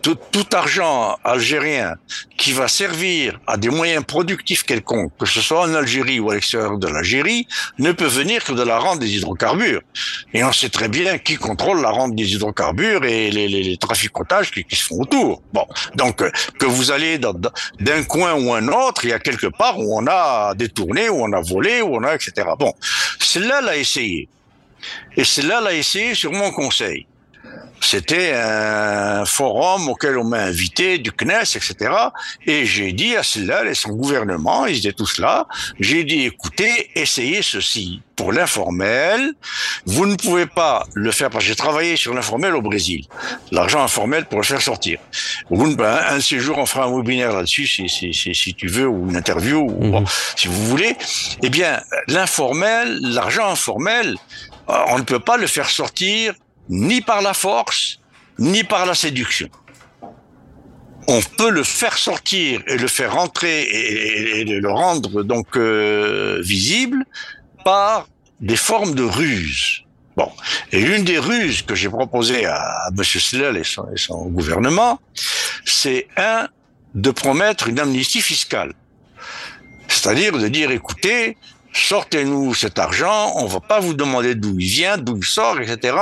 tout, 0.02 0.18
tout 0.32 0.46
argent 0.54 1.18
algérien 1.24 1.96
qui 2.38 2.52
va 2.54 2.68
servir 2.68 3.40
à 3.48 3.58
des 3.58 3.70
moyens 3.70 4.04
productifs 4.06 4.64
quelconques, 4.64 5.12
que 5.20 5.26
ce 5.26 5.42
soit 5.42 5.62
en 5.62 5.74
Algérie 5.74 6.20
ou 6.20 6.30
à 6.30 6.36
l'extérieur 6.36 6.78
de 6.78 6.88
l'Algérie, 6.88 7.48
ne 7.80 7.92
peut 7.92 8.06
venir 8.06 8.44
que 8.44 8.54
de 8.54 8.62
la 8.62 8.78
rente 8.78 9.00
des 9.00 9.16
hydrocarbures. 9.18 9.82
Et 10.34 10.44
on 10.44 10.52
sait 10.52 10.70
très 10.70 10.88
bien 10.90 11.18
qui 11.18 11.36
contrôle 11.36 11.82
la 11.82 11.90
rente 11.90 12.16
des 12.16 12.34
hydrocarbures 12.34 13.04
et 13.06 13.32
les, 13.32 13.48
les, 13.48 13.64
les 13.64 13.78
traficotages 13.78 14.52
qui, 14.52 14.64
qui 14.64 14.76
se 14.76 14.86
font 14.86 15.02
autour. 15.02 15.42
Bon, 15.54 15.66
donc 15.96 16.18
que 16.60 16.66
vous 16.66 16.92
allez 16.92 17.18
d'un 17.18 18.04
coin 18.04 18.34
ou 18.36 18.54
un 18.54 18.68
autre, 18.68 19.06
il 19.06 19.10
y 19.10 19.14
a 19.14 19.20
quelque 19.20 19.48
part 19.48 19.80
où 19.80 19.98
on 19.98 20.06
a 20.08 20.54
détourné, 20.56 20.97
où 21.10 21.24
on 21.24 21.32
a 21.34 21.42
volé, 21.42 21.82
où 21.82 21.96
on 21.96 22.04
a 22.04 22.16
etc. 22.16 22.48
Bon, 22.58 22.74
celle-là 23.20 23.62
l'a 23.62 23.78
essayé. 23.78 24.28
Et 25.16 25.24
celle-là 25.24 25.62
l'a 25.62 25.74
essayé 25.74 26.16
sur 26.16 26.32
mon 26.32 26.52
conseil. 26.52 27.06
C'était 27.80 28.34
un 28.34 29.26
forum 29.26 29.88
auquel 29.90 30.18
on 30.18 30.24
m'a 30.24 30.40
invité 30.44 30.98
du 30.98 31.12
CNES, 31.12 31.56
etc. 31.56 31.76
Et 32.46 32.66
j'ai 32.66 32.92
dit 32.92 33.16
à 33.16 33.24
celle-là 33.24 33.66
et 33.66 33.74
son 33.74 33.92
gouvernement, 33.92 34.66
ils 34.66 34.78
étaient 34.80 34.94
tous 34.94 35.20
là, 35.20 35.48
j'ai 35.80 36.04
dit, 36.04 36.26
écoutez, 36.26 36.90
essayez 36.96 37.42
ceci. 37.42 38.02
Pour 38.16 38.34
l'informel, 38.34 39.32
vous 39.86 40.08
ne 40.08 40.16
pouvez 40.16 40.48
pas 40.48 40.88
le 40.96 41.12
faire, 41.12 41.30
parce 41.30 41.44
que 41.44 41.50
j'ai 41.50 41.56
travaillé 41.56 41.96
sur 41.98 42.16
l'informel 42.16 42.56
au 42.56 42.64
Brésil. 42.64 43.06
L'argent 43.52 43.84
informel 43.84 44.26
pour 44.26 44.40
le 44.40 44.44
faire 44.46 44.60
sortir. 44.62 44.98
Vous, 45.52 45.76
ben, 45.76 46.00
un 46.10 46.16
de 46.16 46.22
ces 46.22 46.40
jours, 46.40 46.58
on 46.58 46.66
fera 46.66 46.86
un 46.86 46.96
webinaire 46.98 47.32
là-dessus, 47.34 47.68
si, 47.68 47.88
si, 47.88 48.12
si, 48.16 48.34
si 48.34 48.56
tu 48.56 48.68
veux, 48.68 48.88
ou 48.88 49.08
une 49.10 49.16
interview, 49.16 49.60
ou, 49.60 49.84
Mhm. 49.84 49.92
bon, 49.92 50.06
si 50.36 50.48
vous 50.48 50.66
voulez. 50.66 50.96
Eh 51.44 51.50
bien, 51.50 51.80
l'informel, 52.08 52.98
l'argent 53.02 53.48
informel, 53.50 54.16
euh, 54.70 54.74
on 54.88 54.98
ne 54.98 55.04
peut 55.04 55.20
pas 55.20 55.38
le 55.38 55.46
faire 55.46 55.70
sortir 55.70 56.34
ni 56.70 57.02
par 57.02 57.22
la 57.22 57.34
force, 57.34 58.00
ni 58.40 58.64
par 58.64 58.86
la 58.86 58.96
séduction. 58.96 59.50
On 61.08 61.22
peut 61.38 61.50
le 61.50 61.64
faire 61.64 61.98
sortir 61.98 62.62
et 62.68 62.78
le 62.78 62.88
faire 62.88 63.14
rentrer 63.14 63.62
et, 63.62 64.44
le 64.44 64.70
rendre 64.70 65.24
donc 65.24 65.56
euh, 65.56 66.42
visible 66.42 67.06
par 67.64 68.08
des 68.42 68.58
formes 68.58 68.94
de 68.94 69.04
ruses. 69.04 69.84
Bon, 70.18 70.32
et 70.72 70.82
l'une 70.82 71.04
des 71.04 71.20
ruses 71.20 71.62
que 71.62 71.76
j'ai 71.76 71.90
proposées 71.90 72.46
à, 72.46 72.56
à 72.56 72.90
M. 72.90 73.04
Slell 73.04 73.56
et 73.56 73.64
son, 73.64 73.88
et 73.94 73.98
son 73.98 74.26
gouvernement, 74.26 75.00
c'est 75.64 76.08
un 76.18 76.48
de 76.96 77.12
promettre 77.12 77.68
une 77.68 77.80
amnistie 77.80 78.22
fiscale, 78.22 78.74
c'est-à-dire 79.88 80.38
de 80.38 80.48
dire 80.48 80.72
écoutez, 80.72 81.38
sortez-nous 81.72 82.54
cet 82.56 82.80
argent, 82.80 83.34
on 83.36 83.46
va 83.46 83.60
pas 83.60 83.80
vous 83.80 83.94
demander 83.94 84.36
d'où 84.36 84.60
il 84.60 84.68
vient, 84.68 84.98
d'où 84.98 85.18
il 85.18 85.24
sort, 85.24 85.60
etc. 85.60 85.96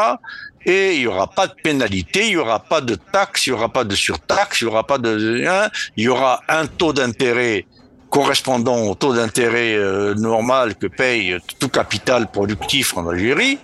Et 0.66 0.96
il 0.96 1.02
y 1.02 1.08
aura 1.08 1.28
pas 1.28 1.48
de 1.48 1.54
pénalité, 1.64 2.26
il 2.28 2.32
y 2.34 2.38
aura 2.38 2.60
pas 2.60 2.82
de 2.82 2.96
taxe, 2.96 3.46
il 3.46 3.50
y 3.52 3.54
aura 3.54 3.70
pas 3.70 3.84
de 3.84 3.96
surtaxe, 3.96 4.62
il 4.62 4.64
y 4.66 4.68
aura 4.68 4.86
pas 4.88 4.98
de, 4.98 5.46
hein, 5.48 5.70
il 5.96 6.06
y 6.06 6.08
aura 6.08 6.42
un 6.50 6.66
taux 6.66 6.92
d'intérêt 6.94 7.66
correspondant 8.10 8.82
au 8.84 8.96
taux 8.96 9.14
d'intérêt 9.14 9.76
euh, 9.76 10.14
normal 10.16 10.76
que 10.76 10.88
paye 10.88 11.38
tout 11.60 11.70
capital 11.70 12.28
productif 12.32 12.96
en 12.98 13.08
Algérie. 13.10 13.60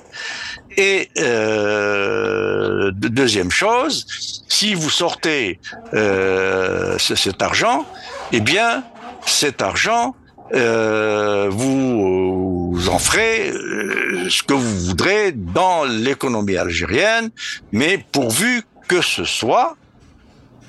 Et 0.77 1.09
euh, 1.19 2.91
de- 2.93 3.07
deuxième 3.07 3.51
chose, 3.51 4.05
si 4.47 4.73
vous 4.73 4.89
sortez 4.89 5.59
euh, 5.93 6.97
ce- 6.97 7.15
cet 7.15 7.41
argent, 7.41 7.85
eh 8.31 8.39
bien, 8.41 8.83
cet 9.25 9.61
argent, 9.61 10.15
euh, 10.53 11.47
vous, 11.49 12.73
vous 12.73 12.89
en 12.89 12.99
ferez 12.99 13.51
euh, 13.51 14.29
ce 14.29 14.43
que 14.43 14.53
vous 14.53 14.79
voudrez 14.87 15.31
dans 15.31 15.85
l'économie 15.85 16.57
algérienne, 16.57 17.29
mais 17.71 18.03
pourvu 18.11 18.63
que 18.87 19.01
ce 19.01 19.23
soit 19.23 19.77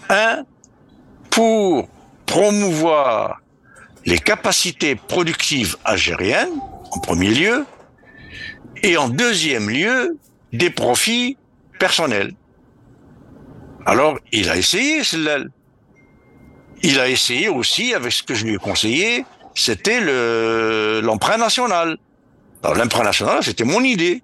un 0.08 0.44
pour 1.30 1.88
promouvoir 2.26 3.40
les 4.04 4.18
capacités 4.18 4.94
productives 4.94 5.76
algériennes, 5.84 6.60
en 6.90 6.98
premier 6.98 7.30
lieu, 7.30 7.64
et 8.82 8.96
en 8.96 9.08
deuxième 9.08 9.70
lieu, 9.70 10.18
des 10.52 10.70
profits 10.70 11.36
personnels. 11.78 12.34
Alors, 13.86 14.18
il 14.32 14.48
a 14.50 14.56
essayé, 14.56 15.02
celle-là. 15.02 15.38
Il 16.82 16.98
a 17.00 17.08
essayé 17.08 17.48
aussi, 17.48 17.94
avec 17.94 18.12
ce 18.12 18.22
que 18.22 18.34
je 18.34 18.44
lui 18.44 18.54
ai 18.54 18.58
conseillé, 18.58 19.24
c'était 19.54 20.00
le 20.00 21.00
l'emprunt 21.02 21.38
national. 21.38 21.98
Alors, 22.62 22.76
l'emprunt 22.76 23.04
national, 23.04 23.42
c'était 23.42 23.64
mon 23.64 23.82
idée. 23.82 24.22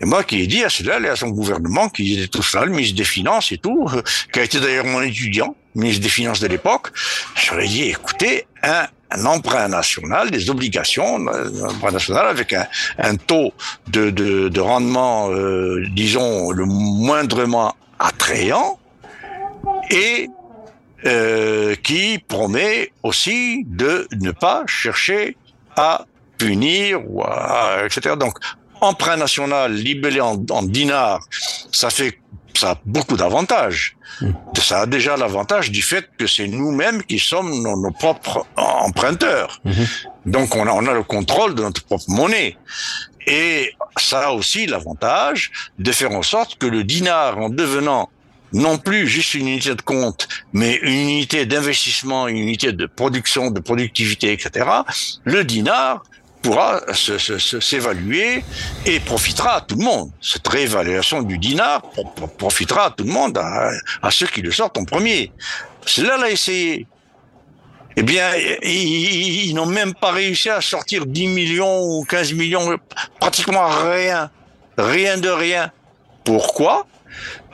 Et 0.00 0.04
moi 0.04 0.22
qui 0.22 0.40
ai 0.40 0.46
dit 0.46 0.62
à 0.62 0.68
cela 0.68 1.00
et 1.00 1.08
à 1.08 1.16
son 1.16 1.28
gouvernement, 1.28 1.88
qui 1.88 2.14
était 2.14 2.28
tout 2.28 2.42
ça, 2.42 2.64
le 2.64 2.70
ministre 2.70 2.96
des 2.96 3.04
Finances 3.04 3.50
et 3.50 3.58
tout, 3.58 3.88
euh, 3.92 4.02
qui 4.32 4.38
a 4.38 4.44
été 4.44 4.60
d'ailleurs 4.60 4.84
mon 4.84 5.02
étudiant, 5.02 5.56
ministre 5.74 6.02
des 6.02 6.08
Finances 6.08 6.40
de 6.40 6.46
l'époque, 6.46 6.90
ai 7.58 7.66
dit, 7.66 7.82
écoutez, 7.82 8.46
un, 8.62 8.86
un 9.10 9.24
emprunt 9.26 9.68
national, 9.68 10.30
des 10.30 10.50
obligations, 10.50 11.16
un 11.16 11.68
emprunt 11.68 11.90
national 11.90 12.28
avec 12.28 12.52
un, 12.52 12.66
un 12.98 13.16
taux 13.16 13.52
de, 13.88 14.10
de, 14.10 14.48
de 14.48 14.60
rendement, 14.60 15.30
euh, 15.30 15.84
disons, 15.90 16.52
le 16.52 16.64
moindrement 16.64 17.74
attrayant, 17.98 18.78
et 19.90 20.28
euh, 21.06 21.74
qui 21.76 22.18
promet 22.18 22.92
aussi 23.02 23.64
de 23.66 24.08
ne 24.20 24.30
pas 24.30 24.64
chercher 24.66 25.36
à 25.76 26.06
punir 26.38 27.00
ou 27.08 27.22
à, 27.22 27.84
etc. 27.84 28.16
Donc, 28.18 28.38
emprunt 28.80 29.16
national 29.16 29.72
libellé 29.72 30.20
en, 30.20 30.44
en 30.50 30.62
dinars, 30.62 31.20
ça 31.72 31.90
fait 31.90 32.18
ça 32.58 32.70
a 32.72 32.78
beaucoup 32.84 33.16
d'avantages. 33.16 33.96
Ça 34.56 34.80
a 34.80 34.86
déjà 34.86 35.16
l'avantage 35.16 35.70
du 35.70 35.80
fait 35.80 36.10
que 36.18 36.26
c'est 36.26 36.48
nous-mêmes 36.48 37.04
qui 37.04 37.20
sommes 37.20 37.62
nos, 37.62 37.80
nos 37.80 37.92
propres 37.92 38.46
emprunteurs. 38.56 39.60
Mhm. 39.64 39.86
Donc 40.26 40.56
on 40.56 40.66
a, 40.66 40.72
on 40.72 40.86
a 40.86 40.92
le 40.92 41.04
contrôle 41.04 41.54
de 41.54 41.62
notre 41.62 41.84
propre 41.84 42.04
monnaie. 42.08 42.56
Et 43.26 43.72
ça 43.96 44.28
a 44.28 44.30
aussi 44.32 44.66
l'avantage 44.66 45.52
de 45.78 45.92
faire 45.92 46.10
en 46.12 46.22
sorte 46.22 46.58
que 46.58 46.66
le 46.66 46.82
dinar, 46.82 47.38
en 47.38 47.48
devenant 47.48 48.08
non 48.52 48.78
plus 48.78 49.06
juste 49.06 49.34
une 49.34 49.48
unité 49.48 49.74
de 49.74 49.82
compte, 49.82 50.26
mais 50.52 50.74
une 50.82 50.92
unité 51.10 51.46
d'investissement, 51.46 52.28
une 52.28 52.38
unité 52.38 52.72
de 52.72 52.86
production, 52.86 53.50
de 53.50 53.60
productivité, 53.60 54.32
etc., 54.32 54.66
le 55.24 55.44
dinar 55.44 56.02
pourra 56.42 56.80
s'évaluer 56.94 58.44
et 58.86 59.00
profitera 59.00 59.56
à 59.56 59.60
tout 59.60 59.74
le 59.76 59.84
monde. 59.84 60.10
Cette 60.20 60.46
réévaluation 60.46 61.22
du 61.22 61.36
dinar 61.38 61.82
pro- 61.82 62.04
pro- 62.04 62.26
profitera 62.28 62.86
à 62.86 62.90
tout 62.90 63.04
le 63.04 63.10
monde, 63.10 63.36
à, 63.38 64.10
ceux 64.10 64.26
qui 64.28 64.40
le 64.40 64.50
sortent 64.52 64.78
en 64.78 64.84
premier. 64.84 65.32
Cela 65.84 66.16
l'a 66.16 66.30
essayé. 66.30 66.86
Eh 67.96 68.02
bien, 68.02 68.30
ils- 68.62 69.48
ils 69.48 69.54
n'ont 69.54 69.66
même 69.66 69.92
pas 69.94 70.12
réussi 70.12 70.48
à 70.48 70.60
sortir 70.60 71.04
10 71.06 71.26
millions 71.26 71.82
ou 71.82 72.04
15 72.04 72.32
millions, 72.32 72.78
pratiquement 73.18 73.66
rien. 73.68 74.30
Rien 74.76 75.18
de 75.18 75.28
rien. 75.28 75.72
Pourquoi? 76.24 76.86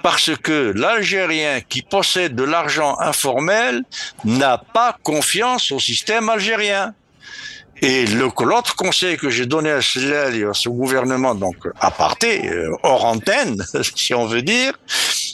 Parce 0.04 0.36
que 0.36 0.74
l'Algérien 0.76 1.62
qui 1.66 1.80
possède 1.80 2.34
de 2.34 2.42
l'argent 2.42 3.00
informel 3.00 3.84
n'a 4.26 4.58
pas 4.58 4.98
confiance 5.02 5.72
au 5.72 5.78
système 5.78 6.28
algérien. 6.28 6.92
Et 7.80 8.04
l'autre 8.08 8.76
conseil 8.76 9.16
que 9.16 9.30
j'ai 9.30 9.46
donné 9.46 9.70
à 9.70 9.80
ce 9.80 10.68
gouvernement, 10.68 11.34
donc 11.34 11.56
à 11.80 11.90
parté, 11.90 12.50
euh, 12.50 12.76
hors 12.82 13.06
antenne, 13.06 13.64
si 13.96 14.12
on 14.12 14.26
veut 14.26 14.42
dire, 14.42 14.74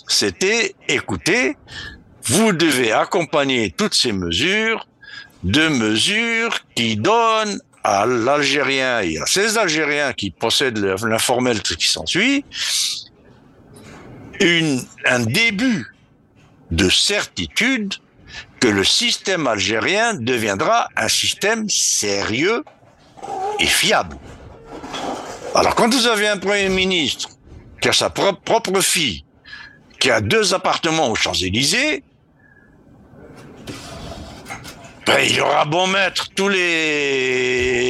c'était 0.07 0.77
écoutez, 0.87 1.57
vous 2.27 2.53
devez 2.53 2.93
accompagner 2.93 3.75
toutes 3.77 3.95
ces 3.95 4.13
mesures 4.13 4.87
de 5.43 5.67
mesures 5.67 6.61
qui 6.77 6.95
donnent 6.97 7.61
à 7.83 8.07
l'Algérien 8.07 9.01
et 9.01 9.19
à 9.19 9.27
ces 9.27 9.59
Algériens 9.59 10.13
qui 10.13 10.31
possèdent 10.31 10.79
l'informel, 10.79 11.61
qui 11.61 11.89
s'ensuit, 11.89 12.45
une, 14.41 14.83
un 15.05 15.21
début 15.21 15.87
de 16.71 16.89
certitude 16.89 17.95
que 18.61 18.69
le 18.69 18.85
système 18.85 19.47
algérien 19.47 20.15
deviendra 20.15 20.89
un 20.97 21.09
système 21.09 21.69
sérieux 21.69 22.65
et 23.59 23.67
fiable. 23.67 24.17
Alors 25.55 25.75
quand 25.75 25.93
vous 25.93 26.07
avez 26.07 26.29
un 26.29 26.39
Premier 26.39 26.69
ministre 26.69 27.29
qui 27.81 27.89
a 27.89 27.93
sa 27.93 28.11
propre, 28.11 28.81
fille, 28.81 29.25
qui 29.99 30.11
a 30.11 30.21
deux 30.21 30.55
appartements 30.55 31.11
aux 31.11 31.15
Champs-Élysées, 31.15 32.05
ben, 35.07 35.19
il 35.25 35.37
y 35.37 35.41
aura 35.41 35.65
bon 35.65 35.87
mettre 35.87 36.29
tous 36.35 36.49
les 36.49 37.81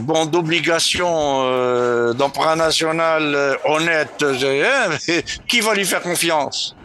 bons 0.00 0.26
d'obligation 0.26 1.42
euh, 1.44 2.12
d'emprunt 2.12 2.56
national 2.56 3.34
euh, 3.34 3.54
honnête, 3.64 4.22
euh, 4.22 4.96
qui 5.48 5.60
va 5.60 5.74
lui 5.74 5.84
faire 5.84 6.00
confiance? 6.02 6.76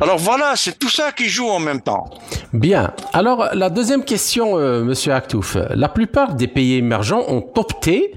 Alors 0.00 0.16
voilà, 0.16 0.54
c'est 0.56 0.78
tout 0.78 0.88
ça 0.88 1.12
qui 1.12 1.28
joue 1.28 1.48
en 1.48 1.58
même 1.58 1.80
temps. 1.82 2.08
Bien. 2.52 2.92
Alors 3.12 3.50
la 3.52 3.68
deuxième 3.68 4.04
question, 4.04 4.56
Monsieur 4.56 5.12
Aktouf. 5.12 5.56
La 5.70 5.88
plupart 5.88 6.34
des 6.34 6.46
pays 6.46 6.76
émergents 6.76 7.24
ont 7.28 7.44
opté 7.56 8.14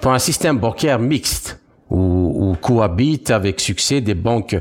pour 0.00 0.12
un 0.12 0.18
système 0.18 0.58
bancaire 0.58 0.98
mixte 0.98 1.61
où, 1.92 2.56
cohabitent 2.60 3.30
avec 3.30 3.60
succès 3.60 4.00
des 4.00 4.14
banques 4.14 4.56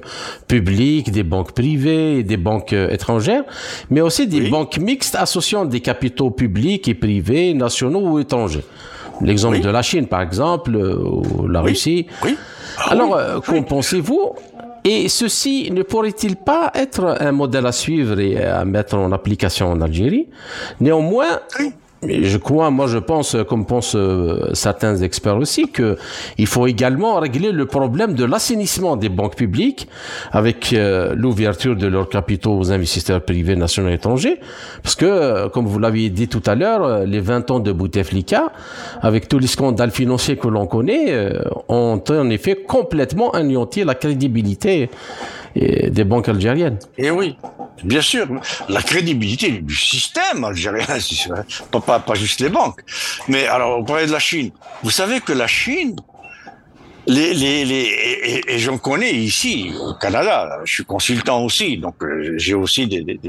publiques, 0.47 1.11
des 1.11 1.23
banques 1.23 1.51
privées 1.51 2.23
des 2.23 2.37
banques 2.37 2.73
euh, 2.73 2.89
étrangères, 2.89 3.43
mais 3.89 4.01
aussi 4.01 4.27
des 4.27 4.49
banques 4.49 4.77
mixtes 4.77 5.15
associant 5.15 5.65
des 5.65 5.79
capitaux 5.79 6.31
publics 6.31 6.87
et 6.87 6.93
privés, 6.93 7.53
nationaux 7.53 8.01
ou 8.01 8.19
étrangers. 8.19 8.63
L'exemple 9.21 9.59
de 9.59 9.69
la 9.69 9.81
Chine, 9.81 10.07
par 10.07 10.21
exemple, 10.21 10.75
euh, 10.75 10.97
ou 10.97 11.47
la 11.47 11.61
Russie. 11.61 12.07
Oui. 12.23 12.35
Ah 12.77 12.91
Alors, 12.91 13.15
euh, 13.15 13.39
qu'en 13.39 13.63
pensez-vous? 13.63 14.33
Et 14.83 15.09
ceci 15.09 15.69
ne 15.71 15.83
pourrait-il 15.83 16.37
pas 16.37 16.71
être 16.73 17.17
un 17.19 17.31
modèle 17.31 17.67
à 17.67 17.71
suivre 17.71 18.19
et 18.19 18.43
à 18.43 18.65
mettre 18.65 18.95
en 18.95 19.11
application 19.11 19.71
en 19.71 19.79
Algérie? 19.79 20.27
Néanmoins, 20.79 21.39
je 22.07 22.37
crois, 22.37 22.71
moi 22.71 22.87
je 22.87 22.97
pense, 22.97 23.37
comme 23.47 23.65
pensent 23.65 23.95
euh, 23.95 24.49
certains 24.53 24.97
experts 24.97 25.37
aussi, 25.37 25.69
que 25.69 25.97
il 26.39 26.47
faut 26.47 26.65
également 26.65 27.19
régler 27.19 27.51
le 27.51 27.65
problème 27.65 28.15
de 28.15 28.25
l'assainissement 28.25 28.95
des 28.95 29.09
banques 29.09 29.35
publiques 29.35 29.87
avec 30.31 30.73
euh, 30.73 31.13
l'ouverture 31.15 31.75
de 31.75 31.85
leurs 31.85 32.09
capitaux 32.09 32.57
aux 32.57 32.71
investisseurs 32.71 33.21
privés 33.21 33.55
nationaux 33.55 33.89
et 33.89 33.93
étrangers. 33.93 34.39
Parce 34.81 34.95
que, 34.95 35.05
euh, 35.05 35.49
comme 35.49 35.67
vous 35.67 35.77
l'aviez 35.77 36.09
dit 36.09 36.27
tout 36.27 36.41
à 36.47 36.55
l'heure, 36.55 37.05
les 37.05 37.19
20 37.19 37.51
ans 37.51 37.59
de 37.59 37.71
Bouteflika, 37.71 38.51
avec 39.01 39.27
tous 39.27 39.37
les 39.37 39.47
scandales 39.47 39.91
financiers 39.91 40.37
que 40.37 40.47
l'on 40.47 40.65
connaît, 40.65 41.31
ont 41.69 42.01
en 42.09 42.29
effet 42.29 42.55
complètement 42.55 43.31
anéanti 43.31 43.83
la 43.83 43.95
crédibilité 43.95 44.89
des 45.55 46.03
banques 46.03 46.29
algériennes. 46.29 46.79
Et 46.97 47.07
eh 47.07 47.11
oui, 47.11 47.35
bien 47.83 48.01
sûr, 48.01 48.27
la 48.69 48.81
crédibilité 48.81 49.49
du 49.51 49.75
système 49.75 50.43
algérien, 50.43 50.85
pas, 51.71 51.99
pas, 51.99 52.15
juste 52.15 52.41
les 52.41 52.49
banques. 52.49 52.81
Mais 53.27 53.47
alors, 53.47 53.79
on 53.79 53.83
parlait 53.83 54.07
de 54.07 54.11
la 54.11 54.19
Chine. 54.19 54.51
Vous 54.83 54.91
savez 54.91 55.21
que 55.21 55.33
la 55.33 55.47
Chine, 55.47 55.95
les, 57.11 57.33
les, 57.33 57.65
les, 57.65 57.85
et, 58.47 58.59
j'en 58.59 58.77
connais 58.77 59.11
ici 59.11 59.71
au 59.79 59.93
Canada. 59.93 60.59
Je 60.63 60.73
suis 60.75 60.85
consultant 60.85 61.43
aussi, 61.43 61.77
donc 61.77 61.95
euh, 62.03 62.33
j'ai 62.37 62.53
aussi 62.53 62.87
des 62.87 63.01
des 63.03 63.19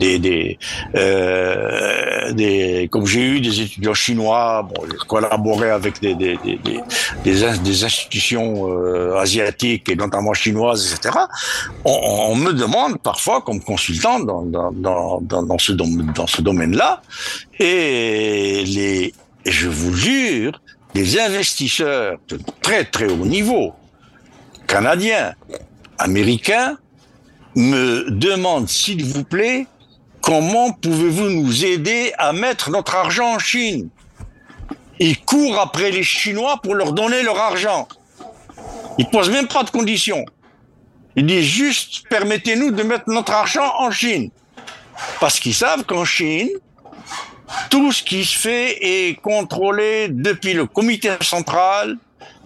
des, 0.00 0.18
des, 0.18 0.58
euh, 0.94 2.32
des 2.32 2.88
comme 2.92 3.06
j'ai 3.06 3.24
eu 3.34 3.40
des 3.40 3.60
étudiants 3.62 3.94
chinois, 3.94 4.68
bon, 4.68 4.82
j'ai 4.90 4.98
collaboré 5.06 5.70
avec 5.70 6.00
des 6.00 6.14
des, 6.14 6.36
des, 6.44 6.58
des, 7.24 7.84
institutions 7.84 8.48
euh, 8.68 9.16
asiatiques 9.16 9.88
et 9.88 9.96
notamment 9.96 10.34
chinoises, 10.34 10.92
etc. 10.92 11.18
On, 11.84 12.34
me 12.36 12.52
demande 12.52 12.98
parfois 12.98 13.40
comme 13.40 13.60
consultant 13.60 14.20
dans 14.20 14.42
dans 14.42 14.70
dans 14.72 15.42
dans 15.50 15.58
ce 15.58 15.72
dans 15.72 16.26
ce 16.26 16.42
domaine-là, 16.42 17.02
et 17.58 18.64
les 18.66 19.14
et 19.46 19.52
je 19.52 19.68
vous 19.68 19.94
jure 19.94 20.60
des 20.94 21.18
investisseurs 21.18 22.18
de 22.28 22.38
très 22.62 22.84
très 22.84 23.06
haut 23.06 23.26
niveau, 23.26 23.74
canadiens, 24.66 25.34
américains, 25.98 26.78
me 27.56 28.10
demandent, 28.10 28.68
s'il 28.68 29.04
vous 29.04 29.24
plaît, 29.24 29.66
comment 30.20 30.72
pouvez-vous 30.72 31.28
nous 31.28 31.64
aider 31.64 32.12
à 32.18 32.32
mettre 32.32 32.70
notre 32.70 32.94
argent 32.94 33.34
en 33.34 33.38
Chine? 33.38 33.88
Ils 35.00 35.20
courent 35.20 35.60
après 35.60 35.90
les 35.90 36.04
Chinois 36.04 36.60
pour 36.62 36.74
leur 36.74 36.92
donner 36.92 37.22
leur 37.22 37.38
argent. 37.38 37.88
Ils 38.98 39.08
posent 39.08 39.30
même 39.30 39.48
pas 39.48 39.64
de 39.64 39.70
conditions. 39.70 40.24
Ils 41.16 41.26
disent 41.26 41.44
juste, 41.44 42.08
permettez-nous 42.08 42.70
de 42.70 42.82
mettre 42.84 43.04
notre 43.08 43.32
argent 43.32 43.72
en 43.78 43.90
Chine. 43.90 44.30
Parce 45.20 45.40
qu'ils 45.40 45.54
savent 45.54 45.84
qu'en 45.84 46.04
Chine, 46.04 46.48
tout 47.70 47.92
ce 47.92 48.02
qui 48.02 48.24
se 48.24 48.38
fait 48.38 48.78
est 48.80 49.20
contrôlé 49.20 50.08
depuis 50.10 50.54
le 50.54 50.66
comité 50.66 51.10
central, 51.20 51.96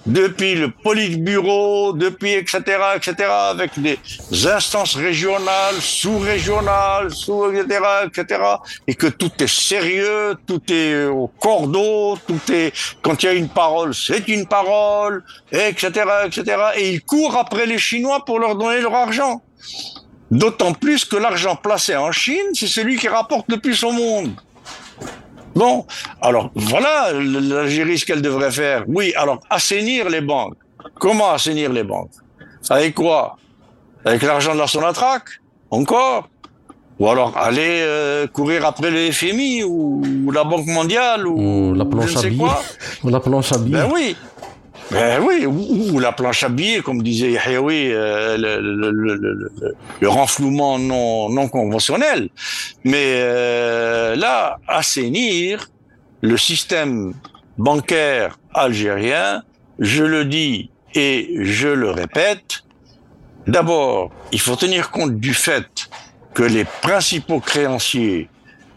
depuis 0.07 0.55
le 0.55 0.70
politburo, 0.70 1.92
depuis 1.92 2.32
etc., 2.32 2.62
etc., 2.96 3.14
avec 3.28 3.78
des 3.78 3.99
instances 4.46 4.96
régionales, 4.96 5.80
sous-régionales, 5.80 7.12
sous, 7.12 7.53
etc., 7.53 7.80
etc., 8.07 8.40
et 8.86 8.94
que 8.94 9.07
tout 9.07 9.30
est 9.40 9.49
sérieux, 9.49 10.36
tout 10.46 10.62
est 10.72 11.05
au 11.05 11.28
cordeau, 11.38 12.18
tout 12.26 12.40
est, 12.53 12.72
quand 13.03 13.22
il 13.22 13.26
y 13.26 13.28
a 13.28 13.32
une 13.34 13.49
parole, 13.49 13.94
c'est 13.94 14.26
une 14.28 14.46
parole, 14.46 15.22
etc., 15.53 15.90
etc., 16.26 16.57
et 16.76 16.90
ils 16.92 17.03
courent 17.03 17.36
après 17.36 17.66
les 17.66 17.78
Chinois 17.78 18.24
pour 18.24 18.38
leur 18.38 18.57
donner 18.57 18.80
leur 18.80 18.94
argent. 18.94 19.42
D'autant 20.30 20.74
plus 20.74 21.07
que 21.07 21.16
l'argent 21.16 21.57
placé 21.57 21.96
en 21.96 22.12
Chine, 22.12 22.51
c'est 22.53 22.66
celui 22.66 22.99
qui 22.99 23.09
rapporte 23.09 23.51
le 23.51 23.59
plus 23.59 23.82
au 23.82 23.92
monde. 23.92 24.32
Bon, 25.55 25.84
alors 26.22 26.51
voilà 26.55 27.12
l'Algérie 27.12 27.99
ce 27.99 28.07
qu'elle 28.07 28.22
devrait 28.22 28.53
faire. 28.53 28.84
Oui, 28.86 29.12
alors 29.16 29.40
assainir 29.51 30.09
les 30.09 30.20
banques. 30.20 30.55
Comment 30.99 31.32
assainir 31.32 31.72
les 31.72 31.82
banques? 31.82 32.12
Avec 32.70 32.94
quoi? 32.94 33.36
Avec 34.05 34.22
l'argent 34.22 34.55
de 34.55 34.59
la 34.61 34.66
Sonatrach 34.66 35.40
Encore? 35.70 36.28
Ou 36.99 37.09
alors 37.09 37.36
aller 37.36 37.80
euh, 37.82 38.26
courir 38.26 38.66
après 38.66 38.90
le 38.90 39.12
FMI 39.12 39.62
ou, 39.64 40.30
la 40.32 40.44
Banque 40.44 40.66
mondiale 40.66 41.26
ou, 41.26 41.74
la 41.76 41.84
planche 41.84 42.16
à 42.16 42.22
billets. 42.22 42.44
Ou 43.05 43.09
la 43.09 43.20
planche 43.20 43.53
à 43.53 43.59
Ben 43.59 43.88
oui, 43.92 44.16
ben 44.91 45.20
oui, 45.22 45.45
ou, 45.45 45.99
la 45.99 46.12
planche 46.12 46.43
à 46.45 46.49
billets, 46.49 46.80
comme 46.80 47.03
disait 47.03 47.32
Yahoui, 47.32 47.93
euh, 47.93 48.36
le, 50.01 50.09
renflouement 50.09 50.78
non, 50.78 51.28
non 51.28 51.49
conventionnel. 51.49 52.30
Mais 52.84 53.16
euh, 53.16 54.16
là, 54.16 54.59
assainir 54.66 55.68
le 56.22 56.36
système 56.39 57.12
bancaire 57.59 58.39
algérien, 58.55 59.43
je 59.78 60.05
le 60.05 60.24
dis 60.24 60.70
et 60.95 61.34
je 61.43 61.68
le 61.68 61.91
répète, 61.91 62.64
d'abord, 63.47 64.11
il 64.32 64.41
faut 64.41 64.57
tenir 64.57 64.91
compte 64.91 65.18
du 65.20 65.34
fait 65.34 65.91
que 66.32 66.43
les 66.43 66.64
principaux 66.64 67.41
créanciers 67.41 68.30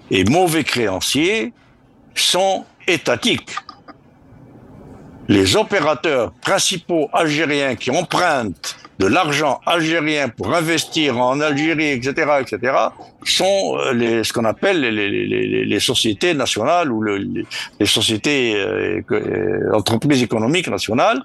et 0.10 0.26
mauvais 0.26 0.66
créanciers 0.66 1.54
sont 2.16 2.66
étatiques 2.88 3.56
les 5.32 5.56
opérateurs 5.56 6.34
principaux 6.42 7.10
algériens 7.14 7.76
qui 7.76 7.90
empruntent 7.90 8.76
de 9.00 9.08
l'argent 9.08 9.62
algérien 9.66 10.28
pour 10.28 10.54
investir 10.54 11.18
en 11.18 11.40
Algérie, 11.40 11.92
etc., 11.92 12.10
etc., 12.42 12.74
sont 13.24 13.78
euh, 13.78 14.24
ce 14.24 14.34
qu'on 14.34 14.44
appelle 14.44 14.82
les, 14.82 15.80
sociétés 15.80 16.34
nationales 16.34 16.92
ou 16.92 17.02
les, 17.02 17.46
sociétés 17.86 18.56
euh, 18.56 19.02
euh, 19.12 19.74
entreprises 19.74 20.22
économiques 20.22 20.68
nationales. 20.68 21.22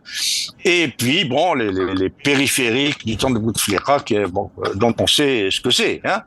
Et 0.65 0.87
puis, 0.97 1.25
bon, 1.25 1.55
les, 1.55 2.09
périphériques 2.09 3.05
du 3.05 3.17
temps 3.17 3.31
de 3.31 3.41
Bouteflika, 3.41 4.05
bon, 4.31 4.51
dont 4.77 4.95
on 5.01 5.09
sait 5.09 5.49
ce 5.51 5.61
que 5.61 5.71
c'est. 5.71 6.01
Hein. 6.05 6.23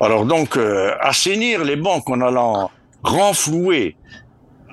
Alors 0.00 0.26
donc, 0.26 0.58
assainir 1.00 1.62
les 1.64 1.76
banques 1.76 2.10
en 2.10 2.20
allant 2.20 2.70
renflouer 3.04 3.96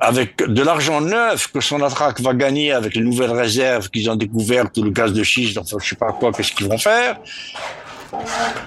avec 0.01 0.37
de 0.37 0.63
l'argent 0.63 0.99
neuf 0.99 1.47
que 1.51 1.61
son 1.61 1.81
attraque 1.83 2.19
va 2.21 2.33
gagner 2.33 2.71
avec 2.71 2.95
les 2.95 3.01
nouvelles 3.01 3.31
réserves 3.31 3.89
qu'ils 3.89 4.09
ont 4.09 4.15
découvertes, 4.15 4.77
le 4.79 4.89
gaz 4.89 5.13
de 5.13 5.23
schiste, 5.23 5.59
enfin 5.59 5.77
je 5.79 5.89
sais 5.89 5.95
pas 5.95 6.11
quoi, 6.11 6.31
qu'est-ce 6.31 6.51
qu'ils 6.51 6.67
vont 6.67 6.79
faire, 6.79 7.19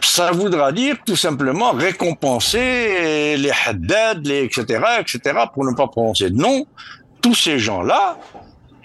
ça 0.01 0.31
voudra 0.31 0.71
dire 0.71 0.97
tout 1.05 1.17
simplement 1.17 1.73
récompenser 1.73 3.37
les 3.37 3.51
haddad, 3.67 4.25
les 4.25 4.45
etc., 4.45 4.81
etc., 5.01 5.21
pour 5.53 5.65
ne 5.65 5.75
pas 5.75 5.89
prononcer 5.89 6.31
de 6.31 6.37
nom, 6.37 6.67
tous 7.21 7.35
ces 7.35 7.59
gens-là 7.59 8.17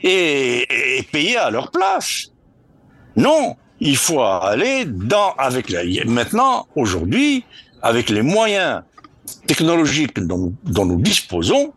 et, 0.02 0.98
et 0.98 1.04
payer 1.04 1.38
à 1.38 1.52
leur 1.52 1.70
place. 1.70 2.32
Non, 3.16 3.58
il 3.80 3.96
faut 3.96 4.22
aller 4.22 4.86
dans 4.86 5.34
avec 5.38 5.70
la, 5.70 5.82
maintenant 6.06 6.68
aujourd'hui 6.76 7.46
avec 7.84 8.10
les 8.10 8.24
moyens 8.24 8.82
technologiques 9.46 10.20
dont, 10.20 10.54
dont 10.64 10.86
nous 10.86 11.00
disposons, 11.00 11.74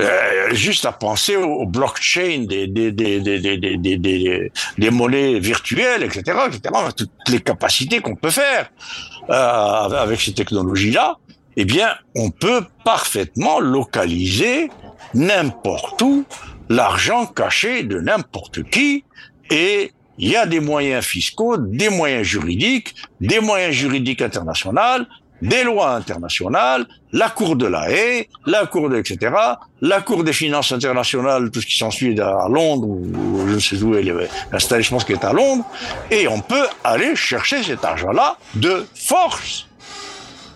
euh, 0.00 0.54
juste 0.54 0.86
à 0.86 0.92
penser 0.92 1.36
au, 1.36 1.66
blockchain 1.66 2.44
des, 2.48 2.66
des, 2.66 2.92
des, 2.92 3.20
des, 3.20 4.50
des, 4.78 4.90
monnaies 4.90 5.38
virtuelles, 5.38 6.02
etc., 6.02 6.22
etc., 6.48 6.74
toutes 6.96 7.10
les 7.28 7.40
capacités 7.40 8.00
qu'on 8.00 8.16
peut 8.16 8.30
faire 8.30 8.70
euh, 9.28 9.32
avec 9.32 10.20
ces 10.20 10.34
technologies-là, 10.34 11.18
eh 11.56 11.64
bien, 11.64 11.94
on 12.16 12.30
peut 12.30 12.64
parfaitement 12.84 13.60
localiser 13.60 14.70
n'importe 15.14 16.00
où 16.02 16.24
l'argent 16.68 17.26
caché 17.26 17.82
de 17.82 18.00
n'importe 18.00 18.62
qui 18.70 19.04
et 19.50 19.92
il 20.18 20.28
y 20.28 20.36
a 20.36 20.46
des 20.46 20.60
moyens 20.60 21.04
fiscaux, 21.04 21.56
des 21.56 21.88
moyens 21.88 22.26
juridiques, 22.26 22.94
des 23.20 23.40
moyens 23.40 23.74
juridiques 23.74 24.22
internationaux 24.22 25.04
des 25.42 25.64
lois 25.64 25.94
internationales, 25.94 26.86
la 27.12 27.30
Cour 27.30 27.56
de 27.56 27.66
la 27.66 27.90
Haye, 27.90 28.28
la 28.46 28.66
Cour 28.66 28.88
de 28.90 28.96
etc., 28.96 29.34
la 29.80 30.00
Cour 30.00 30.24
des 30.24 30.32
finances 30.32 30.72
internationales, 30.72 31.50
tout 31.50 31.60
ce 31.60 31.66
qui 31.66 31.76
s'ensuit 31.76 32.18
à 32.20 32.46
Londres, 32.48 32.86
ou 32.86 33.46
je 33.48 33.54
ne 33.54 33.58
sais 33.58 33.82
où 33.82 33.94
elle 33.94 34.08
est 34.08 34.28
installée, 34.52 34.82
je 34.82 34.90
pense 34.90 35.08
est 35.08 35.24
à 35.24 35.32
Londres, 35.32 35.64
et 36.10 36.28
on 36.28 36.40
peut 36.40 36.66
aller 36.84 37.16
chercher 37.16 37.62
cet 37.62 37.84
argent-là 37.84 38.36
de 38.54 38.86
force. 38.94 39.66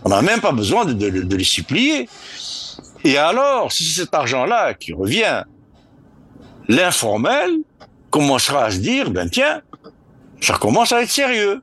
On 0.04 0.10
n'a 0.10 0.22
même 0.22 0.40
pas 0.40 0.52
besoin 0.52 0.84
de, 0.84 0.92
de, 0.92 1.22
de 1.22 1.36
les 1.36 1.44
supplier. 1.44 2.08
Et 3.04 3.16
alors, 3.16 3.72
si 3.72 3.84
c'est 3.84 4.02
cet 4.02 4.14
argent-là 4.14 4.74
qui 4.74 4.92
revient, 4.92 5.44
l'informel 6.68 7.50
commencera 8.10 8.66
à 8.66 8.70
se 8.70 8.78
dire, 8.78 9.10
ben 9.10 9.28
tiens, 9.28 9.62
ça 10.40 10.56
commence 10.58 10.92
à 10.92 11.02
être 11.02 11.10
sérieux. 11.10 11.62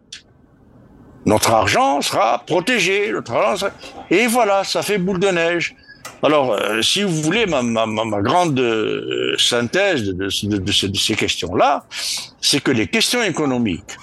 Notre 1.32 1.52
argent 1.52 2.02
sera 2.02 2.44
protégé. 2.46 3.10
Notre 3.14 3.32
argent 3.34 3.68
Et 4.10 4.28
voilà, 4.28 4.66
ça 4.66 4.82
fait 4.82 4.98
boule 4.98 5.20
de 5.20 5.30
neige. 5.30 5.76
Alors, 6.24 6.52
euh, 6.52 6.82
si 6.82 7.04
vous 7.04 7.22
voulez, 7.22 7.46
ma, 7.46 7.62
ma, 7.64 7.86
ma 7.86 8.22
grande 8.22 8.60
euh, 8.60 9.36
synthèse 9.38 10.04
de, 10.04 10.12
de, 10.12 10.58
de, 10.58 10.72
ces, 10.72 10.92
ces 10.94 11.16
questions-là, 11.16 11.86
c'est 12.42 12.62
que 12.62 12.72
les 12.72 12.88
questions 12.88 13.24
économiques 13.24 13.96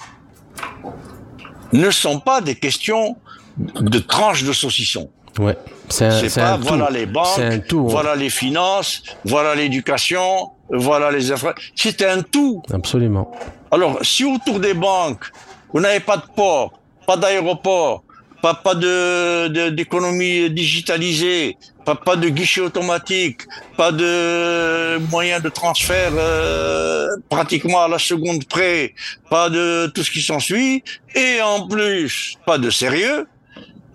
ne 1.71 1.91
sont 1.91 2.19
pas 2.19 2.41
des 2.41 2.55
questions 2.55 3.15
de 3.57 3.99
tranches 3.99 4.43
de 4.43 4.51
saucisson. 4.51 5.11
Ouais. 5.37 5.55
C'est 5.89 6.33
pas 6.35 6.57
voilà 6.57 6.89
les 6.89 7.05
banques, 7.05 7.67
tout, 7.67 7.87
voilà 7.87 8.15
les 8.15 8.31
finances, 8.31 9.03
voilà 9.23 9.53
l'éducation, 9.53 10.49
voilà 10.71 11.11
les 11.11 11.31
infrastructures. 11.31 11.73
C'est 11.75 12.01
un 12.03 12.21
tout. 12.23 12.63
Absolument. 12.73 13.31
Alors, 13.71 13.99
si 14.01 14.25
autour 14.25 14.59
des 14.59 14.73
banques, 14.73 15.25
vous 15.71 15.79
n'avez 15.79 15.99
pas 15.99 16.17
de 16.17 16.27
port, 16.35 16.73
pas 17.09 17.17
d'aéroport, 17.17 18.03
pas, 18.39 18.53
pas 18.53 18.75
de 18.75 19.69
d'économie 19.69 20.47
digitalisée, 20.51 21.57
pas, 21.83 21.95
pas 21.95 22.15
de 22.15 22.29
guichet 22.29 22.61
automatique, 22.61 23.41
pas 23.77 23.91
de 23.91 24.99
moyens 25.09 25.41
de 25.41 25.49
transfert 25.49 26.11
euh, 26.13 27.07
pratiquement 27.27 27.81
à 27.81 27.87
la 27.87 27.97
seconde 27.97 28.45
près, 28.45 28.93
pas 29.27 29.49
de 29.49 29.87
tout 29.87 30.03
ce 30.03 30.11
qui 30.11 30.21
s'ensuit, 30.21 30.83
et 31.15 31.41
en 31.41 31.67
plus 31.67 32.35
pas 32.45 32.59
de 32.59 32.69
sérieux, 32.69 33.25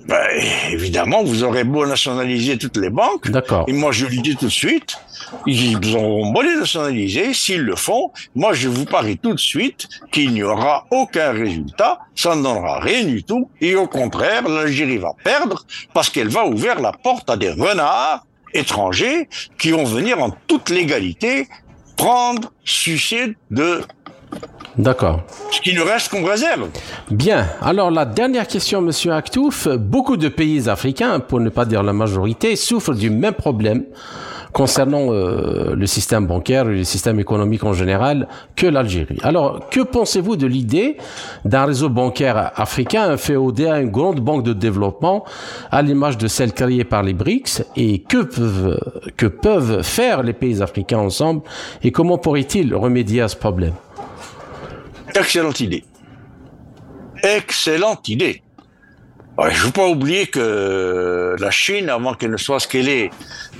ben, 0.06 0.26
évidemment, 0.70 1.22
vous 1.22 1.44
aurez 1.44 1.64
beau 1.64 1.86
nationaliser 1.86 2.58
toutes 2.58 2.76
les 2.76 2.90
banques. 2.90 3.30
D'accord. 3.30 3.64
Et 3.68 3.72
moi, 3.72 3.90
je 3.92 4.06
lui 4.06 4.20
dis 4.20 4.36
tout 4.36 4.46
de 4.46 4.50
suite, 4.50 4.98
ils 5.46 5.96
auront 5.96 6.30
beau 6.32 6.42
les 6.42 6.56
nationaliser, 6.56 7.32
s'ils 7.32 7.62
le 7.62 7.76
font, 7.76 8.12
moi, 8.34 8.52
je 8.52 8.68
vous 8.68 8.84
parie 8.84 9.16
tout 9.16 9.32
de 9.32 9.40
suite 9.40 9.88
qu'il 10.12 10.32
n'y 10.32 10.42
aura 10.42 10.86
aucun 10.90 11.32
résultat, 11.32 12.00
ça 12.14 12.36
ne 12.36 12.42
donnera 12.42 12.80
rien 12.80 13.04
du 13.04 13.22
tout, 13.22 13.48
et 13.60 13.74
au 13.74 13.86
contraire, 13.86 14.46
l'Algérie 14.48 14.98
va 14.98 15.12
perdre 15.24 15.64
parce 15.94 16.10
qu'elle 16.10 16.28
va 16.28 16.46
ouvrir 16.46 16.80
la 16.80 16.92
porte 16.92 17.30
à 17.30 17.36
des 17.36 17.50
renards 17.50 18.26
étrangers 18.52 19.28
qui 19.58 19.70
vont 19.70 19.84
venir 19.84 20.22
en 20.22 20.30
toute 20.46 20.70
légalité 20.70 21.48
prendre, 21.96 22.52
sucer 22.64 23.36
de 23.50 23.82
D'accord. 24.76 25.22
Ce 25.50 25.60
qui 25.60 25.74
nous 25.74 25.84
reste 25.84 26.10
qu'on 26.10 26.24
réserve. 26.24 26.68
Bien. 27.10 27.46
Alors, 27.60 27.90
la 27.90 28.04
dernière 28.04 28.46
question, 28.46 28.80
Monsieur 28.80 29.12
Aktouf. 29.12 29.68
Beaucoup 29.68 30.16
de 30.16 30.28
pays 30.28 30.68
africains, 30.68 31.20
pour 31.20 31.40
ne 31.40 31.48
pas 31.48 31.64
dire 31.64 31.82
la 31.82 31.92
majorité, 31.92 32.56
souffrent 32.56 32.94
du 32.94 33.10
même 33.10 33.34
problème 33.34 33.84
concernant 34.52 35.12
euh, 35.12 35.74
le 35.74 35.86
système 35.86 36.26
bancaire 36.26 36.68
et 36.68 36.76
le 36.76 36.84
système 36.84 37.18
économique 37.18 37.64
en 37.64 37.72
général 37.72 38.28
que 38.54 38.66
l'Algérie. 38.66 39.18
Alors, 39.22 39.68
que 39.68 39.80
pensez-vous 39.80 40.36
de 40.36 40.46
l'idée 40.46 40.96
d'un 41.44 41.64
réseau 41.64 41.88
bancaire 41.88 42.52
africain 42.54 43.16
féodé 43.16 43.66
à 43.66 43.80
une 43.80 43.90
grande 43.90 44.20
banque 44.20 44.44
de 44.44 44.52
développement 44.52 45.24
à 45.72 45.82
l'image 45.82 46.18
de 46.18 46.28
celle 46.28 46.52
créée 46.52 46.84
par 46.84 47.02
les 47.02 47.14
BRICS? 47.14 47.64
Et 47.76 47.98
que 47.98 48.22
peuvent, 48.22 48.78
que 49.16 49.26
peuvent 49.26 49.82
faire 49.82 50.22
les 50.22 50.32
pays 50.32 50.62
africains 50.62 50.98
ensemble? 50.98 51.42
Et 51.82 51.90
comment 51.90 52.16
pourraient-ils 52.16 52.74
remédier 52.74 53.22
à 53.22 53.28
ce 53.28 53.36
problème? 53.36 53.74
Excellente 55.14 55.60
idée. 55.60 55.84
Excellente 57.22 58.08
idée. 58.08 58.42
Je 59.36 59.42
ne 59.48 59.66
veux 59.66 59.72
pas 59.72 59.88
oublier 59.88 60.26
que 60.26 61.34
la 61.40 61.50
Chine, 61.50 61.88
avant 61.88 62.14
qu'elle 62.14 62.30
ne 62.30 62.36
soit 62.36 62.60
ce 62.60 62.68
qu'elle 62.68 62.88
est, 62.88 63.10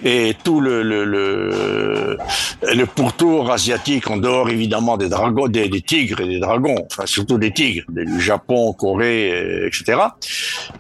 et 0.05 0.37
tout 0.45 0.61
le, 0.61 0.83
le, 0.83 1.05
le, 1.05 2.19
le, 2.63 2.87
pourtour 2.87 3.51
asiatique, 3.51 4.09
en 4.09 4.19
dehors 4.19 4.49
évidemment 4.51 4.97
des 4.97 5.09
dragons, 5.09 5.49
des, 5.49 5.69
des, 5.69 5.81
tigres 5.81 6.21
et 6.21 6.29
des 6.29 6.39
dragons, 6.39 6.77
enfin 6.93 7.07
surtout 7.07 7.39
des 7.39 7.53
tigres, 7.53 7.85
du 7.89 8.21
Japon, 8.21 8.73
Corée, 8.73 9.67
etc. 9.67 9.99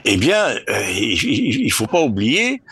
Eh 0.04 0.16
bien, 0.16 0.46
euh, 0.68 0.84
il 0.96 1.64
ne 1.64 1.72
faut 1.72 1.86
pas 1.86 2.00
oublier 2.00 2.62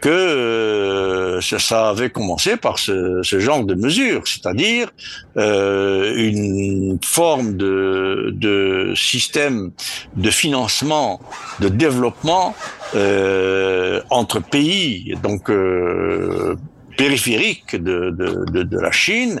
que 0.00 0.08
euh, 0.08 1.40
ça 1.40 1.90
avait 1.90 2.10
commencé 2.10 2.56
par 2.56 2.78
ce, 2.78 3.22
ce 3.22 3.38
genre 3.38 3.64
de 3.64 3.74
mesures, 3.74 4.22
c'est-à-dire 4.26 4.90
euh, 5.36 6.14
une 6.16 6.98
forme 7.04 7.56
de, 7.56 8.30
de, 8.34 8.92
système 8.96 9.72
de 10.16 10.30
financement, 10.30 11.20
de 11.60 11.68
développement 11.68 12.54
euh, 12.94 14.00
entre 14.10 14.40
pays, 14.40 15.14
donc 15.22 15.50
euh, 15.50 16.56
périphériques 16.96 17.76
de, 17.76 18.10
de, 18.10 18.62
de, 18.62 18.78
la 18.78 18.90
Chine, 18.90 19.40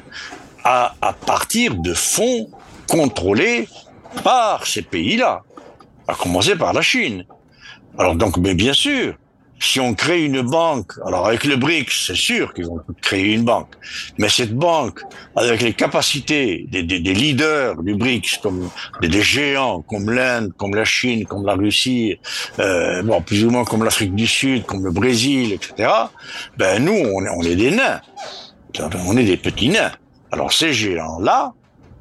à, 0.64 0.94
à 1.00 1.12
partir 1.12 1.74
de 1.74 1.94
fonds 1.94 2.48
contrôlés 2.86 3.68
par 4.22 4.66
ces 4.66 4.82
pays-là, 4.82 5.42
à 6.06 6.14
commencer 6.14 6.56
par 6.56 6.72
la 6.72 6.82
Chine. 6.82 7.24
Alors 7.98 8.14
donc, 8.14 8.36
mais 8.36 8.54
bien 8.54 8.72
sûr, 8.72 9.14
si 9.60 9.78
on 9.78 9.94
crée 9.94 10.24
une 10.24 10.40
banque, 10.42 10.92
alors 11.06 11.26
avec 11.26 11.44
le 11.44 11.56
BRICS, 11.56 12.06
c'est 12.06 12.16
sûr 12.16 12.54
qu'ils 12.54 12.66
vont 12.66 12.80
créer 13.02 13.34
une 13.34 13.44
banque, 13.44 13.74
mais 14.18 14.28
cette 14.28 14.54
banque, 14.54 15.00
avec 15.36 15.60
les 15.60 15.74
capacités 15.74 16.66
des, 16.68 16.82
des, 16.82 16.98
des 16.98 17.14
leaders 17.14 17.82
du 17.82 17.94
BRICS, 17.94 18.38
comme 18.42 18.70
des, 19.02 19.08
des 19.08 19.22
géants, 19.22 19.82
comme 19.82 20.10
l'Inde, 20.10 20.52
comme 20.56 20.74
la 20.74 20.84
Chine, 20.84 21.26
comme 21.26 21.44
la 21.44 21.54
Russie, 21.54 22.18
euh, 22.58 23.02
bon, 23.02 23.20
plus 23.20 23.44
ou 23.44 23.50
moins 23.50 23.64
comme 23.64 23.84
l'Afrique 23.84 24.14
du 24.14 24.26
Sud, 24.26 24.64
comme 24.64 24.84
le 24.84 24.90
Brésil, 24.90 25.52
etc., 25.52 25.90
ben 26.56 26.82
nous, 26.82 26.92
on, 26.92 27.22
on 27.26 27.42
est 27.42 27.56
des 27.56 27.70
nains. 27.70 28.00
On 29.06 29.16
est 29.16 29.24
des 29.24 29.36
petits 29.36 29.68
nains. 29.68 29.92
Alors 30.32 30.52
ces 30.52 30.72
géants-là 30.72 31.52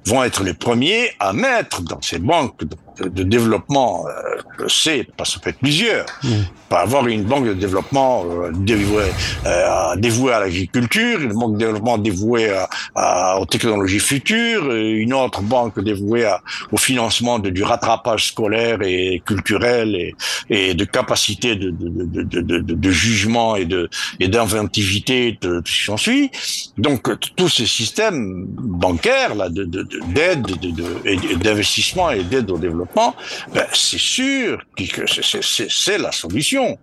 vont 0.06 0.24
être 0.24 0.44
les 0.44 0.54
premiers 0.54 1.12
à 1.20 1.34
mettre 1.34 1.82
dans 1.82 2.02
ces 2.02 2.20
banques 2.20 2.64
de, 3.08 3.24
développement, 3.24 4.06
euh, 4.08 4.68
c'est 4.68 5.08
parce 5.18 5.30
que 5.30 5.34
ça 5.36 5.40
peut 5.42 5.50
être 5.52 5.60
plusieurs. 5.60 6.06
Mmh. 6.24 6.30
Pas 6.70 6.82
avoir 6.82 7.08
une 7.08 7.24
banque 7.24 7.46
de 7.46 7.54
développement 7.54 8.26
euh, 8.26 8.52
dévouée, 8.54 9.12
euh, 9.46 9.96
dévouée 9.96 10.34
à 10.34 10.40
l'agriculture, 10.42 11.20
une 11.22 11.34
banque 11.34 11.54
de 11.54 11.60
développement 11.60 11.98
dévouée 11.98 12.52
à, 12.52 12.70
à, 12.96 13.40
aux 13.40 13.46
technologies 13.46 14.00
futures, 14.00 14.72
une 14.72 15.14
autre 15.14 15.42
banque 15.42 15.80
dévouée 15.84 16.26
à, 16.26 16.42
au 16.72 16.78
financement 16.78 17.40
de, 17.40 17.50
du 17.50 17.64
rattrapage 17.64 18.28
scolaire 18.28 18.80
et 18.82 19.22
culturel 19.26 19.96
et, 19.96 20.16
et 20.50 20.74
de 20.74 20.86
capacité 20.86 21.56
de, 21.56 21.70
de, 21.72 22.24
de, 22.24 22.42
de, 22.42 22.60
de 22.60 22.92
jugement 22.92 23.56
et 23.56 23.66
de 23.66 23.90
et 24.20 24.28
d'inventivité 24.28 25.38
de, 25.42 25.60
tout 25.60 25.72
ce 25.72 25.78
qui 25.78 25.84
s'ensuit. 25.86 26.32
Donc 26.78 27.10
tous 27.36 27.50
ces 27.50 27.66
systèmes 27.66 28.46
bancaires 28.48 29.36
là 29.36 29.50
de 29.50 29.64
d'aide 29.64 30.42
de, 30.42 31.36
d'investissement 31.36 32.12
et 32.12 32.24
d'aide 32.24 32.50
au 32.52 32.58
développement 32.58 32.89
ben, 32.96 33.66
c'est 33.74 34.00
sûr 34.00 34.62
que 34.76 35.06
c'est 35.08 35.98
la 35.98 36.12
solution. 36.12 36.78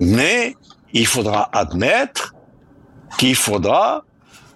Mais 0.00 0.56
il 0.92 1.06
faudra 1.06 1.48
admettre 1.52 2.34
qu'il 3.18 3.36
faudra 3.36 4.04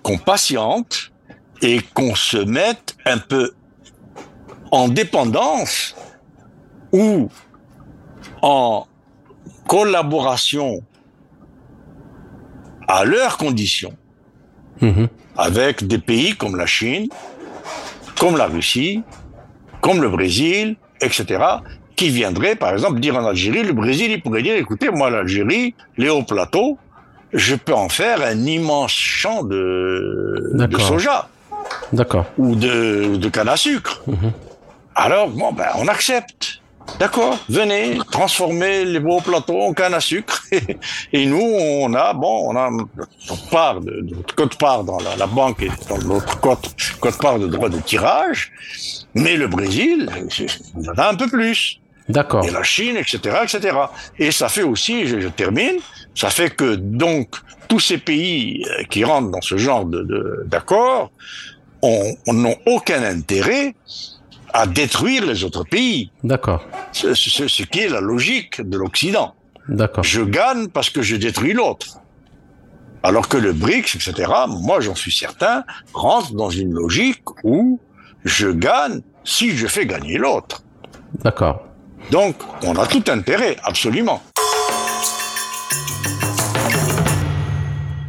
qu'on 0.02 0.18
patiente 0.18 1.12
et 1.62 1.80
qu'on 1.94 2.14
se 2.14 2.36
mette 2.36 2.96
un 3.04 3.18
peu 3.18 3.52
en 4.70 4.88
dépendance 4.88 5.94
ou 6.92 7.28
en 8.42 8.86
collaboration 9.66 10.82
à 12.88 13.04
leurs 13.04 13.36
conditions 13.36 13.96
mmh. 14.80 15.06
avec 15.36 15.86
des 15.86 15.98
pays 15.98 16.36
comme 16.36 16.56
la 16.56 16.66
Chine, 16.66 17.08
comme 18.18 18.36
la 18.36 18.46
Russie, 18.46 19.02
comme 19.86 20.02
le 20.02 20.08
Brésil, 20.08 20.74
etc., 21.00 21.24
qui 21.94 22.08
viendrait, 22.10 22.56
par 22.56 22.72
exemple, 22.72 22.98
dire 22.98 23.16
en 23.16 23.24
Algérie, 23.24 23.62
le 23.62 23.72
Brésil, 23.72 24.10
il 24.10 24.20
pourrait 24.20 24.42
dire, 24.42 24.56
écoutez, 24.56 24.90
moi, 24.90 25.10
l'Algérie, 25.10 25.74
les 25.96 26.10
hauts 26.10 26.24
plateaux, 26.24 26.76
je 27.32 27.54
peux 27.54 27.72
en 27.72 27.88
faire 27.88 28.20
un 28.20 28.38
immense 28.44 28.90
champ 28.90 29.44
de, 29.44 30.50
de 30.54 30.78
soja. 30.78 31.28
D'accord. 31.92 32.26
Ou 32.36 32.56
de, 32.56 33.16
de 33.16 33.28
canne 33.28 33.48
à 33.48 33.56
sucre. 33.56 34.02
Mhm. 34.08 34.32
Alors, 34.96 35.28
bon, 35.28 35.52
ben, 35.52 35.68
on 35.76 35.86
accepte. 35.86 36.60
D'accord, 36.98 37.38
venez 37.48 37.98
transformer 38.10 38.84
les 38.84 39.00
beaux 39.00 39.20
plateaux 39.20 39.60
en 39.60 39.72
canne 39.74 39.94
à 39.94 40.00
sucre. 40.00 40.44
et 41.12 41.26
nous, 41.26 41.42
on 41.42 41.92
a, 41.94 42.14
bon, 42.14 42.50
on 42.50 42.56
a 42.56 42.70
notre 42.70 43.50
part 43.50 43.80
de, 43.80 44.00
notre 44.02 44.34
code 44.34 44.56
part 44.56 44.82
dans 44.84 44.98
la, 44.98 45.16
la, 45.16 45.26
banque 45.26 45.62
et 45.62 45.70
dans 45.88 45.98
notre 45.98 46.40
code, 46.40 46.58
code 47.00 47.18
part 47.18 47.38
de 47.38 47.48
droit 47.48 47.68
de 47.68 47.78
tirage. 47.78 48.52
Mais 49.14 49.36
le 49.36 49.46
Brésil, 49.46 50.08
on 50.74 50.88
en 50.88 50.94
a 50.94 51.10
un 51.10 51.14
peu 51.14 51.28
plus. 51.28 51.80
D'accord. 52.08 52.44
Et 52.46 52.50
la 52.50 52.62
Chine, 52.62 52.96
etc., 52.96 53.38
etc. 53.42 53.76
Et 54.18 54.30
ça 54.30 54.48
fait 54.48 54.62
aussi, 54.62 55.06
je, 55.06 55.28
termine, 55.28 55.76
ça 56.14 56.30
fait 56.30 56.50
que 56.50 56.76
donc 56.76 57.28
tous 57.68 57.80
ces 57.80 57.98
pays 57.98 58.64
euh, 58.64 58.84
qui 58.84 59.04
rentrent 59.04 59.30
dans 59.30 59.40
ce 59.40 59.56
genre 59.56 59.84
de 59.84 60.44
d'accord 60.46 61.10
n'ont 61.82 62.56
aucun 62.66 63.02
intérêt 63.02 63.74
à 64.56 64.66
détruire 64.66 65.26
les 65.26 65.44
autres 65.44 65.64
pays. 65.64 66.10
D'accord. 66.24 66.64
Ce, 66.92 67.14
ce, 67.14 67.62
qui 67.62 67.80
est 67.80 67.88
la 67.90 68.00
logique 68.00 68.62
de 68.62 68.78
l'Occident. 68.78 69.34
D'accord. 69.68 70.02
Je 70.02 70.22
gagne 70.22 70.68
parce 70.68 70.88
que 70.88 71.02
je 71.02 71.16
détruis 71.16 71.52
l'autre. 71.52 71.98
Alors 73.02 73.28
que 73.28 73.36
le 73.36 73.52
BRICS, 73.52 73.96
etc., 73.96 74.32
moi 74.48 74.80
j'en 74.80 74.94
suis 74.94 75.12
certain, 75.12 75.64
rentre 75.92 76.32
dans 76.32 76.48
une 76.48 76.72
logique 76.72 77.22
où 77.44 77.78
je 78.24 78.48
gagne 78.48 79.02
si 79.24 79.54
je 79.54 79.66
fais 79.66 79.84
gagner 79.84 80.16
l'autre. 80.16 80.62
D'accord. 81.22 81.62
Donc, 82.10 82.36
on 82.62 82.76
a 82.76 82.86
tout 82.86 83.04
intérêt, 83.08 83.56
absolument. 83.62 84.22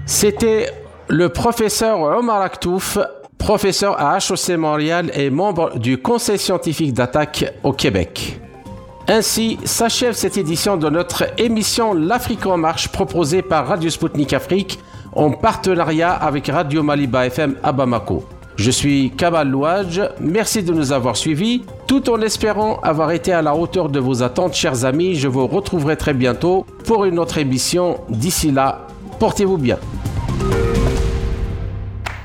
C'était 0.06 0.72
le 1.10 1.30
professeur 1.30 2.00
Omar 2.00 2.41
Aktouf, 2.41 2.98
professeur 3.38 4.00
à 4.00 4.18
HEC 4.18 4.58
Montréal 4.58 5.12
et 5.14 5.30
membre 5.30 5.78
du 5.78 5.98
Conseil 5.98 6.38
scientifique 6.38 6.94
d'attaque 6.94 7.54
au 7.64 7.74
Québec. 7.74 8.40
Ainsi 9.08 9.58
s'achève 9.64 10.14
cette 10.14 10.38
édition 10.38 10.76
de 10.76 10.90
notre 10.90 11.26
émission 11.40 11.94
L'Afrique 11.94 12.46
en 12.46 12.58
marche 12.58 12.90
proposée 12.90 13.42
par 13.42 13.68
Radio 13.68 13.90
Sputnik 13.90 14.34
Afrique 14.34 14.80
en 15.14 15.32
partenariat 15.32 16.12
avec 16.12 16.48
Radio 16.48 16.84
Maliba 16.84 17.26
FM 17.28 17.56
à 17.64 17.72
Bamako. 17.72 18.26
Je 18.58 18.72
suis 18.72 19.12
Kamal 19.12 19.50
Louadj, 19.50 20.02
merci 20.20 20.64
de 20.64 20.74
nous 20.74 20.92
avoir 20.92 21.16
suivis. 21.16 21.62
Tout 21.86 22.10
en 22.10 22.20
espérant 22.22 22.80
avoir 22.82 23.12
été 23.12 23.32
à 23.32 23.42
la 23.42 23.56
hauteur 23.56 23.88
de 23.88 24.00
vos 24.00 24.24
attentes, 24.24 24.56
chers 24.56 24.84
amis, 24.84 25.16
je 25.16 25.28
vous 25.28 25.46
retrouverai 25.46 25.96
très 25.96 26.14
bientôt 26.14 26.66
pour 26.84 27.06
une 27.06 27.20
autre 27.20 27.38
émission. 27.38 28.00
D'ici 28.10 28.52
là, 28.52 28.88
portez-vous 29.20 29.58
bien. 29.58 29.78